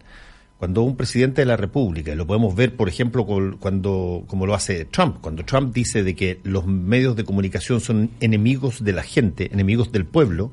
cuando 0.58 0.82
un 0.82 0.96
presidente 0.96 1.42
de 1.42 1.46
la 1.46 1.56
República 1.56 2.12
y 2.12 2.16
lo 2.16 2.26
podemos 2.26 2.54
ver 2.56 2.74
por 2.76 2.88
ejemplo 2.88 3.26
cuando 3.60 4.24
como 4.26 4.46
lo 4.46 4.54
hace 4.54 4.84
Trump 4.86 5.18
cuando 5.20 5.44
Trump 5.44 5.74
dice 5.74 6.02
de 6.02 6.14
que 6.14 6.40
los 6.44 6.66
medios 6.66 7.14
de 7.16 7.24
comunicación 7.24 7.80
son 7.80 8.10
enemigos 8.20 8.82
de 8.82 8.92
la 8.92 9.02
gente 9.02 9.50
enemigos 9.52 9.92
del 9.92 10.06
pueblo 10.06 10.50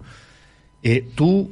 eh, 0.83 1.05
tú 1.15 1.51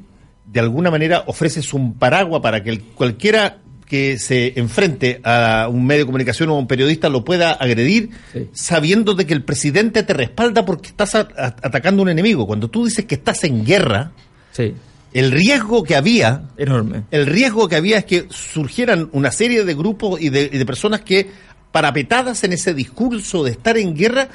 de 0.52 0.60
alguna 0.60 0.92
manera 0.92 1.24
ofreces 1.28 1.74
un 1.74 1.94
paraguas 1.94 2.42
para 2.42 2.62
que 2.64 2.72
el- 2.72 2.82
cualquiera 2.82 3.60
que 3.88 4.18
se 4.18 4.54
enfrente 4.60 5.20
a 5.24 5.68
un 5.70 5.86
medio 5.86 6.02
de 6.02 6.06
comunicación 6.06 6.50
o 6.50 6.56
a 6.56 6.60
un 6.60 6.68
periodista 6.68 7.10
lo 7.10 7.24
pueda 7.26 7.52
agredir 7.52 8.10
Sí. 8.34 8.48
sabiendo 8.54 9.16
de 9.16 9.26
que 9.26 9.34
el 9.34 9.44
presidente 9.44 10.04
te 10.04 10.14
respalda 10.14 10.64
porque 10.66 10.88
estás 10.90 11.16
a- 11.16 11.28
a- 11.38 11.46
atacando 11.62 12.02
a 12.02 12.04
un 12.04 12.10
enemigo. 12.10 12.48
Cuando 12.48 12.70
tú 12.70 12.86
dices 12.86 13.04
que 13.06 13.16
estás 13.16 13.44
en 13.44 13.66
guerra, 13.66 14.12
Sí, 14.54 14.74
el 15.14 15.32
riesgo 15.32 15.84
que 15.84 15.96
había, 15.96 16.44
enorme. 16.58 17.04
el 17.12 17.26
riesgo 17.26 17.68
que 17.68 17.76
había 17.76 17.98
es 18.00 18.06
que 18.06 18.28
surgieran 18.30 19.10
una 19.12 19.32
serie 19.32 19.64
de 19.66 19.74
grupos 19.74 20.22
y 20.22 20.30
de, 20.30 20.50
y 20.52 20.58
de 20.58 20.66
personas 20.66 21.02
que, 21.02 21.30
parapetadas 21.72 22.44
en 22.44 22.54
ese 22.54 22.74
discurso 22.74 23.44
de 23.44 23.52
estar 23.52 23.78
en 23.78 23.96
guerra, 23.96 24.30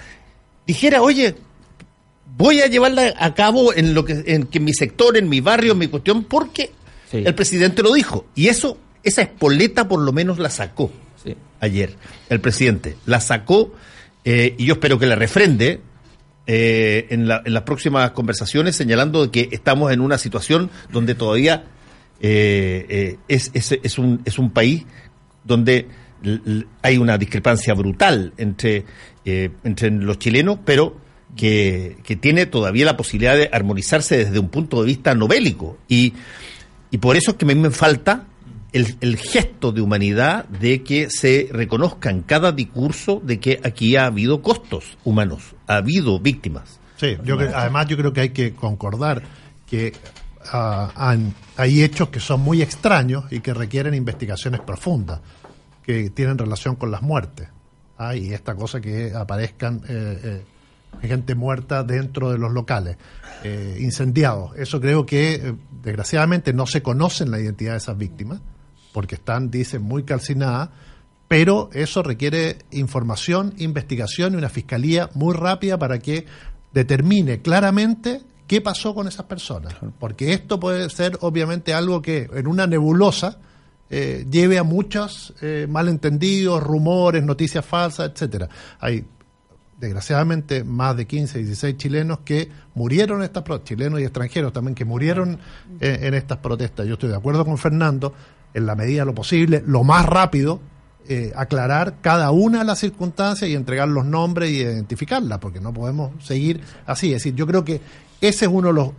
dijera, 0.66 1.02
oye, 1.02 1.34
voy 2.36 2.60
a 2.60 2.66
llevarla 2.66 3.14
a 3.18 3.34
cabo 3.34 3.72
en 3.74 3.94
lo 3.94 4.04
que 4.04 4.24
en, 4.26 4.44
que 4.44 4.60
mi 4.60 4.72
sector, 4.74 5.16
en 5.16 5.28
mi 5.28 5.40
barrio, 5.40 5.72
en 5.72 5.78
mi 5.78 5.86
cuestión, 5.88 6.24
porque 6.24 6.72
Sí. 7.10 7.18
el 7.24 7.34
presidente 7.36 7.82
lo 7.82 7.92
dijo. 7.94 8.26
Y 8.34 8.48
eso, 8.48 8.78
esa 9.04 9.22
espoleta 9.22 9.86
por 9.86 10.00
lo 10.00 10.12
menos 10.12 10.38
la 10.40 10.50
sacó 10.50 10.90
Sí. 11.22 11.36
ayer, 11.60 11.94
el 12.28 12.40
presidente. 12.40 12.96
La 13.06 13.20
sacó 13.20 13.72
eh, 14.24 14.54
y 14.58 14.66
yo 14.66 14.74
espero 14.74 14.98
que 14.98 15.06
la 15.06 15.14
refrende 15.14 15.80
eh, 16.46 17.06
en, 17.10 17.28
la- 17.28 17.42
en 17.44 17.52
las 17.54 17.62
próximas 17.64 18.10
conversaciones, 18.12 18.76
señalando 18.76 19.30
que 19.30 19.48
estamos 19.52 19.92
en 19.92 20.00
una 20.00 20.18
situación 20.18 20.70
donde 20.92 21.14
todavía 21.14 21.64
eh, 22.20 22.86
eh, 22.88 23.16
es, 23.28 23.50
es, 23.54 23.98
un, 23.98 24.22
es 24.24 24.38
un 24.38 24.50
país 24.50 24.84
donde 25.44 25.88
hay 26.82 26.98
una 26.98 27.18
discrepancia 27.18 27.74
brutal 27.74 28.32
entre, 28.36 28.84
eh, 29.24 29.50
entre 29.64 29.90
los 29.90 30.18
chilenos, 30.18 30.58
pero 30.64 30.96
que, 31.36 31.98
que 32.02 32.16
tiene 32.16 32.46
todavía 32.46 32.86
la 32.86 32.96
posibilidad 32.96 33.36
de 33.36 33.50
armonizarse 33.52 34.16
desde 34.24 34.38
un 34.38 34.48
punto 34.48 34.80
de 34.80 34.86
vista 34.86 35.14
no 35.14 35.28
bélico. 35.28 35.76
Y, 35.88 36.14
y 36.90 36.98
por 36.98 37.16
eso 37.16 37.32
es 37.32 37.36
que 37.36 37.44
mí 37.44 37.54
me 37.54 37.70
falta 37.70 38.26
el, 38.76 38.96
el 39.00 39.16
gesto 39.16 39.72
de 39.72 39.80
humanidad 39.80 40.44
de 40.46 40.82
que 40.82 41.08
se 41.10 41.48
reconozca 41.52 42.10
en 42.10 42.22
cada 42.22 42.52
discurso 42.52 43.20
de 43.24 43.40
que 43.40 43.60
aquí 43.64 43.96
ha 43.96 44.06
habido 44.06 44.42
costos 44.42 44.96
humanos, 45.04 45.54
ha 45.66 45.76
habido 45.76 46.18
víctimas. 46.20 46.78
Sí, 46.96 47.16
yo 47.24 47.36
creo- 47.36 47.52
además 47.56 47.86
yo 47.86 47.96
creo 47.96 48.12
que 48.12 48.20
hay 48.20 48.30
que 48.30 48.54
concordar 48.54 49.22
que 49.66 49.92
han- 50.52 51.34
hay 51.56 51.82
hechos 51.82 52.08
que 52.10 52.20
son 52.20 52.40
muy 52.40 52.62
extraños 52.62 53.24
y 53.30 53.40
que 53.40 53.52
requieren 53.52 53.94
investigaciones 53.94 54.60
profundas, 54.60 55.20
que 55.82 56.10
tienen 56.10 56.38
relación 56.38 56.76
con 56.76 56.90
las 56.90 57.02
muertes. 57.02 57.48
Ah, 57.98 58.14
y 58.14 58.32
esta 58.32 58.54
cosa 58.54 58.80
que 58.80 59.12
aparezcan 59.14 59.80
eh, 59.88 60.42
eh, 61.02 61.06
gente 61.08 61.34
muerta 61.34 61.82
dentro 61.82 62.30
de 62.30 62.38
los 62.38 62.52
locales, 62.52 62.96
eh, 63.42 63.78
incendiados. 63.80 64.56
Eso 64.56 64.80
creo 64.80 65.04
que 65.06 65.54
desgraciadamente 65.82 66.52
no 66.52 66.66
se 66.66 66.82
conocen 66.82 67.30
la 67.30 67.40
identidad 67.40 67.72
de 67.72 67.78
esas 67.78 67.96
víctimas, 67.96 68.40
porque 68.96 69.16
están, 69.16 69.50
dicen, 69.50 69.82
muy 69.82 70.04
calcinadas, 70.04 70.70
pero 71.28 71.68
eso 71.74 72.02
requiere 72.02 72.60
información, 72.70 73.52
investigación 73.58 74.32
y 74.32 74.36
una 74.38 74.48
fiscalía 74.48 75.10
muy 75.12 75.34
rápida 75.34 75.78
para 75.78 75.98
que 75.98 76.24
determine 76.72 77.42
claramente 77.42 78.22
qué 78.46 78.62
pasó 78.62 78.94
con 78.94 79.06
esas 79.06 79.26
personas. 79.26 79.74
Porque 79.98 80.32
esto 80.32 80.58
puede 80.58 80.88
ser 80.88 81.18
obviamente 81.20 81.74
algo 81.74 82.00
que 82.00 82.30
en 82.32 82.46
una 82.46 82.66
nebulosa 82.66 83.36
eh, 83.90 84.24
lleve 84.30 84.56
a 84.56 84.62
muchos 84.62 85.34
eh, 85.42 85.66
malentendidos, 85.68 86.62
rumores, 86.62 87.22
noticias 87.22 87.66
falsas, 87.66 88.12
etcétera. 88.14 88.48
Hay 88.80 89.04
desgraciadamente 89.78 90.64
más 90.64 90.96
de 90.96 91.06
15, 91.06 91.40
16 91.40 91.76
chilenos 91.76 92.20
que 92.20 92.48
murieron 92.74 93.18
en 93.18 93.24
estas 93.24 93.42
protestas, 93.42 93.76
chilenos 93.76 94.00
y 94.00 94.04
extranjeros 94.04 94.54
también 94.54 94.74
que 94.74 94.86
murieron 94.86 95.38
eh, 95.80 95.98
en 96.00 96.14
estas 96.14 96.38
protestas. 96.38 96.86
Yo 96.86 96.94
estoy 96.94 97.10
de 97.10 97.16
acuerdo 97.16 97.44
con 97.44 97.58
Fernando, 97.58 98.14
en 98.56 98.64
la 98.64 98.74
medida 98.74 99.02
de 99.02 99.06
lo 99.06 99.14
posible, 99.14 99.62
lo 99.66 99.84
más 99.84 100.06
rápido, 100.06 100.60
eh, 101.08 101.30
aclarar 101.36 101.96
cada 102.00 102.30
una 102.30 102.60
de 102.60 102.64
las 102.64 102.78
circunstancias 102.78 103.48
y 103.50 103.54
entregar 103.54 103.86
los 103.86 104.06
nombres 104.06 104.50
y 104.50 104.56
identificarlas, 104.56 105.38
porque 105.38 105.60
no 105.60 105.74
podemos 105.74 106.10
seguir 106.24 106.62
así. 106.86 107.08
Es 107.08 107.22
decir, 107.22 107.34
yo 107.34 107.46
creo 107.46 107.64
que 107.64 107.82
ese 108.22 108.46
es 108.46 108.50
uno 108.50 108.68
de 108.68 108.74
los 108.74 108.90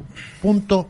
puntos 0.43 0.86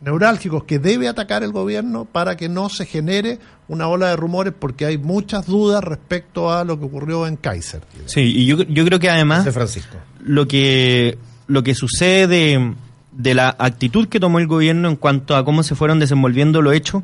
neurálgicos 0.00 0.64
que 0.64 0.78
debe 0.78 1.08
atacar 1.08 1.42
el 1.42 1.52
gobierno 1.52 2.06
para 2.06 2.36
que 2.38 2.48
no 2.48 2.70
se 2.70 2.86
genere 2.86 3.38
una 3.68 3.86
ola 3.86 4.08
de 4.08 4.16
rumores 4.16 4.54
porque 4.58 4.86
hay 4.86 4.96
muchas 4.96 5.46
dudas 5.46 5.84
respecto 5.84 6.52
a 6.52 6.64
lo 6.64 6.78
que 6.78 6.86
ocurrió 6.86 7.26
en 7.26 7.36
Kaiser. 7.36 7.82
Sí, 8.06 8.20
y 8.20 8.46
yo, 8.46 8.62
yo 8.62 8.84
creo 8.86 8.98
que 8.98 9.10
además 9.10 9.48
Francisco. 9.50 9.96
lo 10.20 10.48
que 10.48 11.18
lo 11.46 11.62
que 11.62 11.74
sucede 11.74 12.26
de, 12.26 12.74
de 13.12 13.34
la 13.34 13.54
actitud 13.58 14.08
que 14.08 14.20
tomó 14.20 14.38
el 14.38 14.46
gobierno 14.46 14.88
en 14.88 14.96
cuanto 14.96 15.36
a 15.36 15.44
cómo 15.44 15.62
se 15.62 15.74
fueron 15.74 15.98
desenvolviendo 15.98 16.62
los 16.62 16.74
hechos, 16.74 17.02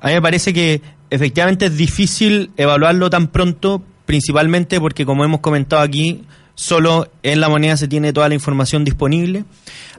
a 0.00 0.08
mí 0.08 0.14
me 0.14 0.22
parece 0.22 0.52
que 0.52 0.80
efectivamente 1.10 1.66
es 1.66 1.76
difícil 1.76 2.50
evaluarlo 2.56 3.10
tan 3.10 3.28
pronto, 3.28 3.82
principalmente 4.06 4.80
porque 4.80 5.04
como 5.04 5.24
hemos 5.24 5.40
comentado 5.40 5.82
aquí, 5.82 6.22
solo 6.54 7.10
en 7.22 7.40
la 7.40 7.48
moneda 7.48 7.76
se 7.76 7.88
tiene 7.88 8.12
toda 8.12 8.28
la 8.28 8.34
información 8.34 8.84
disponible. 8.84 9.44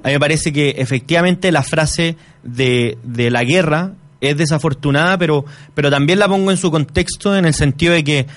A 0.04 0.08
mí 0.08 0.14
me 0.14 0.20
parece 0.20 0.52
que 0.52 0.76
efectivamente 0.78 1.52
la 1.52 1.64
frase 1.64 2.18
de, 2.44 2.98
de 3.04 3.30
la 3.30 3.44
guerra 3.44 3.94
es 4.22 4.38
desafortunada, 4.38 5.18
pero, 5.18 5.46
pero 5.74 5.90
también 5.90 6.20
la 6.20 6.28
pongo 6.28 6.52
en 6.52 6.58
su 6.58 6.72
contexto 6.72 7.36
en 7.36 7.46
el 7.46 7.54
sentido 7.54 7.94
de 7.94 8.04
que 8.04 8.28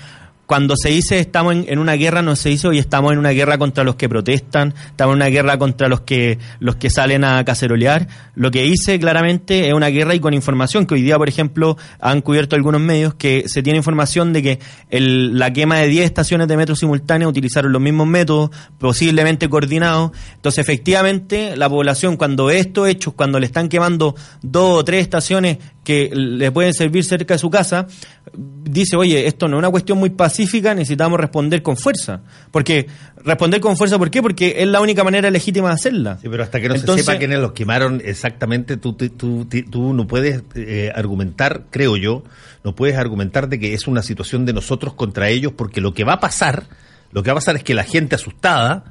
cuando 0.47 0.75
se 0.77 0.91
dice 0.91 1.19
estamos 1.19 1.55
en, 1.55 1.79
una 1.79 1.95
guerra, 1.95 2.23
no 2.23 2.37
se 2.37 2.51
dice 2.51 2.69
hoy 2.69 2.79
estamos 2.79 3.13
en 3.13 3.19
una 3.19 3.31
guerra 3.31 3.59
contra 3.59 3.85
los 3.85 3.95
que 3.97 4.09
protestan, 4.09 4.75
estamos 4.87 5.15
en 5.15 5.17
una 5.17 5.29
guerra 5.29 5.59
contra 5.59 5.89
los 5.89 6.03
que 6.03 6.39
los 6.61 6.77
que 6.77 6.91
salen 6.91 7.25
a 7.25 7.45
cacerolear. 7.45 8.09
Lo 8.35 8.51
que 8.51 8.63
dice 8.63 8.99
claramente 8.99 9.69
es 9.69 9.75
una 9.75 9.89
guerra 9.89 10.15
y 10.15 10.21
con 10.21 10.35
información, 10.35 10.87
que 10.87 10.95
hoy 10.95 11.03
día, 11.03 11.17
por 11.17 11.29
ejemplo, 11.29 11.77
han 12.01 12.21
cubierto 12.21 12.57
algunos 12.57 12.81
medios 12.81 13.15
que 13.15 13.45
se 13.47 13.63
tiene 13.63 13.79
información 13.79 14.33
de 14.33 14.43
que 14.43 14.59
el, 14.91 15.39
la 15.39 15.53
quema 15.53 15.79
de 15.79 15.89
10 15.89 16.05
estaciones 16.05 16.49
de 16.49 16.57
metro 16.57 16.77
simultáneas 16.77 17.29
utilizaron 17.29 17.73
los 17.73 17.81
mismos 17.81 18.07
métodos, 18.07 18.51
posiblemente 18.79 19.49
coordinados. 19.49 20.13
Entonces, 20.35 20.59
efectivamente, 20.59 21.57
la 21.57 21.69
población 21.69 22.17
cuando 22.17 22.51
estos 22.51 22.89
hechos, 22.89 23.15
cuando 23.15 23.39
le 23.39 23.47
están 23.47 23.69
quemando 23.69 24.15
dos 24.43 24.81
o 24.81 24.85
tres 24.85 25.03
estaciones 25.03 25.59
que 25.85 26.11
le 26.13 26.51
pueden 26.51 26.73
servir 26.73 27.05
cerca 27.05 27.35
de 27.35 27.39
su 27.39 27.51
casa, 27.51 27.87
dice, 28.33 28.97
oye, 28.97 29.27
esto 29.27 29.47
no 29.49 29.57
es 29.57 29.59
una 29.59 29.71
cuestión 29.71 29.99
muy 29.99 30.11
pacífica, 30.11 30.75
necesitamos 30.75 31.21
responder 31.21 31.63
con 31.63 31.77
fuerza. 31.77 32.23
Porque, 32.51 32.87
responder 33.19 33.61
con 33.61 33.77
fuerza, 33.77 33.99
¿por 33.99 34.11
qué? 34.11 34.23
Porque 34.23 34.57
es 34.59 34.67
la 34.67 34.81
única 34.81 35.05
manera 35.05 35.31
legítima 35.31 35.69
de 35.69 35.75
hacerla. 35.75 36.19
Sí, 36.21 36.29
pero 36.31 36.43
hasta 36.43 36.61
que 36.61 36.69
no 36.69 36.77
se 36.77 36.87
sepa 36.87 37.19
quiénes 37.19 37.39
los 37.39 37.53
quemaron 37.53 38.03
exactamente, 38.05 38.79
tú, 38.79 38.95
tú, 38.95 39.47
tú, 39.47 39.93
no 39.93 40.07
puedes 40.07 40.43
eh, 40.55 40.91
argumentar, 40.95 41.67
creo 41.71 41.97
yo, 41.97 42.25
no 42.65 42.75
puedes 42.75 42.97
argumentar 42.97 43.49
de 43.49 43.61
que 43.61 43.75
es 43.75 43.87
una 43.87 44.03
situación 44.03 44.47
de 44.47 44.55
nosotros 44.55 44.95
contra 44.95 45.29
ellos, 45.29 45.53
porque 45.53 45.83
lo 45.83 45.93
que 45.93 46.05
va 46.05 46.15
a 46.15 46.21
pasar, 46.21 46.65
lo 47.13 47.23
que 47.23 47.31
va 47.31 47.33
a 47.33 47.41
pasar 47.41 47.57
es 47.57 47.63
que 47.63 47.75
la 47.75 47.85
gente 47.85 48.15
asustada 48.15 48.85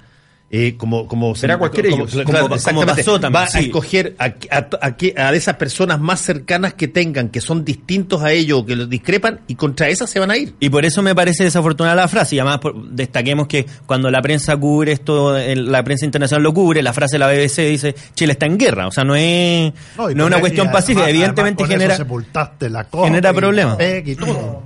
eh, 0.55 0.75
como 0.77 1.07
como 1.07 1.33
será 1.33 1.57
cualquier 1.57 1.89
como, 1.89 2.03
ellos 2.03 2.23
como, 2.23 2.85
pasó 2.85 3.19
también, 3.19 3.41
va 3.41 3.47
a 3.51 3.59
escoger 3.59 4.15
a, 4.19 4.25
a, 4.51 5.27
a, 5.27 5.33
esas 5.33 5.55
personas 5.55 5.99
más 5.99 6.21
cercanas 6.21 6.75
que 6.75 6.87
tengan 6.87 7.29
que 7.29 7.41
son 7.41 7.65
distintos 7.65 8.21
a 8.21 8.31
ellos 8.31 8.63
que 8.63 8.75
los 8.75 8.87
discrepan 8.87 9.39
y 9.47 9.55
contra 9.55 9.87
esas 9.87 10.11
se 10.11 10.19
van 10.19 10.29
a 10.29 10.37
ir. 10.37 10.53
Y 10.59 10.69
por 10.69 10.85
eso 10.85 11.01
me 11.01 11.15
parece 11.15 11.43
desafortunada 11.43 11.95
la 11.95 12.07
frase 12.07 12.35
y 12.35 12.39
además 12.39 12.59
destaquemos 12.91 13.47
que 13.47 13.65
cuando 13.87 14.11
la 14.11 14.21
prensa 14.21 14.55
cubre 14.55 14.91
esto 14.91 15.35
la 15.35 15.83
prensa 15.83 16.05
internacional 16.05 16.43
lo 16.43 16.53
cubre 16.53 16.83
la 16.83 16.93
frase 16.93 17.15
de 17.15 17.19
la 17.19 17.29
BBC 17.29 17.61
dice 17.71 17.95
Chile 18.13 18.33
está 18.33 18.45
en 18.45 18.59
guerra 18.59 18.85
o 18.85 18.91
sea 18.91 19.03
no 19.03 19.15
es 19.15 19.73
no, 19.97 20.07
es 20.07 20.15
una 20.15 20.39
cuestión 20.39 20.69
pacífica 20.71 21.09
evidentemente 21.09 21.65
genera 21.65 21.97
la 21.97 22.87
genera 22.91 23.33
problemas. 23.33 23.79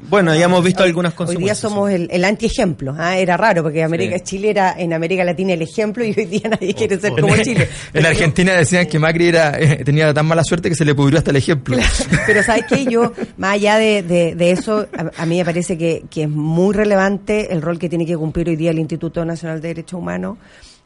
bueno 0.09 0.35
ya 0.35 0.43
hemos 0.43 0.61
visto 0.65 0.83
algunas 0.83 1.13
consecuencias 1.13 1.63
hoy 1.63 1.69
día 1.69 1.69
somos 1.69 1.91
el, 1.91 2.09
el 2.11 2.25
antiejemplo 2.25 2.93
¿ah? 2.97 3.17
era 3.17 3.37
raro 3.37 3.63
porque 3.63 3.83
América 3.83 4.21
Chile 4.21 4.49
era 4.49 4.75
en 4.77 4.91
América 4.91 5.23
Latina 5.23 5.53
el 5.53 5.61
ejemplo 5.61 5.76
y 5.77 6.19
hoy 6.19 6.25
día 6.25 6.49
nadie 6.49 6.73
quiere 6.73 6.99
ser 6.99 7.11
como 7.11 7.35
Chile. 7.37 7.67
en 7.93 8.05
Argentina 8.05 8.53
decían 8.53 8.87
que 8.87 8.99
Macri 8.99 9.27
era, 9.27 9.59
eh, 9.59 9.83
tenía 9.83 10.13
tan 10.13 10.25
mala 10.25 10.43
suerte 10.43 10.69
que 10.69 10.75
se 10.75 10.85
le 10.85 10.95
pudrió 10.95 11.19
hasta 11.19 11.31
el 11.31 11.37
ejemplo. 11.37 11.77
pero 12.25 12.43
sabes 12.43 12.65
que 12.65 12.85
yo, 12.85 13.13
más 13.37 13.53
allá 13.53 13.77
de, 13.77 14.03
de, 14.03 14.51
eso, 14.51 14.87
a, 15.15 15.25
mí 15.25 15.37
me 15.37 15.45
parece 15.45 15.77
que, 15.77 16.03
que, 16.09 16.23
es 16.23 16.29
muy 16.29 16.73
relevante 16.73 17.53
el 17.53 17.61
rol 17.61 17.77
que 17.77 17.89
tiene 17.89 18.05
que 18.05 18.17
cumplir 18.17 18.49
hoy 18.49 18.55
día 18.55 18.71
el 18.71 18.79
Instituto 18.79 19.23
Nacional 19.23 19.61
de 19.61 19.67
Derechos 19.69 19.99
Humanos. 19.99 20.37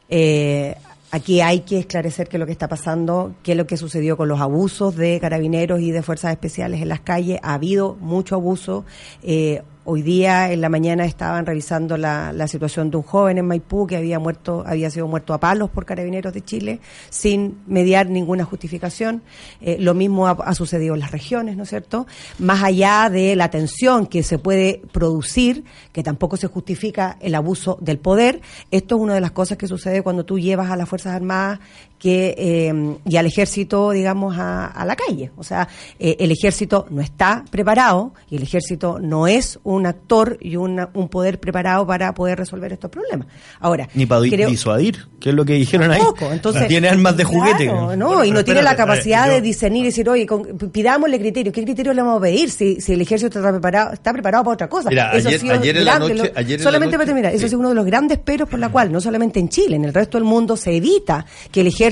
Eh, 0.08 0.74
aquí 1.10 1.40
hay 1.40 1.60
que 1.60 1.78
esclarecer 1.78 2.28
qué 2.28 2.36
es 2.36 2.40
lo 2.40 2.46
que 2.46 2.52
está 2.52 2.68
pasando, 2.68 3.34
qué 3.42 3.52
es 3.52 3.58
lo 3.58 3.66
que 3.66 3.76
sucedió 3.76 4.16
con 4.16 4.28
los 4.28 4.40
abusos 4.40 4.96
de 4.96 5.18
carabineros 5.20 5.80
y 5.80 5.90
de 5.90 6.02
fuerzas 6.02 6.32
especiales 6.32 6.82
en 6.82 6.88
las 6.88 7.00
calles. 7.00 7.38
Ha 7.42 7.54
habido 7.54 7.96
mucho 8.00 8.34
abuso. 8.34 8.84
Eh, 9.22 9.62
Hoy 9.84 10.02
día 10.02 10.52
en 10.52 10.60
la 10.60 10.68
mañana 10.68 11.04
estaban 11.04 11.44
revisando 11.44 11.96
la, 11.96 12.32
la, 12.32 12.46
situación 12.46 12.92
de 12.92 12.98
un 12.98 13.02
joven 13.02 13.38
en 13.38 13.46
Maipú 13.46 13.88
que 13.88 13.96
había 13.96 14.20
muerto, 14.20 14.62
había 14.64 14.90
sido 14.90 15.08
muerto 15.08 15.34
a 15.34 15.40
palos 15.40 15.70
por 15.70 15.84
carabineros 15.84 16.32
de 16.32 16.40
Chile 16.40 16.78
sin 17.10 17.58
mediar 17.66 18.08
ninguna 18.08 18.44
justificación. 18.44 19.22
Eh, 19.60 19.78
lo 19.80 19.94
mismo 19.94 20.28
ha, 20.28 20.54
sucedido 20.54 20.94
en 20.94 21.00
las 21.00 21.10
regiones, 21.10 21.56
¿no 21.56 21.64
es 21.64 21.70
cierto? 21.70 22.06
Más 22.38 22.62
allá 22.62 23.10
de 23.10 23.34
la 23.34 23.50
tensión 23.50 24.06
que 24.06 24.22
se 24.22 24.38
puede 24.38 24.82
producir, 24.92 25.64
que 25.92 26.04
tampoco 26.04 26.36
se 26.36 26.46
justifica 26.46 27.16
el 27.20 27.34
abuso 27.34 27.76
del 27.80 27.98
poder, 27.98 28.40
esto 28.70 28.94
es 28.94 29.02
una 29.02 29.14
de 29.14 29.20
las 29.20 29.32
cosas 29.32 29.58
que 29.58 29.66
sucede 29.66 30.02
cuando 30.02 30.24
tú 30.24 30.38
llevas 30.38 30.70
a 30.70 30.76
las 30.76 30.88
Fuerzas 30.88 31.14
Armadas 31.14 31.58
que 32.02 32.34
eh, 32.36 32.96
y 33.04 33.16
al 33.16 33.26
ejército, 33.26 33.92
digamos, 33.92 34.36
a, 34.36 34.66
a 34.66 34.84
la 34.84 34.96
calle. 34.96 35.30
O 35.36 35.44
sea, 35.44 35.68
eh, 36.00 36.16
el 36.18 36.32
ejército 36.32 36.84
no 36.90 37.00
está 37.00 37.44
preparado 37.48 38.12
y 38.28 38.34
el 38.38 38.42
ejército 38.42 38.98
no 38.98 39.28
es 39.28 39.60
un 39.62 39.86
actor 39.86 40.36
y 40.40 40.56
un 40.56 41.08
poder 41.08 41.38
preparado 41.38 41.86
para 41.86 42.12
poder 42.12 42.38
resolver 42.38 42.72
estos 42.72 42.90
problemas. 42.90 43.28
Ahora, 43.60 43.88
ni 43.94 44.06
para 44.06 44.20
disuadir, 44.20 45.06
que 45.20 45.28
es 45.28 45.34
lo 45.36 45.44
que 45.44 45.52
dijeron 45.52 45.92
ahí. 45.92 46.00
Entonces, 46.32 46.66
tiene 46.66 46.88
armas 46.88 47.16
de 47.16 47.22
juguete. 47.22 47.66
no, 47.96 48.24
y 48.24 48.32
no 48.32 48.42
tiene 48.42 48.62
la 48.62 48.74
capacidad 48.74 49.28
de 49.28 49.40
discernir 49.40 49.82
y 49.82 49.86
decir, 49.86 50.08
oye, 50.08 50.26
pidámosle 50.72 51.20
criterios. 51.20 51.54
¿Qué 51.54 51.62
criterios 51.62 51.94
le 51.94 52.02
vamos 52.02 52.18
a 52.18 52.22
pedir 52.22 52.50
si, 52.50 52.80
si 52.80 52.94
el 52.94 53.00
ejército 53.00 53.38
está 53.38 53.52
preparado, 53.52 53.92
está 53.92 54.12
preparado 54.12 54.42
para 54.42 54.54
otra 54.54 54.68
cosa? 54.68 54.90
eso 54.90 55.28
ayer, 55.28 55.76
en 55.76 55.84
la 55.84 56.00
noche, 56.00 56.58
solamente 56.58 56.96
para 56.96 57.06
terminar, 57.06 57.32
eso 57.32 57.46
es 57.46 57.52
uno 57.52 57.68
de 57.68 57.76
los 57.76 57.86
grandes 57.86 58.18
peros 58.18 58.48
por 58.48 58.58
la 58.58 58.70
cual, 58.70 58.90
no 58.90 59.00
solamente 59.00 59.38
en 59.38 59.48
Chile, 59.48 59.76
en 59.76 59.84
el 59.84 59.94
resto 59.94 60.18
del 60.18 60.24
mundo 60.24 60.56
se 60.56 60.74
evita 60.76 61.24
que 61.52 61.60
el 61.60 61.68
ejército 61.68 61.91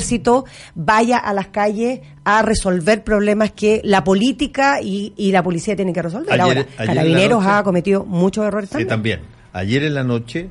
vaya 0.75 1.19
a 1.19 1.33
las 1.33 1.49
calles 1.49 2.01
a 2.25 2.43
resolver 2.43 3.05
problemas 3.05 3.53
que 3.53 3.81
la 3.85 4.05
política 4.05 4.81
y, 4.83 5.13
la 5.33 5.43
policía 5.43 5.77
tienen 5.77 5.95
que 5.95 6.03
resolver. 6.03 6.41
Ahora, 6.41 6.67
Carabineros 6.77 7.45
ha 7.47 7.63
cometido 7.63 8.05
muchos 8.05 8.45
errores 8.47 8.71
también. 8.71 8.87
Sí, 8.87 8.89
también. 8.89 9.21
Ayer 9.53 9.83
en 9.85 9.95
la 9.95 10.05
noche 10.05 10.49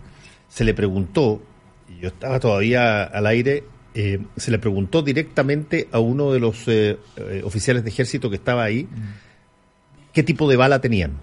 se 0.50 0.64
le 0.64 0.74
preguntó, 0.74 1.41
y 1.88 2.02
yo 2.02 2.08
estaba 2.10 2.39
todavía 2.39 3.04
al 3.04 3.28
aire, 3.28 3.64
eh, 3.95 4.20
se 4.38 4.52
le 4.52 4.60
preguntó 4.60 5.02
directamente 5.02 5.89
a 5.91 6.00
uno 6.00 6.32
de 6.32 6.39
los 6.39 6.68
eh, 6.68 7.00
eh, 7.18 7.41
oficiales 7.43 7.84
de 7.84 7.89
ejército 7.89 8.30
que 8.30 8.36
estaba 8.36 8.64
ahí 8.64 8.88
qué 10.14 10.22
tipo 10.22 10.47
de 10.47 10.58
bala 10.58 10.80
tenían. 10.80 11.14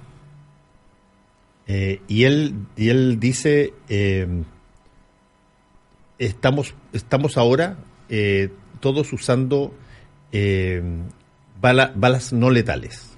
y 1.67 2.25
él 2.25 2.55
y 2.77 2.89
él 2.89 3.21
dice 3.21 3.73
estamos 6.19 6.75
estamos 6.93 7.37
ahora 7.37 7.77
eh, 8.09 8.51
todos 8.81 9.13
usando 9.13 9.75
eh, 10.33 10.83
balas 11.61 12.33
no 12.33 12.51
letales. 12.51 13.17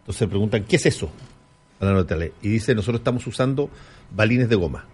Entonces 0.00 0.18
se 0.18 0.28
preguntan, 0.28 0.64
¿qué 0.64 0.76
es 0.76 0.86
eso? 0.86 1.10
Balas 1.80 1.94
no 1.94 2.00
letales. 2.00 2.32
Y 2.42 2.48
dice, 2.48 2.74
nosotros 2.74 3.00
estamos 3.00 3.26
usando 3.26 3.70
balines 4.10 4.48
de 4.48 4.56
goma, 4.56 4.86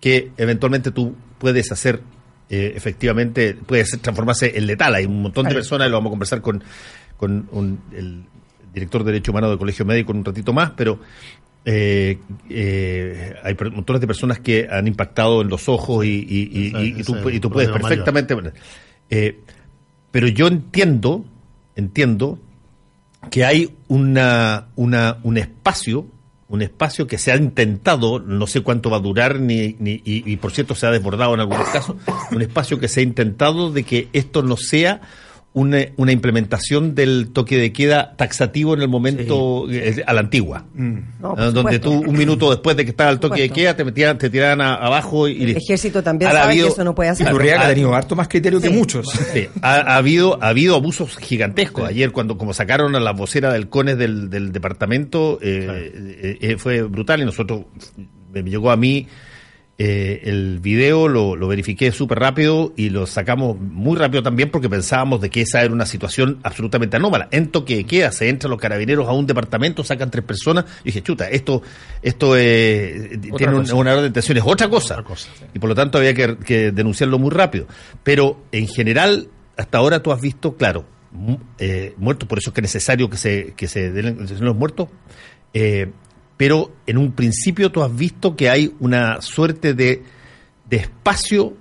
que 0.00 0.32
eventualmente 0.36 0.90
tú 0.90 1.14
puedes 1.38 1.70
hacer, 1.70 2.00
eh, 2.48 2.72
efectivamente, 2.74 3.54
puede 3.54 3.84
transformarse 3.84 4.56
en 4.56 4.66
letal. 4.66 4.94
Hay 4.94 5.04
un 5.04 5.22
montón 5.22 5.46
de 5.46 5.54
personas, 5.54 5.90
lo 5.90 5.96
vamos 5.96 6.10
a 6.10 6.12
conversar 6.12 6.40
con, 6.40 6.62
con 7.16 7.80
el 7.92 8.24
director 8.74 9.04
de 9.04 9.12
Derecho 9.12 9.30
Humano 9.30 9.48
del 9.48 9.58
Colegio 9.58 9.84
Médico 9.84 10.12
en 10.12 10.18
un 10.18 10.24
ratito 10.24 10.52
más, 10.52 10.72
pero 10.76 10.98
eh, 11.66 12.18
eh, 12.50 13.34
hay 13.42 13.56
montones 13.72 14.00
de 14.00 14.06
personas 14.06 14.38
que 14.38 14.68
han 14.70 14.86
impactado 14.86 15.40
en 15.40 15.48
los 15.48 15.68
ojos 15.68 16.04
y, 16.04 17.02
tú, 17.40 17.50
puedes 17.50 17.70
perfectamente. 17.70 18.36
Eh, 19.08 19.40
pero 20.10 20.28
yo 20.28 20.46
entiendo, 20.46 21.24
entiendo 21.74 22.38
que 23.30 23.44
hay 23.44 23.74
una, 23.88 24.68
una, 24.76 25.18
un 25.22 25.38
espacio, 25.38 26.06
un 26.48 26.60
espacio 26.60 27.06
que 27.06 27.16
se 27.16 27.32
ha 27.32 27.36
intentado, 27.36 28.20
no 28.20 28.46
sé 28.46 28.60
cuánto 28.60 28.90
va 28.90 28.98
a 28.98 29.00
durar, 29.00 29.40
ni, 29.40 29.76
ni 29.78 30.02
y 30.04 30.36
por 30.36 30.52
cierto 30.52 30.74
se 30.74 30.86
ha 30.86 30.90
desbordado 30.90 31.32
en 31.32 31.40
algunos 31.40 31.68
casos, 31.68 31.96
un 32.30 32.42
espacio 32.42 32.78
que 32.78 32.88
se 32.88 33.00
ha 33.00 33.02
intentado 33.02 33.72
de 33.72 33.84
que 33.84 34.08
esto 34.12 34.42
no 34.42 34.58
sea 34.58 35.00
una, 35.54 35.78
una, 35.96 36.10
implementación 36.10 36.94
del 36.96 37.30
toque 37.32 37.56
de 37.56 37.72
queda 37.72 38.16
taxativo 38.16 38.74
en 38.74 38.82
el 38.82 38.88
momento 38.88 39.70
eh, 39.70 40.02
a 40.04 40.12
la 40.12 40.20
antigua. 40.20 40.66
Mm. 40.74 40.98
donde 41.52 41.78
tú 41.78 41.92
un 41.92 42.16
minuto 42.16 42.50
después 42.50 42.76
de 42.76 42.84
que 42.84 42.90
estaba 42.90 43.10
el 43.10 43.20
toque 43.20 43.42
de 43.42 43.50
queda 43.50 43.76
te 43.76 43.84
metían, 43.84 44.18
te 44.18 44.28
tiraban 44.30 44.60
abajo 44.60 45.28
y 45.28 45.44
el 45.44 45.56
ejército 45.56 46.02
también 46.02 46.30
sabe 46.32 46.54
que 46.54 46.66
eso 46.66 46.84
no 46.84 46.94
puede 46.94 47.10
hacer. 47.10 47.28
ha 47.28 47.68
tenido 47.68 47.94
harto 47.94 48.16
más 48.16 48.28
criterio 48.28 48.60
que 48.60 48.70
muchos. 48.70 49.08
Ha, 49.62 49.96
habido 49.96 50.42
ha 50.42 50.48
habido 50.48 50.74
abusos 50.74 51.16
gigantescos. 51.16 51.88
Ayer 51.88 52.10
cuando 52.10 52.36
como 52.36 52.52
sacaron 52.52 52.96
a 52.96 53.00
la 53.00 53.12
vocera 53.12 53.52
del 53.52 53.68
CONES 53.68 53.96
del, 53.96 54.30
del 54.30 54.52
departamento 54.52 55.38
eh, 55.40 56.38
eh, 56.40 56.56
fue 56.58 56.82
brutal 56.82 57.22
y 57.22 57.24
nosotros 57.24 57.62
me 58.32 58.42
llegó 58.42 58.70
a 58.72 58.76
mí 58.76 59.06
eh, 59.76 60.20
el 60.24 60.60
video 60.60 61.08
lo, 61.08 61.34
lo 61.34 61.48
verifiqué 61.48 61.90
súper 61.90 62.20
rápido 62.20 62.72
y 62.76 62.90
lo 62.90 63.06
sacamos 63.06 63.58
muy 63.58 63.96
rápido 63.96 64.22
también 64.22 64.50
porque 64.50 64.68
pensábamos 64.68 65.20
de 65.20 65.30
que 65.30 65.42
esa 65.42 65.62
era 65.62 65.72
una 65.72 65.86
situación 65.86 66.38
absolutamente 66.44 66.96
anómala. 66.96 67.28
En 67.32 67.48
toque 67.48 67.76
de 67.76 67.84
queda, 67.84 68.12
se 68.12 68.28
entran 68.28 68.50
los 68.50 68.60
carabineros 68.60 69.08
a 69.08 69.12
un 69.12 69.26
departamento, 69.26 69.82
sacan 69.82 70.10
tres 70.10 70.24
personas. 70.24 70.64
Y 70.82 70.86
dije, 70.86 71.02
chuta, 71.02 71.28
esto 71.28 71.62
esto 72.02 72.36
eh, 72.36 73.18
tiene 73.36 73.54
un, 73.54 73.72
una 73.72 73.92
orden 73.92 74.02
de 74.02 74.08
detención, 74.10 74.38
es 74.38 74.44
otra 74.46 74.68
cosa. 74.68 75.02
y 75.52 75.58
por 75.58 75.68
lo 75.68 75.74
tanto 75.74 75.98
había 75.98 76.14
que, 76.14 76.36
que, 76.38 76.70
denunciarlo 76.70 77.18
muy 77.18 77.30
rápido. 77.30 77.66
Pero 78.02 78.44
en 78.52 78.68
general, 78.68 79.28
hasta 79.56 79.78
ahora 79.78 80.02
tú 80.02 80.12
has 80.12 80.20
visto, 80.20 80.56
claro, 80.56 80.84
eh, 81.58 81.94
muertos, 81.96 82.28
por 82.28 82.38
eso 82.38 82.50
es 82.50 82.54
que 82.54 82.60
es 82.60 82.64
necesario 82.64 83.08
que 83.08 83.16
se, 83.16 83.54
que 83.56 83.68
se 83.68 83.90
den 83.90 84.26
los 84.40 84.56
muertos, 84.56 84.88
eh, 85.52 85.90
pero 86.36 86.72
en 86.86 86.98
un 86.98 87.12
principio 87.12 87.70
tú 87.70 87.82
has 87.82 87.94
visto 87.94 88.36
que 88.36 88.50
hay 88.50 88.74
una 88.80 89.20
suerte 89.20 89.74
de, 89.74 90.02
de 90.68 90.76
espacio 90.76 91.56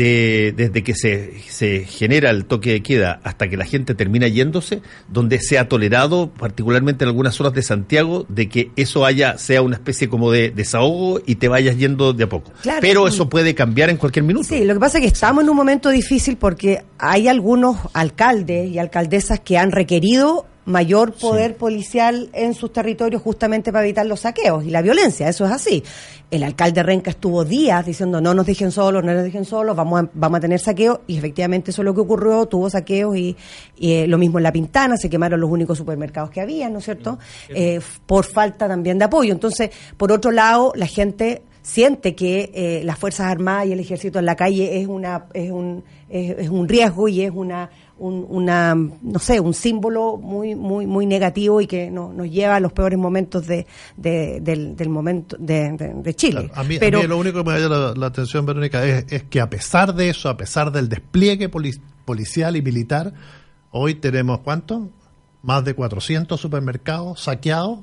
desde 0.00 0.82
que 0.82 0.94
se, 0.94 1.34
se, 1.48 1.84
genera 1.84 2.30
el 2.30 2.46
toque 2.46 2.72
de 2.72 2.82
queda 2.82 3.20
hasta 3.22 3.48
que 3.48 3.56
la 3.56 3.66
gente 3.66 3.94
termina 3.94 4.28
yéndose, 4.28 4.80
donde 5.08 5.38
se 5.40 5.58
ha 5.58 5.68
tolerado, 5.68 6.30
particularmente 6.30 7.04
en 7.04 7.08
algunas 7.08 7.34
zonas 7.34 7.52
de 7.52 7.62
Santiago, 7.62 8.24
de 8.28 8.48
que 8.48 8.70
eso 8.76 9.04
haya 9.04 9.36
sea 9.36 9.60
una 9.60 9.76
especie 9.76 10.08
como 10.08 10.30
de 10.30 10.50
desahogo 10.50 11.20
y 11.26 11.34
te 11.34 11.48
vayas 11.48 11.76
yendo 11.76 12.14
de 12.14 12.24
a 12.24 12.28
poco. 12.28 12.50
Pero 12.80 13.08
eso 13.08 13.28
puede 13.28 13.54
cambiar 13.54 13.90
en 13.90 13.98
cualquier 13.98 14.24
minuto. 14.24 14.48
Sí, 14.48 14.64
lo 14.64 14.72
que 14.74 14.80
pasa 14.80 14.98
es 14.98 15.02
que 15.02 15.08
estamos 15.08 15.44
en 15.44 15.50
un 15.50 15.56
momento 15.56 15.90
difícil 15.90 16.36
porque 16.38 16.82
hay 16.98 17.28
algunos 17.28 17.76
alcaldes 17.92 18.70
y 18.70 18.78
alcaldesas 18.78 19.40
que 19.40 19.58
han 19.58 19.70
requerido 19.70 20.46
mayor 20.64 21.12
poder 21.12 21.56
policial 21.56 22.28
en 22.32 22.54
sus 22.54 22.72
territorios 22.72 23.22
justamente 23.22 23.72
para 23.72 23.84
evitar 23.84 24.06
los 24.06 24.20
saqueos 24.20 24.64
y 24.64 24.70
la 24.70 24.82
violencia, 24.82 25.28
eso 25.28 25.44
es 25.44 25.52
así. 25.52 25.82
El 26.30 26.44
alcalde 26.44 26.82
Renca 26.82 27.10
estuvo 27.10 27.44
días 27.44 27.84
diciendo 27.84 28.20
no 28.20 28.34
nos 28.34 28.46
dejen 28.46 28.70
solos, 28.70 29.02
no 29.02 29.12
nos 29.12 29.24
dejen 29.24 29.44
solos, 29.44 29.74
vamos 29.74 30.02
a, 30.02 30.10
vamos 30.12 30.38
a 30.38 30.40
tener 30.40 30.60
saqueos 30.60 31.00
y 31.06 31.16
efectivamente 31.18 31.70
eso 31.70 31.82
es 31.82 31.86
lo 31.86 31.94
que 31.94 32.00
ocurrió, 32.00 32.46
tuvo 32.46 32.70
saqueos 32.70 33.16
y, 33.16 33.36
eh, 33.80 34.06
lo 34.06 34.18
mismo 34.18 34.38
en 34.38 34.44
La 34.44 34.52
Pintana, 34.52 34.96
se 34.96 35.10
quemaron 35.10 35.40
los 35.40 35.50
únicos 35.50 35.76
supermercados 35.78 36.30
que 36.30 36.40
había, 36.40 36.68
¿no 36.68 36.78
es 36.78 36.84
cierto? 36.84 37.18
Eh, 37.48 37.80
por 38.06 38.24
falta 38.24 38.68
también 38.68 38.98
de 38.98 39.06
apoyo. 39.06 39.32
Entonces, 39.32 39.70
por 39.96 40.12
otro 40.12 40.30
lado, 40.30 40.72
la 40.76 40.86
gente 40.86 41.42
siente 41.62 42.14
que 42.14 42.50
eh, 42.54 42.82
las 42.84 42.98
Fuerzas 42.98 43.26
Armadas 43.26 43.66
y 43.66 43.72
el 43.72 43.80
Ejército 43.80 44.18
en 44.18 44.26
la 44.26 44.36
calle 44.36 44.80
es, 44.80 44.86
una, 44.86 45.26
es, 45.34 45.50
un, 45.50 45.84
es 46.08 46.48
un 46.48 46.68
riesgo 46.68 47.08
y 47.08 47.22
es 47.22 47.32
una 47.34 47.70
un, 48.00 48.26
una, 48.28 48.74
no 48.74 49.18
sé, 49.18 49.40
un 49.40 49.54
símbolo 49.54 50.16
muy, 50.16 50.54
muy, 50.54 50.86
muy 50.86 51.06
negativo 51.06 51.60
y 51.60 51.66
que 51.66 51.90
no, 51.90 52.12
nos 52.12 52.30
lleva 52.30 52.56
a 52.56 52.60
los 52.60 52.72
peores 52.72 52.98
momentos 52.98 53.46
de, 53.46 53.66
del, 53.96 54.88
momento 54.88 55.36
de, 55.38 56.14
Chile. 56.16 56.50
a, 56.54 56.64
mí, 56.64 56.78
Pero, 56.80 57.02
lo 57.06 57.18
único 57.18 57.44
que 57.44 57.50
me 57.50 57.60
llama 57.60 57.92
la, 57.94 58.06
atención, 58.06 58.46
Verónica, 58.46 58.84
es, 58.84 59.22
que 59.24 59.40
a 59.40 59.50
pesar 59.50 59.94
de 59.94 60.08
eso, 60.08 60.28
a 60.28 60.36
pesar 60.36 60.72
del 60.72 60.88
despliegue 60.88 61.50
policial 61.50 62.56
y 62.56 62.62
militar, 62.62 63.12
hoy 63.70 63.94
tenemos 63.94 64.40
¿cuánto? 64.40 64.88
Más 65.42 65.64
de 65.64 65.74
400 65.74 66.40
supermercados 66.40 67.20
saqueados, 67.20 67.80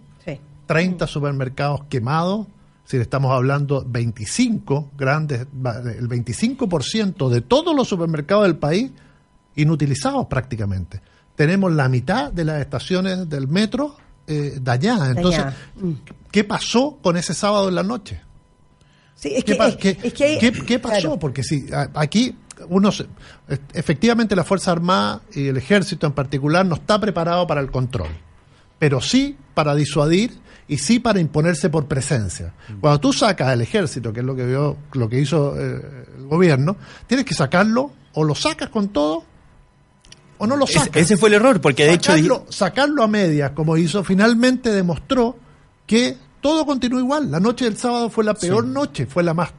30 0.66 1.08
supermercados 1.08 1.86
quemados, 1.86 2.48
si 2.84 2.98
estamos 2.98 3.32
hablando 3.32 3.86
25 3.88 4.92
grandes, 4.98 5.42
el 5.42 6.10
25% 6.10 7.30
de 7.30 7.42
todos 7.42 7.76
los 7.76 7.88
supermercados 7.88 8.46
del 8.46 8.58
país 8.58 8.92
inutilizados 9.58 10.28
prácticamente. 10.28 11.02
Tenemos 11.36 11.72
la 11.74 11.90
mitad 11.90 12.32
de 12.32 12.46
las 12.46 12.62
estaciones 12.62 13.30
del 13.30 13.48
metro 13.48 13.98
eh, 14.26 14.60
allá. 14.66 15.12
Entonces, 15.12 15.46
¿qué 16.32 16.44
pasó 16.44 16.98
con 17.02 17.18
ese 17.18 17.34
sábado 17.34 17.70
en 17.70 17.76
la 17.76 17.84
noche? 17.84 18.22
Sí, 19.16 19.34
es 19.36 19.44
¿Qué, 19.44 19.54
que, 20.66 20.80
pasó? 20.80 21.18
Porque 21.18 21.44
si 21.44 21.68
aquí 21.96 22.36
uno 22.70 22.92
efectivamente 23.74 24.36
la 24.36 24.44
Fuerza 24.44 24.72
Armada 24.72 25.22
y 25.34 25.48
el 25.48 25.58
Ejército 25.58 26.06
en 26.06 26.14
particular 26.14 26.66
no 26.66 26.76
está 26.76 27.00
preparado 27.00 27.48
para 27.48 27.62
el 27.62 27.72
control, 27.72 28.10
pero 28.78 29.02
sí 29.02 29.36
para 29.56 29.74
disuadir 29.74 30.38
y 30.68 30.78
sí 30.78 31.00
para 31.00 31.20
imponerse 31.20 31.70
por 31.70 31.88
presencia. 31.88 32.54
Cuando 32.80 33.00
tú 33.00 33.14
sacas 33.14 33.48
al 33.48 33.62
ejército, 33.62 34.12
que 34.12 34.20
es 34.20 34.26
lo 34.26 34.36
que 34.36 34.46
vio, 34.46 34.78
lo 34.94 35.10
que 35.10 35.20
hizo 35.20 35.56
eh, 35.58 35.82
el 36.18 36.28
gobierno, 36.28 36.76
tienes 37.08 37.26
que 37.26 37.34
sacarlo 37.34 37.92
o 38.14 38.24
lo 38.24 38.36
sacas 38.36 38.70
con 38.70 38.90
todo 38.90 39.24
o 40.38 40.48
no 40.48 40.56
lo 40.56 40.68
saca. 40.68 41.00
ese 41.00 41.18
fue 41.18 41.30
el 41.30 41.36
error, 41.36 41.60
porque 41.62 41.86
de 41.86 41.94
hecho... 41.94 42.14
Sacarlo 42.50 43.04
a 43.04 43.08
medias, 43.08 43.52
como 43.52 43.78
hizo, 43.78 44.04
finalmente 44.04 44.72
demostró 44.72 45.38
que 45.86 46.18
todo 46.42 46.66
continuó 46.66 47.00
igual. 47.00 47.32
La 47.32 47.40
noche 47.40 47.66
del 47.66 47.78
sábado 47.78 48.10
fue 48.10 48.24
la 48.24 48.34
peor 48.34 48.66
noche, 48.66 49.06
fue 49.06 49.24
la 49.24 49.34
más 49.34 49.52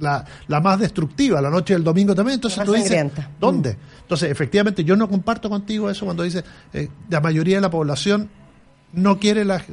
la, 0.00 0.24
la, 0.48 0.60
más 0.60 0.80
destructiva, 0.80 1.40
la 1.40 1.50
noche 1.50 1.74
del 1.74 1.84
domingo 1.84 2.14
también. 2.14 2.34
Entonces 2.34 2.64
tú 2.64 2.72
dices, 2.72 3.12
¿dónde? 3.38 3.76
Entonces, 4.02 4.30
efectivamente, 4.30 4.84
yo 4.84 4.96
no 4.96 5.08
comparto 5.08 5.48
contigo 5.48 5.88
eso 5.88 6.04
cuando 6.04 6.22
dice 6.22 6.44
eh, 6.72 6.88
la 7.08 7.20
mayoría 7.20 7.56
de 7.56 7.60
la 7.60 7.70
población 7.70 8.28
no 8.92 9.18
quiere 9.18 9.44
la, 9.44 9.64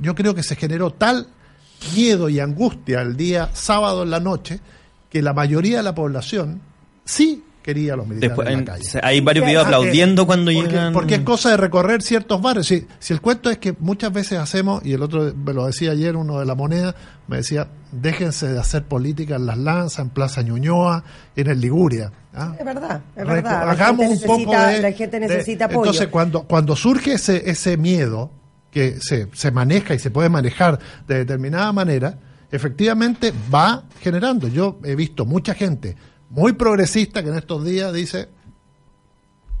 yo 0.00 0.14
creo 0.14 0.34
que 0.34 0.42
se 0.42 0.56
generó 0.56 0.92
tal 0.92 1.28
miedo 1.94 2.28
y 2.28 2.40
angustia 2.40 3.00
el 3.00 3.16
día 3.16 3.50
sábado 3.52 4.02
en 4.02 4.10
la 4.10 4.20
noche 4.20 4.60
que 5.08 5.22
la 5.22 5.32
mayoría 5.32 5.78
de 5.78 5.82
la 5.82 5.94
población 5.94 6.60
sí 7.04 7.44
quería 7.62 7.96
los 7.96 8.06
militares 8.06 8.38
en 8.46 8.58
la 8.58 8.64
calle. 8.64 9.00
Hay 9.02 9.20
varios 9.20 9.46
videos 9.46 9.64
aplaudiendo 9.66 10.26
cuando 10.26 10.50
llegan. 10.50 10.92
Porque 10.92 11.16
es 11.16 11.20
cosa 11.20 11.50
de 11.50 11.56
recorrer 11.56 12.02
ciertos 12.02 12.40
barrios. 12.40 12.66
Si, 12.66 12.86
si 12.98 13.12
el 13.12 13.20
cuento 13.20 13.50
es 13.50 13.58
que 13.58 13.74
muchas 13.78 14.12
veces 14.12 14.38
hacemos, 14.38 14.84
y 14.84 14.92
el 14.92 15.02
otro 15.02 15.32
me 15.34 15.52
lo 15.52 15.66
decía 15.66 15.92
ayer 15.92 16.16
uno 16.16 16.38
de 16.40 16.46
la 16.46 16.54
moneda, 16.54 16.94
me 17.28 17.38
decía, 17.38 17.68
déjense 17.92 18.48
de 18.48 18.58
hacer 18.58 18.84
política 18.84 19.36
en 19.36 19.46
Las 19.46 19.58
Lanzas, 19.58 20.00
en 20.00 20.10
Plaza 20.10 20.42
Ñuñoa, 20.42 21.04
en 21.36 21.46
el 21.46 21.60
Liguria. 21.60 22.12
¿ah? 22.34 22.54
Es 22.58 22.64
verdad, 22.64 23.00
es 23.14 23.26
verdad. 23.26 23.68
Hagamos 23.70 24.06
un 24.06 24.20
poco 24.22 24.50
de. 24.50 24.80
La 24.80 24.92
gente 24.92 25.20
necesita 25.20 25.66
apoyo. 25.66 25.82
Entonces, 25.82 26.08
cuando, 26.08 26.42
cuando 26.42 26.76
surge 26.76 27.14
ese, 27.14 27.50
ese 27.50 27.76
miedo 27.76 28.30
que 28.70 29.00
se, 29.00 29.28
se 29.32 29.50
maneja 29.50 29.94
y 29.94 29.98
se 29.98 30.10
puede 30.10 30.28
manejar 30.28 30.78
de 31.06 31.18
determinada 31.18 31.72
manera, 31.72 32.18
efectivamente 32.50 33.32
va 33.52 33.84
generando. 34.00 34.48
Yo 34.48 34.78
he 34.84 34.94
visto 34.94 35.24
mucha 35.24 35.54
gente 35.54 35.96
muy 36.30 36.52
progresista 36.52 37.22
que 37.22 37.28
en 37.28 37.36
estos 37.36 37.64
días 37.64 37.92
dice 37.92 38.28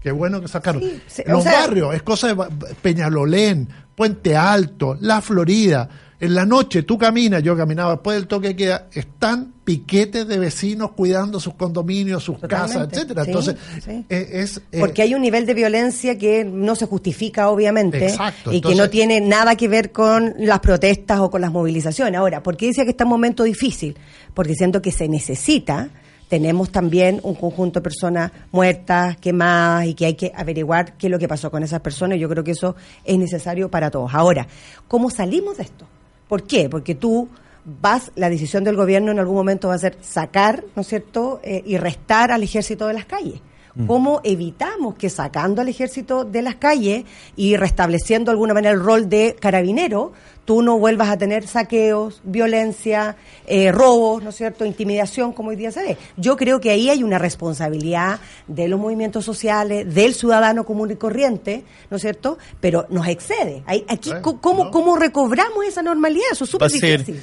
qué 0.00 0.12
bueno 0.12 0.40
que 0.40 0.48
sacaron. 0.48 0.82
Los 1.26 1.44
barrios, 1.44 1.94
es 1.94 2.02
cosa 2.02 2.34
de 2.34 2.46
Peñalolén, 2.80 3.68
Puente 3.94 4.36
Alto, 4.36 4.96
La 5.00 5.20
Florida. 5.20 5.88
En 6.18 6.34
la 6.34 6.44
noche 6.44 6.82
tú 6.82 6.98
caminas, 6.98 7.42
yo 7.42 7.56
caminaba 7.56 7.92
después 7.92 8.16
del 8.16 8.26
toque 8.26 8.48
que 8.48 8.56
queda, 8.56 8.88
están 8.92 9.54
piquetes 9.64 10.28
de 10.28 10.38
vecinos 10.38 10.92
cuidando 10.92 11.40
sus 11.40 11.54
condominios, 11.54 12.22
sus 12.22 12.38
casas, 12.40 12.88
etcétera. 12.90 13.24
Entonces, 13.24 13.56
eh, 13.86 14.28
es, 14.32 14.60
eh, 14.70 14.80
porque 14.80 15.00
hay 15.00 15.14
un 15.14 15.22
nivel 15.22 15.46
de 15.46 15.54
violencia 15.54 16.18
que 16.18 16.44
no 16.44 16.76
se 16.76 16.84
justifica 16.84 17.48
obviamente 17.48 18.14
y 18.50 18.60
que 18.60 18.74
no 18.74 18.90
tiene 18.90 19.22
nada 19.22 19.56
que 19.56 19.66
ver 19.68 19.92
con 19.92 20.34
las 20.38 20.60
protestas 20.60 21.20
o 21.20 21.30
con 21.30 21.40
las 21.40 21.52
movilizaciones. 21.52 22.18
Ahora, 22.18 22.42
¿por 22.42 22.56
qué 22.56 22.66
decía 22.66 22.84
que 22.84 22.90
está 22.90 23.04
un 23.04 23.10
momento 23.10 23.42
difícil? 23.42 23.96
Porque 24.34 24.54
siento 24.54 24.82
que 24.82 24.92
se 24.92 25.08
necesita 25.08 25.88
tenemos 26.30 26.70
también 26.70 27.18
un 27.24 27.34
conjunto 27.34 27.80
de 27.80 27.82
personas 27.82 28.30
muertas, 28.52 29.16
quemadas 29.16 29.86
y 29.86 29.94
que 29.94 30.06
hay 30.06 30.14
que 30.14 30.32
averiguar 30.32 30.96
qué 30.96 31.08
es 31.08 31.10
lo 31.10 31.18
que 31.18 31.26
pasó 31.26 31.50
con 31.50 31.64
esas 31.64 31.80
personas. 31.80 32.20
Yo 32.20 32.28
creo 32.28 32.44
que 32.44 32.52
eso 32.52 32.76
es 33.04 33.18
necesario 33.18 33.68
para 33.68 33.90
todos. 33.90 34.14
Ahora, 34.14 34.46
¿cómo 34.86 35.10
salimos 35.10 35.56
de 35.56 35.64
esto? 35.64 35.86
¿Por 36.28 36.44
qué? 36.44 36.68
Porque 36.68 36.94
tú 36.94 37.28
vas, 37.64 38.12
la 38.14 38.30
decisión 38.30 38.62
del 38.62 38.76
gobierno 38.76 39.10
en 39.10 39.18
algún 39.18 39.34
momento 39.34 39.68
va 39.68 39.74
a 39.74 39.78
ser 39.78 39.98
sacar, 40.02 40.62
¿no 40.76 40.82
es 40.82 40.88
cierto?, 40.88 41.40
eh, 41.42 41.64
y 41.66 41.76
restar 41.78 42.30
al 42.30 42.44
ejército 42.44 42.86
de 42.86 42.94
las 42.94 43.06
calles. 43.06 43.40
Mm. 43.74 43.86
¿Cómo 43.86 44.20
evitamos 44.24 44.94
que 44.96 45.10
sacando 45.10 45.60
al 45.60 45.68
ejército 45.68 46.24
de 46.24 46.42
las 46.42 46.56
calles 46.56 47.04
y 47.36 47.56
restableciendo 47.56 48.30
de 48.30 48.32
alguna 48.32 48.54
manera 48.54 48.74
el 48.74 48.80
rol 48.80 49.08
de 49.08 49.36
carabinero, 49.38 50.12
tú 50.44 50.62
no 50.62 50.78
vuelvas 50.78 51.08
a 51.08 51.16
tener 51.16 51.46
saqueos, 51.46 52.20
violencia, 52.24 53.16
eh, 53.46 53.70
robos, 53.70 54.22
¿no 54.22 54.30
es 54.30 54.36
cierto?, 54.36 54.64
intimidación, 54.64 55.32
como 55.32 55.50
hoy 55.50 55.56
día 55.56 55.70
se 55.70 55.82
ve. 55.82 55.96
Yo 56.16 56.36
creo 56.36 56.60
que 56.60 56.70
ahí 56.70 56.90
hay 56.90 57.04
una 57.04 57.18
responsabilidad 57.18 58.18
de 58.48 58.66
los 58.66 58.80
movimientos 58.80 59.24
sociales, 59.24 59.94
del 59.94 60.14
ciudadano 60.14 60.64
común 60.64 60.90
y 60.90 60.96
corriente, 60.96 61.62
¿no 61.88 61.98
es 61.98 62.02
cierto?, 62.02 62.38
pero 62.60 62.86
nos 62.90 63.06
excede. 63.06 63.62
Aquí, 63.88 64.10
¿cómo, 64.40 64.72
¿cómo 64.72 64.96
recobramos 64.96 65.64
esa 65.66 65.82
normalidad? 65.82 66.26
Eso 66.32 66.44
es 66.44 66.50
súper 66.50 66.70
difícil. 66.70 67.20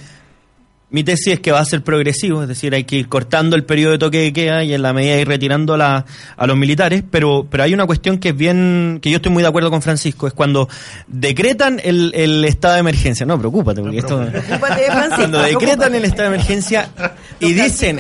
Mi 0.90 1.04
tesis 1.04 1.34
es 1.34 1.40
que 1.42 1.52
va 1.52 1.60
a 1.60 1.66
ser 1.66 1.84
progresivo, 1.84 2.44
es 2.44 2.48
decir, 2.48 2.74
hay 2.74 2.86
que 2.86 2.96
ir 2.96 3.10
cortando 3.10 3.58
el 3.58 3.66
periodo 3.66 3.92
de 3.92 3.98
toque 3.98 4.22
de 4.22 4.32
queda 4.32 4.64
y 4.64 4.74
en 4.74 4.82
la 4.82 4.94
medida 4.94 5.16
de 5.16 5.22
ir 5.22 5.28
retirando 5.28 5.76
la, 5.76 6.06
a 6.38 6.48
los 6.48 6.56
militares, 6.56 7.04
pero, 7.12 7.46
pero 7.50 7.64
hay 7.64 7.74
una 7.74 7.86
cuestión 7.86 8.20
que 8.20 8.30
es 8.30 8.38
bien, 8.38 9.00
que 9.02 9.10
yo 9.10 9.18
estoy 9.18 9.34
muy 9.34 9.44
de 9.44 9.50
acuerdo 9.50 9.70
con 9.70 9.82
Francisco, 9.82 10.28
es 10.28 10.34
cuando 10.34 10.70
decretan 11.08 11.82
el, 11.84 12.14
el 12.16 12.46
estado 12.46 12.76
de 12.76 12.80
emergencia, 12.80 13.26
no, 13.26 13.38
preocúpate, 13.38 13.82
porque 13.82 13.98
esto, 13.98 14.26
cuando 15.18 15.42
decretan 15.42 15.94
el 15.94 16.06
estado 16.06 16.30
de 16.30 16.36
emergencia 16.36 16.90
y 17.42 17.52
dicen, 17.52 18.00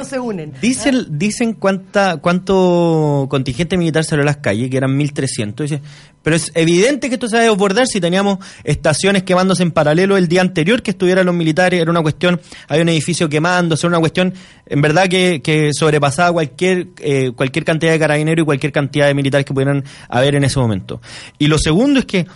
dicen, 0.61 1.07
dicen 1.09 1.53
cuánta, 1.55 2.17
cuánto 2.17 3.27
contingente 3.29 3.75
militar 3.75 4.05
salió 4.05 4.23
a 4.23 4.27
las 4.27 4.37
calles, 4.37 4.69
que 4.69 4.77
eran 4.77 4.97
1.300, 4.97 5.55
dice, 5.55 5.81
pero 6.27 6.35
es 6.35 6.51
evidente 6.55 7.07
que 7.07 7.15
esto 7.15 7.29
se 7.29 7.37
va 7.37 7.43
a 7.43 7.45
desbordar 7.45 7.87
si 7.87 8.01
teníamos 8.01 8.39
estaciones 8.65 9.23
quemándose 9.23 9.63
en 9.63 9.71
paralelo 9.71 10.17
el 10.17 10.27
día 10.27 10.41
anterior 10.41 10.81
que 10.81 10.91
estuvieran 10.91 11.25
los 11.25 11.33
militares. 11.33 11.79
Era 11.79 11.89
una 11.89 12.01
cuestión, 12.01 12.41
hay 12.77 12.83
un 12.83 12.89
edificio 12.89 13.29
quemándose, 13.29 13.87
una 13.87 13.99
cuestión 13.99 14.33
en 14.65 14.81
verdad 14.81 15.07
que, 15.07 15.41
que 15.41 15.71
sobrepasaba 15.73 16.31
cualquier, 16.31 16.87
eh, 16.99 17.31
cualquier 17.35 17.65
cantidad 17.65 17.91
de 17.91 17.99
carabineros 17.99 18.43
y 18.43 18.45
cualquier 18.45 18.71
cantidad 18.71 19.07
de 19.07 19.13
militares 19.13 19.45
que 19.45 19.53
pudieran 19.53 19.83
haber 20.09 20.35
en 20.35 20.43
ese 20.43 20.59
momento. 20.59 21.01
Y 21.37 21.47
lo 21.47 21.57
segundo 21.57 21.99
es 21.99 22.05
que 22.05 22.27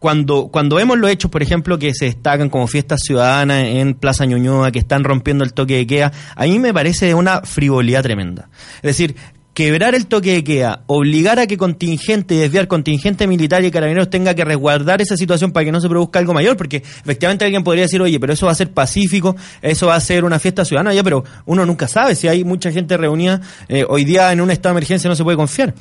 cuando, 0.00 0.48
cuando 0.48 0.76
vemos 0.76 0.98
los 0.98 1.10
hechos, 1.10 1.30
por 1.30 1.42
ejemplo, 1.42 1.78
que 1.78 1.92
se 1.94 2.06
destacan 2.06 2.48
como 2.48 2.66
fiestas 2.66 3.00
ciudadanas 3.04 3.66
en 3.66 3.94
Plaza 3.94 4.24
Ñuñoa, 4.24 4.72
que 4.72 4.78
están 4.78 5.04
rompiendo 5.04 5.44
el 5.44 5.52
toque 5.52 5.76
de 5.76 5.86
queda, 5.86 6.12
a 6.34 6.44
mí 6.44 6.58
me 6.58 6.72
parece 6.72 7.14
una 7.14 7.42
frivolidad 7.42 8.02
tremenda. 8.02 8.48
Es 8.76 8.96
decir, 8.96 9.14
quebrar 9.60 9.94
el 9.94 10.06
toque 10.06 10.32
de 10.32 10.42
queda, 10.42 10.84
obligar 10.86 11.38
a 11.38 11.46
que 11.46 11.58
contingente 11.58 12.34
y 12.34 12.38
desviar 12.38 12.66
contingente 12.66 13.26
militar 13.26 13.62
y 13.62 13.70
carabineros 13.70 14.08
tenga 14.08 14.32
que 14.32 14.42
resguardar 14.42 15.02
esa 15.02 15.18
situación 15.18 15.52
para 15.52 15.66
que 15.66 15.70
no 15.70 15.82
se 15.82 15.88
produzca 15.90 16.18
algo 16.18 16.32
mayor, 16.32 16.56
porque 16.56 16.78
efectivamente 16.78 17.44
alguien 17.44 17.62
podría 17.62 17.82
decir, 17.82 18.00
oye, 18.00 18.18
pero 18.18 18.32
eso 18.32 18.46
va 18.46 18.52
a 18.52 18.54
ser 18.54 18.70
pacífico, 18.70 19.36
eso 19.60 19.88
va 19.88 19.96
a 19.96 20.00
ser 20.00 20.24
una 20.24 20.38
fiesta 20.38 20.64
ciudadana, 20.64 20.98
pero 21.04 21.24
uno 21.44 21.66
nunca 21.66 21.88
sabe 21.88 22.14
si 22.14 22.26
hay 22.26 22.42
mucha 22.42 22.72
gente 22.72 22.96
reunida 22.96 23.42
eh, 23.68 23.84
hoy 23.86 24.06
día 24.06 24.32
en 24.32 24.40
un 24.40 24.50
estado 24.50 24.72
de 24.72 24.78
emergencia 24.78 25.10
no 25.10 25.14
se 25.14 25.24
puede 25.24 25.36
confiar 25.36 25.74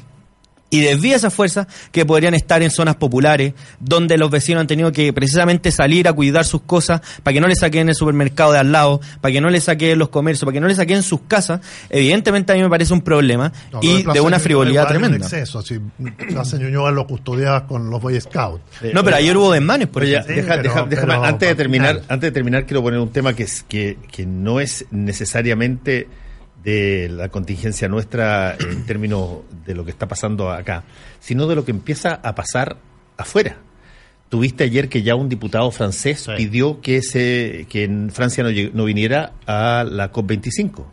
y 0.70 0.82
desvía 0.82 1.15
esas 1.15 1.34
fuerzas 1.34 1.67
que 1.91 2.05
podrían 2.05 2.34
estar 2.34 2.61
en 2.61 2.72
zonas 2.72 2.95
populares, 2.95 3.53
donde 3.80 4.17
los 4.17 4.30
vecinos 4.30 4.61
han 4.61 4.67
tenido 4.67 4.91
que 4.91 5.11
precisamente 5.13 5.72
salir 5.72 6.07
a 6.07 6.13
cuidar 6.13 6.45
sus 6.45 6.61
cosas 6.61 7.01
para 7.24 7.34
que 7.34 7.41
no 7.41 7.47
les 7.47 7.59
saquen 7.59 7.89
el 7.89 7.95
supermercado 7.95 8.53
de 8.53 8.59
al 8.59 8.72
lado, 8.72 9.01
para 9.22 9.32
que 9.32 9.41
no 9.41 9.49
les 9.49 9.65
saquen 9.65 9.97
los 9.97 10.09
comercios, 10.09 10.45
para 10.45 10.53
que 10.53 10.61
no 10.61 10.67
les 10.67 10.78
saquen 10.78 11.03
sus 11.03 11.22
casas. 11.22 11.61
Evidentemente 11.89 12.51
a 12.51 12.55
mí 12.55 12.61
me 12.61 12.70
parece 12.70 12.93
un 12.93 13.01
problema 13.01 13.51
y 13.82 14.03
de 14.03 14.22
una 14.22 14.39
frivolidad 14.39 14.88
tremenda. 14.88 15.17
Exceso, 15.17 15.61
si 15.61 15.80
la 16.30 16.45
señora 16.45 16.91
lo 16.91 17.07
custodiaba 17.07 17.65
con 17.65 17.89
los 17.89 18.01
Boy 18.01 18.20
Scouts. 18.20 18.61
No, 18.93 19.03
pero 19.03 19.17
ayer 19.17 19.36
hubo 19.36 19.51
desmanes, 19.51 19.88
por 19.88 20.03
ejemplo. 20.03 20.36
déjame, 20.89 21.13
antes 21.13 21.49
de 21.49 21.55
terminar, 21.55 22.01
antes 22.07 22.28
de 22.28 22.32
terminar 22.32 22.65
quiero 22.65 22.82
poner 22.82 22.99
un 22.99 23.09
tema 23.09 23.34
que 23.34 23.43
es 23.43 23.63
que, 23.67 23.97
que 24.11 24.26
no 24.26 24.59
es 24.59 24.86
necesariamente 24.91 26.07
de 26.64 27.10
la 27.10 27.30
contingencia 27.30 27.88
nuestra 27.88 28.55
en 28.60 28.84
términos 28.86 29.39
de 29.66 29.76
lo 29.76 29.86
que 29.86 29.91
está 29.91 30.07
pasando 30.07 30.51
acá, 30.51 30.84
sino 31.20 31.47
de 31.47 31.55
lo 31.55 31.66
que 31.66 31.72
empieza 31.72 32.20
a 32.24 32.36
pasar 32.36 32.78
afuera. 33.18 33.57
Tuviste 34.30 34.64
ayer 34.64 34.89
que 34.89 35.01
ya 35.01 35.16
un 35.16 35.28
diputado 35.28 35.72
francés 35.72 36.28
pidió 36.38 36.82
que 36.82 37.01
se 37.01 37.66
que 37.68 37.84
en 37.84 38.12
Francia 38.12 38.43
no, 38.43 38.49
no 38.74 38.86
viniera 38.86 39.34
a 39.47 39.84
la 39.89 40.12
COP25. 40.12 40.80
Mm. 40.80 40.84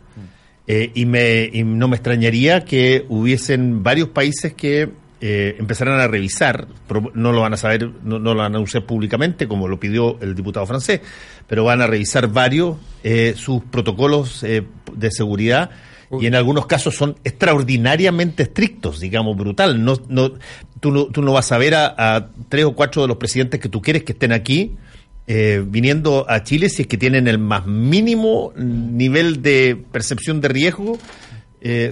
Eh, 0.69 0.91
y, 0.95 1.05
me, 1.05 1.49
y 1.53 1.63
no 1.63 1.87
me 1.87 1.95
extrañaría 1.95 2.65
que 2.65 3.05
hubiesen 3.07 3.83
varios 3.83 4.09
países 4.09 4.53
que 4.53 4.89
eh, 5.19 5.55
empezarán 5.57 5.99
a 5.99 6.07
revisar, 6.07 6.67
no 7.15 7.31
lo 7.31 7.41
van 7.41 7.53
a 7.53 7.57
saber, 7.57 7.89
no, 8.03 8.19
lo 8.19 8.35
van 8.35 8.55
a 8.55 8.59
usar 8.59 8.85
públicamente 8.85 9.47
como 9.47 9.67
lo 9.67 9.79
pidió 9.79 10.19
el 10.21 10.35
diputado 10.35 10.67
francés, 10.67 11.01
pero 11.47 11.63
van 11.63 11.81
a 11.81 11.87
revisar 11.87 12.27
varios 12.27 12.77
eh, 13.03 13.33
sus 13.35 13.63
protocolos 13.63 14.43
eh, 14.43 14.63
de 14.97 15.11
seguridad 15.11 15.71
y 16.19 16.25
en 16.25 16.35
algunos 16.35 16.67
casos 16.67 16.95
son 16.95 17.17
extraordinariamente 17.23 18.43
estrictos, 18.43 18.99
digamos, 18.99 19.35
brutal. 19.35 19.83
No, 19.83 19.95
no, 20.07 20.33
tú, 20.79 20.91
no, 20.91 21.05
tú 21.07 21.21
no 21.21 21.33
vas 21.33 21.51
a 21.51 21.57
ver 21.57 21.75
a, 21.75 22.29
tres 22.47 22.65
o 22.65 22.73
cuatro 22.73 23.01
de 23.01 23.09
los 23.09 23.17
presidentes 23.17 23.59
que 23.59 23.67
tú 23.67 23.81
quieres 23.81 24.03
que 24.03 24.13
estén 24.13 24.31
aquí 24.31 24.75
viniendo 25.27 26.25
a 26.29 26.41
Chile 26.43 26.69
si 26.69 26.83
es 26.83 26.87
que 26.87 26.97
tienen 26.97 27.27
el 27.27 27.37
más 27.37 27.65
mínimo 27.65 28.53
nivel 28.55 29.41
de 29.41 29.77
percepción 29.91 30.39
de 30.39 30.47
riesgo 30.47 30.97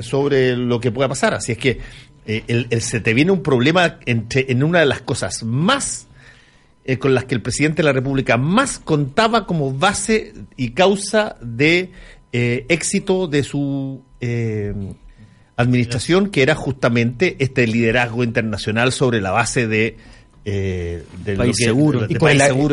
sobre 0.01 0.55
lo 0.55 0.79
que 0.79 0.91
pueda 0.91 1.09
pasar. 1.09 1.33
Así 1.33 1.51
es 1.51 1.57
que 1.57 1.79
eh, 2.27 2.43
el, 2.47 2.81
se 2.81 2.99
te 3.01 3.13
viene 3.13 3.31
un 3.31 3.43
problema 3.43 3.99
entre, 4.05 4.51
en 4.51 4.63
una 4.63 4.79
de 4.79 4.87
las 4.87 5.01
cosas 5.01 5.43
más 5.43 6.07
eh, 6.83 6.97
con 6.97 7.13
las 7.13 7.25
que 7.25 7.35
el 7.35 7.41
presidente 7.41 7.77
de 7.77 7.83
la 7.83 7.93
República 7.93 8.37
más 8.37 8.79
contaba 8.79 9.45
como 9.45 9.71
base 9.71 10.33
y 10.57 10.71
causa 10.71 11.35
de 11.41 11.91
eh, 12.37 12.65
éxito 12.69 13.27
de 13.27 13.43
su 13.43 14.03
administración, 15.55 16.29
que 16.31 16.41
era 16.41 16.55
justamente 16.55 17.35
este 17.39 17.67
liderazgo 17.67 18.23
internacional 18.23 18.91
sobre 18.91 19.21
la 19.21 19.31
base 19.31 19.67
de 19.67 19.97
eh, 20.47 21.03
del 21.23 21.37
país 21.37 21.55
seguro. 21.57 22.05
y 22.07 22.13
con 22.15 22.29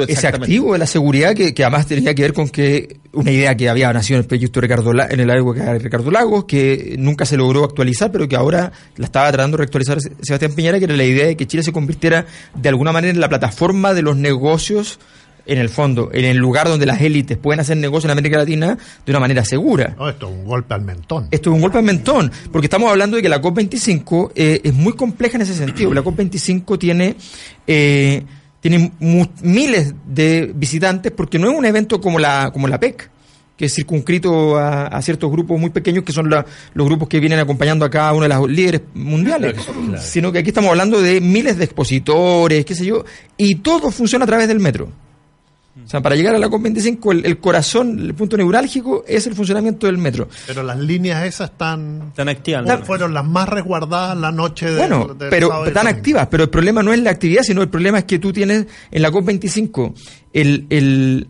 ese 0.06 0.26
activo 0.26 0.74
de 0.74 0.78
la 0.78 0.86
seguridad 0.86 1.34
que, 1.34 1.54
además 1.62 1.86
tenía 1.86 2.14
que 2.14 2.20
ver 2.20 2.34
con 2.34 2.50
que 2.50 2.98
una 3.12 3.30
idea 3.30 3.56
que 3.56 3.70
había 3.70 3.90
nacido 3.94 4.18
en 4.18 4.24
el 4.24 4.28
proyecto 4.28 4.60
Ricardo 4.60 4.92
en 4.92 5.20
el 5.20 5.26
de 5.26 5.78
Ricardo 5.78 6.10
Lagos, 6.10 6.44
que 6.44 6.96
nunca 6.98 7.24
se 7.24 7.38
logró 7.38 7.64
actualizar, 7.64 8.12
pero 8.12 8.28
que 8.28 8.36
ahora 8.36 8.72
la 8.96 9.06
estaba 9.06 9.32
tratando 9.32 9.56
de 9.56 9.62
reactualizar 9.62 9.98
Sebastián 10.20 10.52
Piñera, 10.52 10.78
que 10.78 10.84
era 10.84 10.96
la 10.96 11.04
idea 11.04 11.26
de 11.28 11.36
que 11.36 11.46
Chile 11.46 11.62
se 11.62 11.72
convirtiera 11.72 12.26
de 12.54 12.68
alguna 12.68 12.92
manera 12.92 13.14
en 13.14 13.20
la 13.20 13.30
plataforma 13.30 13.94
de 13.94 14.02
los 14.02 14.18
negocios 14.18 14.98
en 15.46 15.58
el 15.58 15.68
fondo, 15.68 16.10
en 16.12 16.24
el 16.24 16.36
lugar 16.36 16.68
donde 16.68 16.86
las 16.86 17.00
élites 17.00 17.36
pueden 17.36 17.60
hacer 17.60 17.76
negocio 17.76 18.06
en 18.06 18.12
América 18.12 18.38
Latina 18.38 18.76
de 19.04 19.12
una 19.12 19.20
manera 19.20 19.44
segura. 19.44 19.94
No, 19.98 20.08
esto 20.08 20.28
es 20.28 20.32
un 20.32 20.44
golpe 20.44 20.74
al 20.74 20.82
mentón. 20.82 21.28
Esto 21.30 21.50
es 21.50 21.54
un 21.54 21.60
golpe 21.60 21.78
al 21.78 21.84
mentón, 21.84 22.30
porque 22.50 22.66
estamos 22.66 22.90
hablando 22.90 23.16
de 23.16 23.22
que 23.22 23.28
la 23.28 23.40
COP25 23.40 24.32
eh, 24.34 24.60
es 24.64 24.74
muy 24.74 24.94
compleja 24.94 25.36
en 25.36 25.42
ese 25.42 25.54
sentido. 25.54 25.92
La 25.92 26.02
COP25 26.02 26.78
tiene, 26.78 27.16
eh, 27.66 28.22
tiene 28.60 28.92
miles 29.00 29.94
de 30.06 30.52
visitantes 30.54 31.12
porque 31.12 31.38
no 31.38 31.50
es 31.50 31.58
un 31.58 31.64
evento 31.64 32.00
como 32.00 32.18
la, 32.18 32.50
como 32.52 32.68
la 32.68 32.78
PEC 32.78 33.10
que 33.56 33.66
es 33.66 33.74
circunscrito 33.74 34.56
a, 34.56 35.00
ciertos 35.02 35.30
grupos 35.30 35.60
muy 35.60 35.70
pequeños 35.70 36.04
que 36.04 36.12
son 36.12 36.28
los 36.28 36.44
grupos 36.74 37.08
que 37.08 37.20
vienen 37.20 37.38
acompañando 37.38 37.84
a 37.84 37.90
cada 37.90 38.12
uno 38.12 38.22
de 38.22 38.28
los 38.28 38.50
líderes 38.50 38.82
mundiales, 38.94 39.54
sino 40.00 40.32
que 40.32 40.38
aquí 40.38 40.48
estamos 40.48 40.70
hablando 40.70 41.00
de 41.00 41.20
miles 41.20 41.58
de 41.58 41.64
expositores, 41.64 42.64
qué 42.64 42.74
sé 42.74 42.86
yo, 42.86 43.04
y 43.36 43.56
todo 43.56 43.92
funciona 43.92 44.24
a 44.24 44.26
través 44.26 44.48
del 44.48 44.58
metro. 44.58 44.90
O 45.84 45.88
sea, 45.88 46.00
para 46.00 46.16
llegar 46.16 46.34
a 46.34 46.38
la 46.38 46.48
COP25, 46.48 47.24
el, 47.24 47.38
corazón, 47.38 47.98
el 47.98 48.14
punto 48.14 48.36
neurálgico 48.36 49.04
es 49.06 49.26
el 49.26 49.34
funcionamiento 49.34 49.86
del 49.86 49.98
metro. 49.98 50.28
Pero 50.46 50.62
las 50.62 50.78
líneas 50.78 51.24
esas 51.24 51.50
están, 51.50 52.08
están 52.08 52.28
activas. 52.28 52.80
Fueron 52.84 53.14
las 53.14 53.24
más 53.24 53.48
resguardadas 53.48 54.16
la 54.16 54.32
noche 54.32 54.70
de 54.70 54.78
Bueno, 54.78 55.16
pero 55.18 55.66
están 55.66 55.86
activas, 55.86 56.28
pero 56.30 56.44
el 56.44 56.50
problema 56.50 56.82
no 56.82 56.92
es 56.92 57.00
la 57.00 57.10
actividad, 57.10 57.42
sino 57.42 57.62
el 57.62 57.68
problema 57.68 57.98
es 57.98 58.04
que 58.04 58.18
tú 58.18 58.32
tienes 58.32 58.66
en 58.90 59.02
la 59.02 59.10
COP25 59.10 59.94
el, 60.32 60.66
el, 60.70 61.28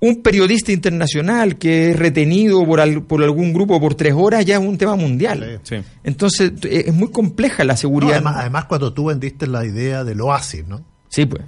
un 0.00 0.22
periodista 0.22 0.72
internacional 0.72 1.58
que 1.58 1.90
es 1.90 1.98
retenido 1.98 2.66
por, 2.66 3.04
por 3.04 3.22
algún 3.22 3.52
grupo 3.52 3.80
por 3.80 3.94
tres 3.94 4.14
horas 4.16 4.44
ya 4.44 4.56
es 4.56 4.60
un 4.60 4.76
tema 4.76 4.96
mundial. 4.96 5.60
Entonces, 6.02 6.52
es 6.62 6.92
muy 6.92 7.10
compleja 7.10 7.64
la 7.64 7.76
seguridad. 7.76 8.14
además, 8.14 8.36
además, 8.38 8.64
cuando 8.64 8.92
tú 8.92 9.06
vendiste 9.06 9.46
la 9.46 9.64
idea 9.64 10.04
del 10.04 10.20
oasis, 10.20 10.66
¿no? 10.66 10.91
Sí, 11.12 11.26
pues. 11.26 11.42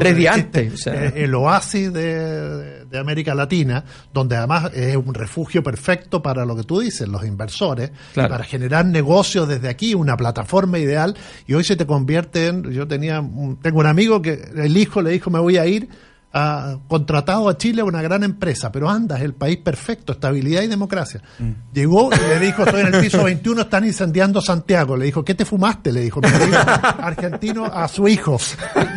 Tres 0.00 0.16
días 0.16 0.34
antes. 0.34 0.84
El 0.88 1.32
oasis 1.36 1.92
de, 1.92 2.84
América 2.98 3.32
Latina, 3.32 3.84
donde 4.12 4.34
además 4.34 4.72
es 4.74 4.96
un 4.96 5.14
refugio 5.14 5.62
perfecto 5.62 6.20
para 6.20 6.44
lo 6.44 6.56
que 6.56 6.64
tú 6.64 6.80
dices, 6.80 7.06
los 7.06 7.24
inversores, 7.24 7.92
para 8.12 8.42
generar 8.42 8.84
negocios 8.86 9.46
desde 9.46 9.68
aquí, 9.68 9.94
una 9.94 10.16
plataforma 10.16 10.80
ideal, 10.80 11.16
y 11.46 11.54
hoy 11.54 11.62
se 11.62 11.76
te 11.76 11.86
convierte 11.86 12.48
en. 12.48 12.72
Yo 12.72 12.88
tenía 12.88 13.24
tengo 13.62 13.78
un 13.78 13.86
amigo 13.86 14.20
que 14.20 14.42
el 14.56 14.76
hijo 14.76 15.00
le 15.00 15.12
dijo: 15.12 15.30
Me 15.30 15.38
voy 15.38 15.58
a 15.58 15.66
ir 15.66 15.88
ha 16.32 16.76
contratado 16.88 17.48
a 17.48 17.56
Chile 17.56 17.82
una 17.82 18.02
gran 18.02 18.22
empresa, 18.22 18.70
pero 18.70 18.88
anda, 18.88 19.16
es 19.16 19.22
el 19.22 19.34
país 19.34 19.58
perfecto, 19.58 20.12
estabilidad 20.12 20.62
y 20.62 20.66
democracia. 20.66 21.22
Mm. 21.38 21.50
Llegó 21.72 22.10
y 22.12 22.28
le 22.28 22.38
dijo, 22.38 22.64
estoy 22.64 22.82
en 22.82 22.94
el 22.94 23.00
piso 23.00 23.24
21, 23.24 23.62
están 23.62 23.84
incendiando 23.84 24.40
Santiago. 24.40 24.96
Le 24.96 25.06
dijo, 25.06 25.24
¿qué 25.24 25.34
te 25.34 25.44
fumaste? 25.44 25.90
Le 25.90 26.00
dijo, 26.00 26.20
argentino 26.82 27.64
a 27.64 27.88
su 27.88 28.06
hijo. 28.08 28.38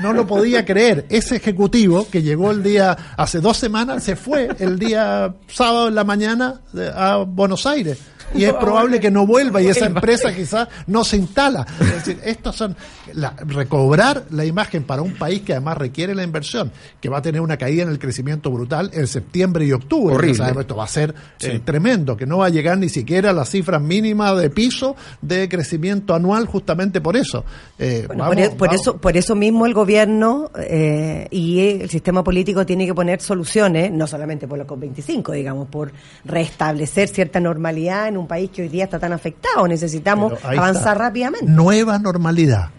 No 0.01 0.13
lo 0.13 0.27
podía 0.27 0.65
creer. 0.65 1.05
Ese 1.09 1.37
ejecutivo 1.37 2.07
que 2.09 2.21
llegó 2.21 2.51
el 2.51 2.63
día, 2.63 2.97
hace 3.15 3.39
dos 3.39 3.57
semanas, 3.57 4.03
se 4.03 4.15
fue 4.15 4.49
el 4.59 4.77
día 4.77 5.33
sábado 5.47 5.87
en 5.87 5.95
la 5.95 6.03
mañana 6.03 6.61
a 6.95 7.17
Buenos 7.17 7.65
Aires 7.65 7.99
y 8.33 8.45
es 8.45 8.53
probable 8.59 8.99
que 8.99 9.11
no 9.11 9.25
vuelva 9.25 9.61
y 9.61 9.67
esa 9.67 9.85
empresa 9.85 10.33
quizás 10.33 10.67
no 10.87 11.03
se 11.03 11.17
instala. 11.17 11.65
Es 11.79 12.05
decir, 12.05 12.19
estos 12.23 12.55
son 12.55 12.75
la, 13.13 13.33
recobrar 13.45 14.25
la 14.31 14.45
imagen 14.45 14.83
para 14.83 15.01
un 15.01 15.13
país 15.13 15.41
que 15.41 15.53
además 15.53 15.77
requiere 15.77 16.15
la 16.15 16.23
inversión, 16.23 16.71
que 16.99 17.09
va 17.09 17.19
a 17.19 17.21
tener 17.21 17.41
una 17.41 17.57
caída 17.57 17.83
en 17.83 17.89
el 17.89 17.99
crecimiento 17.99 18.51
brutal 18.51 18.91
en 18.93 19.07
septiembre 19.07 19.65
y 19.65 19.71
octubre. 19.71 20.15
Horrible. 20.15 20.51
esto 20.59 20.75
va 20.75 20.83
a 20.83 20.87
ser 20.87 21.13
eh, 21.39 21.59
tremendo, 21.63 22.17
que 22.17 22.25
no 22.25 22.39
va 22.39 22.47
a 22.47 22.49
llegar 22.49 22.77
ni 22.77 22.89
siquiera 22.89 23.31
a 23.31 23.33
la 23.33 23.45
cifra 23.45 23.79
mínima 23.79 24.33
de 24.33 24.49
piso 24.49 24.95
de 25.21 25.49
crecimiento 25.49 26.13
anual 26.13 26.45
justamente 26.45 27.01
por 27.01 27.17
eso. 27.17 27.43
Eh, 27.79 28.07
e, 28.09 28.49
por, 28.51 28.73
eso 28.73 28.97
por 28.97 29.17
eso 29.17 29.35
mismo 29.35 29.65
el 29.65 29.73
gobierno 29.73 30.51
eh, 30.57 31.27
y 31.31 31.59
el 31.81 31.89
sistema 31.89 32.23
político 32.23 32.65
tiene 32.65 32.85
que 32.85 32.93
poner 32.93 33.21
soluciones, 33.21 33.91
no 33.91 34.07
solamente 34.07 34.47
por 34.47 34.57
la 34.57 34.65
COP25, 34.65 35.33
digamos, 35.33 35.67
por 35.67 35.91
restablecer 36.25 37.07
cierta 37.09 37.39
normalidad 37.39 38.07
en 38.07 38.17
un 38.17 38.20
país 38.27 38.49
que 38.51 38.63
hoy 38.63 38.69
día 38.69 38.85
está 38.85 38.99
tan 38.99 39.13
afectado. 39.13 39.67
Necesitamos 39.67 40.33
avanzar 40.43 40.97
rápidamente. 40.97 41.45
Nueva 41.45 41.99
normalidad. 41.99 42.69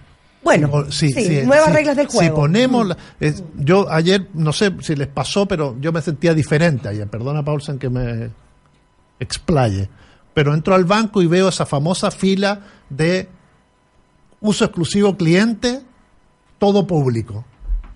Bueno, 0.43 0.91
sí, 0.91 1.13
nuevas 1.45 1.73
reglas 1.73 1.97
del 1.97 2.09
juego. 2.09 2.23
Si 2.23 2.31
ponemos, 2.31 2.97
yo 3.57 3.91
ayer, 3.91 4.29
no 4.35 4.53
sé 4.53 4.73
si 4.81 4.97
les 4.97 5.07
pasó, 5.07 5.47
pero 5.47 5.77
yo 5.81 5.93
me 5.93 6.03
sentía 6.03 6.35
diferente 6.35 6.89
ayer. 6.89 7.09
Perdona, 7.09 7.45
Paulsen, 7.45 7.79
que 7.79 7.89
me 7.89 8.31
explaye. 9.21 9.89
Pero 10.35 10.53
entro 10.55 10.75
al 10.75 10.85
banco 10.85 11.23
y 11.23 11.27
veo 11.27 11.49
esa 11.49 11.65
famosa 11.65 12.11
fila 12.11 12.61
de 12.89 13.29
uso 14.41 14.65
exclusivo 14.65 15.17
cliente, 15.17 15.83
todo 16.59 16.87
público. 16.87 17.45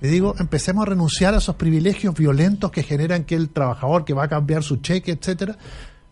Y 0.01 0.09
digo, 0.09 0.35
empecemos 0.39 0.87
a 0.87 0.91
renunciar 0.91 1.35
a 1.35 1.39
esos 1.39 1.57
privilegios 1.57 2.15
violentos 2.15 2.71
que 2.71 2.83
generan 2.83 3.25
que 3.25 3.35
el 3.35 3.49
trabajador 3.49 4.05
que 4.05 4.13
va 4.13 4.25
a 4.25 4.29
cambiar 4.29 4.63
su 4.63 4.77
cheque, 4.77 5.13
etcétera, 5.13 5.57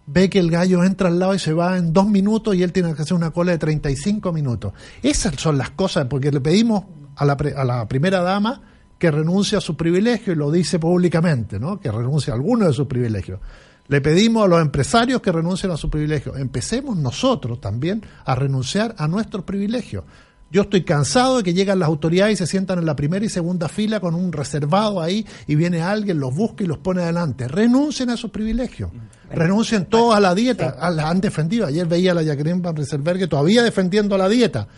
ve 0.07 0.29
que 0.29 0.39
el 0.39 0.51
gallo 0.51 0.85
entra 0.85 1.09
al 1.09 1.19
lado 1.19 1.35
y 1.35 1.39
se 1.39 1.53
va 1.53 1.77
en 1.79 1.93
dos 1.93 2.07
minutos 2.07 2.55
y 2.55 2.63
él 2.63 2.73
tiene 2.73 2.95
que 2.95 3.03
hacer 3.03 3.17
una 3.17 3.31
cola 3.31 3.53
de 3.53 3.59
35 3.59 4.33
minutos. 4.33 4.73
Esas 5.03 5.35
son 5.37 5.59
las 5.59 5.71
cosas, 5.71 6.07
porque 6.09 6.31
le 6.31 6.41
pedimos 6.41 6.85
a 7.17 7.25
la, 7.25 7.33
a 7.57 7.65
la 7.65 7.89
primera 7.89 8.21
dama 8.21 8.61
que 8.99 9.11
renuncie 9.11 9.59
a 9.59 9.61
su 9.61 9.77
privilegio 9.77 10.33
y 10.33 10.37
lo 10.37 10.51
dice 10.51 10.79
públicamente, 10.79 11.59
¿no? 11.59 11.81
que 11.81 11.91
renuncie 11.91 12.33
a 12.33 12.37
alguno 12.37 12.67
de 12.67 12.73
sus 12.73 12.87
privilegios. 12.87 13.41
Le 13.89 14.01
pedimos 14.01 14.45
a 14.45 14.49
los 14.49 14.63
empresarios 14.63 15.21
que 15.21 15.31
renuncien 15.31 15.71
a 15.71 15.77
sus 15.77 15.91
privilegios. 15.91 16.39
Empecemos 16.39 16.97
nosotros 16.97 17.61
también 17.61 18.03
a 18.25 18.35
renunciar 18.35 18.95
a 18.97 19.07
nuestros 19.09 19.45
privilegios. 19.45 20.05
Yo 20.51 20.63
estoy 20.63 20.85
cansado 20.85 21.39
de 21.39 21.43
que 21.43 21.53
llegan 21.53 21.81
las 21.81 21.89
autoridades 21.89 22.35
y 22.35 22.37
se 22.37 22.47
sientan 22.47 22.79
en 22.79 22.87
la 22.87 22.95
primera 22.95 23.25
y 23.25 23.29
segunda 23.29 23.69
fila 23.69 23.99
con 23.99 24.15
un 24.15 24.33
reservado 24.33 25.01
ahí 25.01 25.27
y 25.49 25.57
viene 25.57 25.83
alguien, 25.83 26.21
los 26.21 26.33
busca 26.35 26.63
y 26.63 26.67
los 26.69 26.79
pone 26.79 27.03
adelante. 27.03 27.49
Renuncien 27.49 28.11
a 28.11 28.15
esos 28.15 28.31
privilegios. 28.31 28.91
Renuncien 29.33 29.87
todos 29.87 30.15
a 30.15 30.21
la 30.21 30.35
dieta. 30.35 30.77
Ah, 30.79 30.91
La 30.91 31.09
han 31.09 31.21
defendido. 31.21 31.67
Ayer 31.67 31.87
veía 31.89 32.13
a 32.13 32.15
la 32.15 32.23
Jacqueline 32.23 32.63
Van 32.63 32.77
Rieselberghe 32.77 33.27
todavía 33.27 33.63
defendiendo 33.65 34.17
la 34.17 34.29
dieta. 34.29 34.69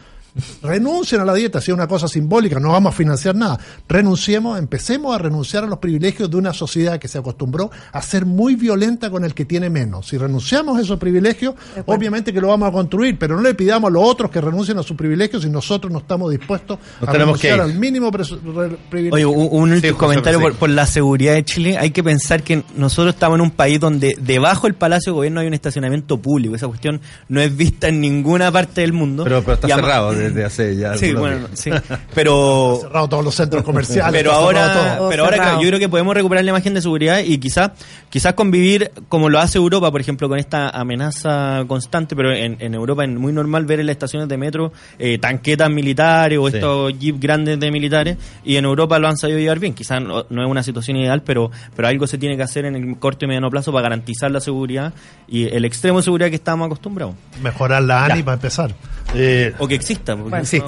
Renuncien 0.63 1.21
a 1.21 1.25
la 1.25 1.35
dieta, 1.35 1.61
si 1.61 1.71
es 1.71 1.75
una 1.75 1.87
cosa 1.87 2.09
simbólica, 2.09 2.61
no 2.61 2.73
vamos 2.73 2.95
a 2.95 2.97
financiar 2.97 3.35
nada. 3.35 3.59
Renunciemos, 3.89 4.59
empecemos 4.59 5.15
a 5.15 5.19
renunciar 5.19 5.65
a 5.65 5.67
los 5.67 5.79
privilegios 5.79 6.31
de 6.31 6.37
una 6.37 6.53
sociedad 6.53 6.99
que 6.99 7.09
se 7.09 7.19
acostumbró 7.19 7.71
a 7.93 8.03
ser 8.03 8.27
muy 8.27 8.55
violenta 8.57 9.11
con 9.11 9.25
el 9.25 9.35
que 9.35 9.45
tiene 9.45 9.71
menos. 9.71 10.07
Si 10.09 10.19
renunciamos 10.19 10.79
a 10.79 10.83
esos 10.83 10.99
privilegios, 10.99 11.55
obviamente 11.87 12.33
que 12.33 12.41
lo 12.41 12.49
vamos 12.49 12.69
a 12.69 12.73
construir, 12.73 13.19
pero 13.19 13.37
no 13.37 13.43
le 13.43 13.55
pidamos 13.55 13.89
a 13.89 13.93
los 13.93 14.03
otros 14.05 14.31
que 14.31 14.41
renuncien 14.41 14.79
a 14.79 14.83
sus 14.83 14.97
privilegios 14.97 15.43
si 15.43 15.49
nosotros 15.51 15.93
no 15.93 16.01
estamos 16.01 16.31
dispuestos 16.31 16.79
Nos 17.01 17.09
a 17.09 17.13
tenemos 17.13 17.39
que 17.41 17.51
renunciar 17.53 17.71
al 17.75 17.79
mínimo 17.81 18.11
re- 18.11 18.23
Oye, 18.25 18.77
privilegio. 18.91 19.31
un, 19.31 19.49
un 19.63 19.73
último 19.73 19.97
comentario 19.99 20.41
por, 20.59 20.69
la 20.69 20.87
seguridad 20.87 21.35
de 21.35 21.45
Chile. 21.45 21.79
Hay 21.79 21.91
que 21.91 22.03
pensar 22.03 22.43
que 22.43 22.63
nosotros 22.77 23.15
estamos 23.15 23.37
en 23.37 23.43
un 23.43 23.51
país 23.53 23.81
donde 23.81 24.17
debajo 24.21 24.67
del 24.67 24.75
Palacio 24.75 25.13
de 25.13 25.17
Gobierno 25.17 25.41
hay 25.41 25.47
un 25.47 25.55
estacionamiento 25.55 26.19
público. 26.19 26.55
Esa 26.55 26.67
cuestión 26.69 27.01
no 27.29 27.41
es 27.41 27.57
vista 27.57 27.89
en 27.89 28.01
ninguna 28.01 28.51
parte 28.53 28.81
del 28.83 28.93
mundo. 28.93 29.25
Pero, 29.25 29.41
pero 29.43 29.55
está 29.55 29.69
Y 29.69 29.73
cerrado 29.73 30.13
desde 30.29 30.45
hace 30.45 30.77
ya. 30.77 30.95
Sí, 30.97 31.13
bueno, 31.13 31.39
días. 31.49 31.51
sí. 31.61 31.71
Pero, 32.15 32.79
cerrado 32.83 33.09
todos 33.09 33.25
los 33.25 33.35
centros 33.35 33.63
comerciales. 33.63 34.13
pero 34.13 34.33
ahora, 34.33 34.99
pero 35.11 35.25
ahora 35.25 35.37
cerrado. 35.37 35.61
yo 35.63 35.69
creo 35.69 35.79
que 35.81 35.89
podemos 35.89 36.15
recuperar 36.15 36.45
la 36.45 36.51
imagen 36.51 36.75
de 36.75 36.83
seguridad 36.83 37.21
y 37.21 37.39
quizás 37.39 37.71
quizás 38.11 38.35
convivir 38.35 38.91
como 39.09 39.29
lo 39.29 39.39
hace 39.39 39.59
Europa, 39.59 39.91
por 39.91 40.01
ejemplo, 40.01 40.29
con 40.29 40.39
esta 40.39 40.71
amenaza 40.71 41.65
constante, 41.67 42.17
pero 42.17 42.33
en, 42.33 42.57
en 42.61 42.75
Europa 42.75 43.05
es 43.05 43.11
muy 43.11 43.33
normal 43.33 43.65
ver 43.67 43.81
en 43.81 43.87
las 43.87 43.95
estaciones 43.95 44.29
de 44.29 44.37
metro 44.37 44.73
eh, 44.99 45.19
tanquetas 45.19 45.71
militares 45.71 46.39
o 46.41 46.49
Sí. 46.51 46.57
estos 46.57 46.99
jeeps 46.99 47.21
grandes 47.21 47.59
de 47.61 47.71
militares 47.71 48.17
y 48.45 48.57
en 48.57 48.65
Europa 48.65 48.99
lo 48.99 49.09
han 49.09 49.17
sabido 49.17 49.39
llevar 49.39 49.59
bien. 49.59 49.75
Quizás 49.75 50.01
no, 50.01 50.25
no 50.31 50.43
es 50.45 50.49
una 50.51 50.63
situación 50.63 50.97
ideal, 50.97 51.23
pero, 51.23 51.51
pero 51.75 51.89
algo 51.89 52.07
se 52.07 52.19
tiene 52.19 52.37
que 52.37 52.43
hacer 52.43 52.65
en 52.65 52.77
el 52.77 52.99
corto 52.99 53.25
y 53.25 53.29
mediano 53.29 53.51
plazo 53.51 53.73
para 53.73 53.83
garantizar 53.83 54.31
la 54.31 54.41
seguridad 54.41 54.93
y 55.29 55.45
el 55.49 55.65
extremo 55.65 55.99
de 55.99 56.05
seguridad 56.05 56.29
que 56.31 56.37
estamos 56.37 56.67
acostumbrados. 56.67 57.15
Mejorar 57.43 57.83
la 57.83 58.05
ANI 58.07 58.23
para 58.23 58.35
empezar. 58.35 58.75
Eh, 59.15 59.53
O 59.59 59.69
que 59.69 59.75
exista. 59.75 60.16
Bueno, 60.17 60.45
sí. 60.45 60.63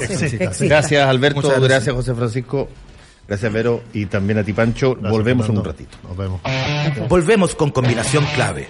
Gracias, 0.61 1.07
Alberto. 1.07 1.41
Gracias. 1.41 1.69
gracias. 1.69 1.95
José 1.95 2.15
Francisco. 2.15 2.69
Gracias, 3.27 3.53
Vero. 3.53 3.83
Y 3.93 4.07
también 4.07 4.39
a 4.39 4.45
ti, 4.45 4.53
Pancho. 4.53 4.93
Gracias, 4.93 5.11
Volvemos 5.11 5.49
en 5.49 5.59
un 5.59 5.65
ratito. 5.65 5.99
Nos 6.03 6.17
vemos. 6.17 6.41
Volvemos 7.09 7.55
con 7.55 7.71
combinación 7.71 8.25
clave. 8.35 8.69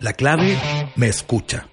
La 0.00 0.12
clave 0.12 0.58
me 0.96 1.08
escucha. 1.08 1.66